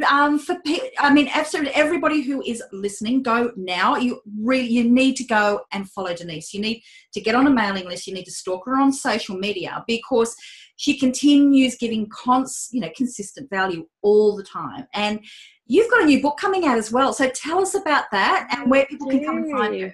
um, 0.09 0.39
for 0.39 0.55
I 0.97 1.13
mean, 1.13 1.29
absolutely 1.34 1.73
everybody 1.73 2.21
who 2.21 2.41
is 2.43 2.63
listening, 2.71 3.21
go 3.21 3.51
now. 3.57 3.97
You 3.97 4.21
really 4.39 4.67
you 4.67 4.89
need 4.89 5.17
to 5.17 5.25
go 5.25 5.61
and 5.71 5.89
follow 5.89 6.13
Denise. 6.13 6.53
You 6.53 6.61
need 6.61 6.81
to 7.13 7.21
get 7.21 7.36
on 7.36 7.47
a 7.47 7.49
mailing 7.49 7.86
list. 7.86 8.07
You 8.07 8.13
need 8.13 8.25
to 8.25 8.31
stalk 8.31 8.65
her 8.65 8.79
on 8.79 8.93
social 8.93 9.38
media 9.38 9.84
because 9.88 10.36
she 10.77 10.97
continues 10.97 11.75
giving 11.75 12.07
cons, 12.09 12.69
you 12.71 12.79
know, 12.79 12.89
consistent 12.95 13.49
value 13.49 13.86
all 14.01 14.36
the 14.38 14.43
time. 14.43 14.88
And 14.93 15.19
you've 15.65 15.91
got 15.91 16.03
a 16.03 16.05
new 16.05 16.21
book 16.21 16.38
coming 16.38 16.65
out 16.65 16.77
as 16.77 16.91
well. 16.91 17.13
So 17.13 17.29
tell 17.29 17.59
us 17.61 17.75
about 17.75 18.05
that 18.11 18.47
and 18.51 18.71
where 18.71 18.86
people 18.86 19.07
can 19.07 19.25
come 19.25 19.38
and 19.38 19.51
find 19.51 19.75
you. 19.75 19.91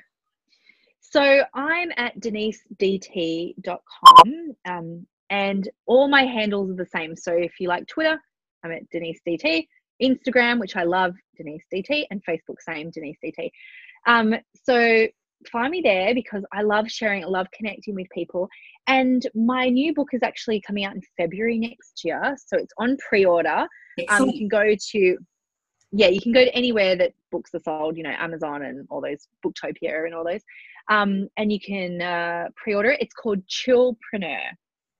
So 0.99 1.43
I'm 1.55 1.91
at 1.97 2.19
denisedt.com 2.19 3.65
um, 4.65 5.07
and 5.31 5.69
all 5.87 6.07
my 6.07 6.23
handles 6.23 6.69
are 6.69 6.75
the 6.75 6.85
same. 6.85 7.15
So 7.15 7.33
if 7.33 7.59
you 7.59 7.67
like 7.67 7.87
Twitter, 7.87 8.19
I'm 8.63 8.71
at 8.71 8.89
Denise 8.89 9.19
DT, 9.27 9.67
Instagram, 10.01 10.59
which 10.59 10.75
I 10.75 10.83
love, 10.83 11.15
Denise 11.37 11.63
DT, 11.73 12.05
and 12.11 12.23
Facebook, 12.25 12.55
same 12.59 12.91
Denise 12.91 13.17
DT. 13.23 13.49
Um, 14.07 14.35
so 14.63 15.07
find 15.51 15.71
me 15.71 15.81
there 15.81 16.13
because 16.13 16.43
I 16.51 16.61
love 16.61 16.89
sharing, 16.89 17.23
I 17.23 17.27
love 17.27 17.47
connecting 17.53 17.95
with 17.95 18.07
people. 18.13 18.47
And 18.87 19.25
my 19.35 19.69
new 19.69 19.93
book 19.93 20.09
is 20.13 20.21
actually 20.23 20.61
coming 20.61 20.85
out 20.85 20.95
in 20.95 21.01
February 21.17 21.57
next 21.57 22.03
year. 22.03 22.35
So 22.37 22.57
it's 22.57 22.73
on 22.77 22.97
pre 22.97 23.25
order. 23.25 23.67
Um, 24.09 24.29
you 24.29 24.39
can 24.39 24.47
go 24.47 24.75
to, 24.91 25.17
yeah, 25.91 26.07
you 26.07 26.21
can 26.21 26.31
go 26.31 26.43
to 26.43 26.55
anywhere 26.55 26.95
that 26.95 27.13
books 27.31 27.51
are 27.53 27.59
sold, 27.59 27.97
you 27.97 28.03
know, 28.03 28.13
Amazon 28.17 28.63
and 28.63 28.87
all 28.89 29.01
those, 29.01 29.27
Booktopia 29.45 30.05
and 30.05 30.13
all 30.13 30.23
those. 30.23 30.41
Um, 30.89 31.27
and 31.37 31.51
you 31.51 31.59
can 31.59 32.01
uh, 32.01 32.45
pre 32.55 32.73
order 32.73 32.91
it. 32.91 33.01
It's 33.01 33.13
called 33.13 33.45
Chillpreneur. 33.47 34.39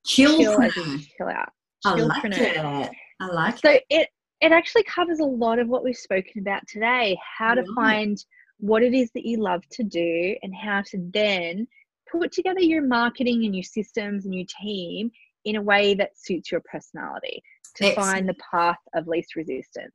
Chillpreneur. 0.08 0.72
Chill, 0.72 1.00
chill 1.18 1.30
out. 1.30 1.50
I 1.86 1.96
like 1.96 2.24
it. 2.26 2.92
I 3.22 3.28
like 3.28 3.58
so 3.58 3.70
it. 3.72 3.84
it 3.90 4.10
it 4.42 4.52
actually 4.52 4.84
covers 4.84 5.20
a 5.20 5.26
lot 5.26 5.60
of 5.60 5.68
what 5.68 5.84
we've 5.84 5.98
spoken 5.98 6.40
about 6.40 6.66
today 6.68 7.18
how 7.38 7.54
to 7.54 7.64
find 7.76 8.24
what 8.60 8.84
it 8.84 8.94
is 8.94 9.10
that 9.12 9.26
you 9.26 9.38
love 9.38 9.64
to 9.72 9.84
do 9.84 10.36
and 10.44 10.54
how 10.56 10.82
to 10.82 10.98
then 11.14 11.68
put 12.12 12.32
together 12.32 12.60
your 12.60 12.82
marketing 12.82 13.46
and 13.46 13.56
your 13.56 13.64
systems 13.64 14.26
and 14.26 14.36
your 14.36 14.48
team 14.62 15.12
in 15.46 15.56
a 15.56 15.62
way 15.62 15.94
that 15.94 16.18
suits 16.18 16.52
your 16.52 16.62
personality 16.62 17.42
to 17.76 17.86
Excellent. 17.86 18.10
find 18.10 18.30
the 18.30 18.36
path 18.52 18.80
of 18.94 19.08
least 19.08 19.36
resistance. 19.36 19.94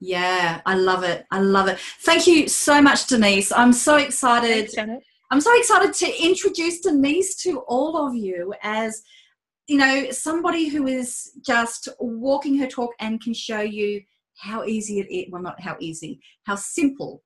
Yeah, 0.00 0.60
I 0.66 0.74
love 0.74 1.02
it. 1.02 1.24
I 1.30 1.40
love 1.40 1.68
it. 1.68 1.78
Thank 1.78 2.26
you 2.26 2.48
so 2.48 2.82
much, 2.82 3.06
Denise. 3.06 3.50
I'm 3.50 3.72
so 3.72 3.96
excited. 3.96 4.70
Thanks, 4.70 5.04
I'm 5.30 5.40
so 5.40 5.56
excited 5.58 5.94
to 5.94 6.22
introduce 6.24 6.80
Denise 6.80 7.34
to 7.42 7.60
all 7.60 8.06
of 8.06 8.14
you 8.14 8.54
as 8.62 9.02
you 9.66 9.76
know 9.76 10.10
somebody 10.10 10.68
who 10.68 10.86
is 10.86 11.32
just 11.44 11.88
walking 11.98 12.58
her 12.58 12.66
talk 12.66 12.92
and 13.00 13.22
can 13.22 13.34
show 13.34 13.60
you 13.60 14.02
how 14.36 14.64
easy 14.64 15.00
it 15.00 15.10
is 15.10 15.30
well 15.30 15.42
not 15.42 15.60
how 15.60 15.76
easy 15.80 16.20
how 16.44 16.54
simple 16.56 17.22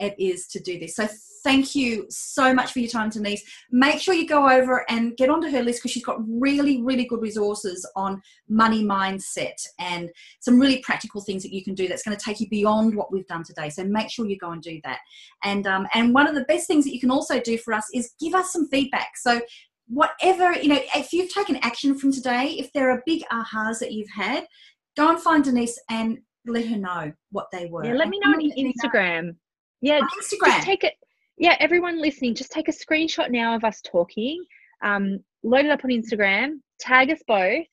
it 0.00 0.14
is 0.18 0.48
to 0.48 0.60
do 0.60 0.78
this. 0.78 0.96
So 0.96 1.06
thank 1.44 1.74
you 1.74 2.06
so 2.08 2.52
much 2.52 2.72
for 2.72 2.80
your 2.80 2.88
time, 2.88 3.10
Denise. 3.10 3.44
Make 3.70 4.00
sure 4.00 4.14
you 4.14 4.26
go 4.26 4.48
over 4.48 4.84
and 4.90 5.16
get 5.16 5.28
onto 5.28 5.50
her 5.50 5.62
list 5.62 5.80
because 5.80 5.92
she's 5.92 6.04
got 6.04 6.18
really, 6.26 6.82
really 6.82 7.04
good 7.04 7.20
resources 7.20 7.88
on 7.94 8.20
money 8.48 8.82
mindset 8.82 9.62
and 9.78 10.10
some 10.40 10.58
really 10.58 10.78
practical 10.78 11.20
things 11.20 11.42
that 11.42 11.52
you 11.52 11.62
can 11.62 11.74
do 11.74 11.86
that's 11.86 12.02
going 12.02 12.16
to 12.16 12.24
take 12.24 12.40
you 12.40 12.48
beyond 12.48 12.96
what 12.96 13.12
we've 13.12 13.26
done 13.26 13.44
today. 13.44 13.68
So 13.68 13.84
make 13.84 14.10
sure 14.10 14.26
you 14.26 14.38
go 14.38 14.52
and 14.52 14.62
do 14.62 14.80
that. 14.84 14.98
And 15.44 15.66
um, 15.66 15.86
and 15.94 16.14
one 16.14 16.26
of 16.26 16.34
the 16.34 16.44
best 16.44 16.66
things 16.66 16.84
that 16.84 16.94
you 16.94 17.00
can 17.00 17.10
also 17.10 17.38
do 17.38 17.58
for 17.58 17.74
us 17.74 17.86
is 17.94 18.14
give 18.18 18.34
us 18.34 18.52
some 18.52 18.68
feedback. 18.68 19.16
So 19.16 19.40
whatever 19.90 20.52
you 20.52 20.68
know, 20.68 20.80
if 20.94 21.12
you've 21.12 21.32
taken 21.32 21.56
action 21.56 21.98
from 21.98 22.12
today, 22.12 22.56
if 22.58 22.72
there 22.72 22.90
are 22.90 23.02
big 23.04 23.22
ahas 23.32 23.80
that 23.80 23.92
you've 23.92 24.10
had, 24.14 24.46
go 24.96 25.10
and 25.10 25.20
find 25.20 25.44
Denise 25.44 25.78
and 25.90 26.18
let 26.46 26.66
her 26.66 26.76
know 26.76 27.12
what 27.32 27.48
they 27.52 27.66
were. 27.66 27.84
Yeah, 27.84 27.94
let 27.94 28.08
me 28.08 28.20
know 28.24 28.30
on 28.30 28.40
Instagram. 28.40 29.36
Yeah, 29.80 29.96
on 29.96 30.08
Instagram. 30.22 30.46
Just 30.46 30.62
take 30.62 30.84
it. 30.84 30.94
Yeah, 31.38 31.56
everyone 31.58 32.00
listening, 32.00 32.34
just 32.34 32.52
take 32.52 32.68
a 32.68 32.72
screenshot 32.72 33.30
now 33.30 33.56
of 33.56 33.64
us 33.64 33.80
talking. 33.82 34.42
Um, 34.82 35.20
load 35.42 35.64
it 35.64 35.70
up 35.70 35.84
on 35.84 35.90
Instagram. 35.90 36.60
Tag 36.78 37.10
us 37.10 37.22
both, 37.26 37.66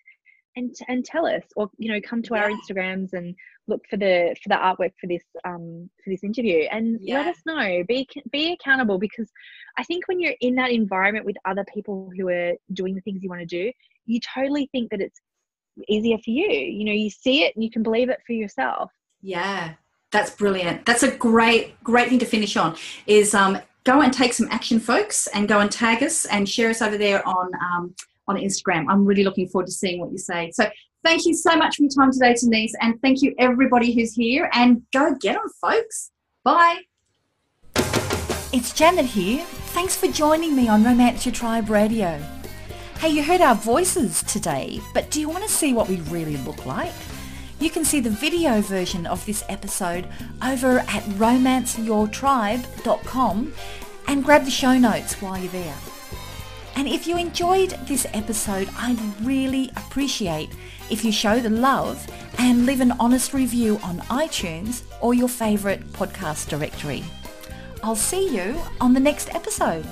and 0.57 0.75
and 0.87 1.05
tell 1.05 1.25
us, 1.25 1.43
or 1.55 1.69
you 1.77 1.91
know, 1.91 2.01
come 2.01 2.21
to 2.23 2.35
yeah. 2.35 2.43
our 2.43 2.49
Instagrams 2.49 3.13
and 3.13 3.35
look 3.67 3.81
for 3.89 3.97
the 3.97 4.35
for 4.41 4.49
the 4.49 4.55
artwork 4.55 4.91
for 4.99 5.07
this 5.07 5.23
um 5.45 5.89
for 6.03 6.09
this 6.09 6.23
interview, 6.23 6.67
and 6.71 6.99
yeah. 7.01 7.19
let 7.19 7.27
us 7.27 7.41
know. 7.45 7.83
Be 7.87 8.07
be 8.31 8.53
accountable 8.53 8.97
because 8.97 9.29
I 9.77 9.83
think 9.83 10.07
when 10.07 10.19
you're 10.19 10.35
in 10.41 10.55
that 10.55 10.71
environment 10.71 11.25
with 11.25 11.37
other 11.45 11.65
people 11.73 12.11
who 12.17 12.29
are 12.29 12.53
doing 12.73 12.95
the 12.95 13.01
things 13.01 13.23
you 13.23 13.29
want 13.29 13.41
to 13.41 13.45
do, 13.45 13.71
you 14.05 14.19
totally 14.19 14.67
think 14.71 14.89
that 14.91 15.01
it's 15.01 15.19
easier 15.87 16.17
for 16.17 16.31
you. 16.31 16.49
You 16.49 16.85
know, 16.85 16.91
you 16.91 17.09
see 17.09 17.43
it 17.43 17.55
and 17.55 17.63
you 17.63 17.69
can 17.69 17.83
believe 17.83 18.09
it 18.09 18.19
for 18.25 18.33
yourself. 18.33 18.91
Yeah, 19.21 19.73
that's 20.11 20.31
brilliant. 20.31 20.85
That's 20.85 21.03
a 21.03 21.11
great, 21.15 21.81
great 21.83 22.09
thing 22.09 22.19
to 22.19 22.25
finish 22.25 22.57
on. 22.57 22.75
Is 23.05 23.33
um, 23.33 23.59
go 23.83 24.01
and 24.01 24.13
take 24.13 24.33
some 24.33 24.47
action, 24.51 24.79
folks, 24.79 25.27
and 25.27 25.47
go 25.47 25.59
and 25.59 25.71
tag 25.71 26.03
us 26.03 26.25
and 26.25 26.47
share 26.47 26.69
us 26.69 26.81
over 26.81 26.97
there 26.97 27.27
on 27.27 27.51
um, 27.55 27.95
on 28.27 28.37
Instagram. 28.37 28.85
I'm 28.89 29.05
really 29.05 29.23
looking 29.23 29.47
forward 29.47 29.67
to 29.67 29.71
seeing 29.71 29.99
what 29.99 30.11
you 30.11 30.17
say. 30.17 30.51
So 30.51 30.65
thank 31.03 31.25
you 31.25 31.33
so 31.33 31.55
much 31.55 31.77
for 31.77 31.83
your 31.83 31.91
time 31.91 32.11
today, 32.11 32.35
Denise, 32.39 32.75
and 32.81 33.01
thank 33.01 33.21
you 33.21 33.33
everybody 33.39 33.93
who's 33.93 34.13
here. 34.13 34.49
And 34.53 34.83
go 34.93 35.15
get 35.19 35.33
them, 35.33 35.49
folks. 35.61 36.11
Bye. 36.43 36.81
It's 38.53 38.73
Janet 38.73 39.05
here. 39.05 39.43
Thanks 39.73 39.95
for 39.95 40.07
joining 40.07 40.55
me 40.55 40.67
on 40.67 40.83
Romance 40.83 41.25
Your 41.25 41.33
Tribe 41.33 41.69
Radio. 41.69 42.19
Hey, 42.99 43.09
you 43.09 43.23
heard 43.23 43.41
our 43.41 43.53
voices 43.53 44.23
today, 44.23 44.81
but 44.93 45.11
do 45.11 45.19
you 45.19 45.29
want 45.29 45.43
to 45.43 45.49
see 45.49 45.73
what 45.73 45.87
we 45.87 45.97
really 46.01 46.37
look 46.37 46.65
like? 46.65 46.93
You 47.59 47.69
can 47.69 47.85
see 47.85 47.99
the 47.99 48.09
video 48.09 48.61
version 48.61 49.05
of 49.05 49.23
this 49.25 49.43
episode 49.49 50.07
over 50.43 50.79
at 50.79 51.03
romanceyourtribe.com 51.03 53.53
and 54.07 54.23
grab 54.23 54.45
the 54.45 54.51
show 54.51 54.77
notes 54.77 55.21
while 55.21 55.37
you're 55.37 55.51
there. 55.51 55.75
And 56.77 56.87
if 56.87 57.07
you 57.07 57.17
enjoyed 57.17 57.71
this 57.87 58.05
episode, 58.13 58.69
I'd 58.77 58.99
really 59.25 59.71
appreciate 59.75 60.51
if 60.91 61.03
you 61.03 61.11
show 61.11 61.39
the 61.39 61.49
love 61.49 62.07
and 62.37 62.67
leave 62.67 62.81
an 62.81 62.93
honest 62.99 63.33
review 63.33 63.79
on 63.81 63.97
iTunes 64.01 64.83
or 65.01 65.15
your 65.15 65.27
favourite 65.27 65.83
podcast 65.93 66.49
directory. 66.49 67.03
I'll 67.81 67.95
see 67.95 68.29
you 68.29 68.61
on 68.79 68.93
the 68.93 68.99
next 68.99 69.33
episode. 69.33 69.87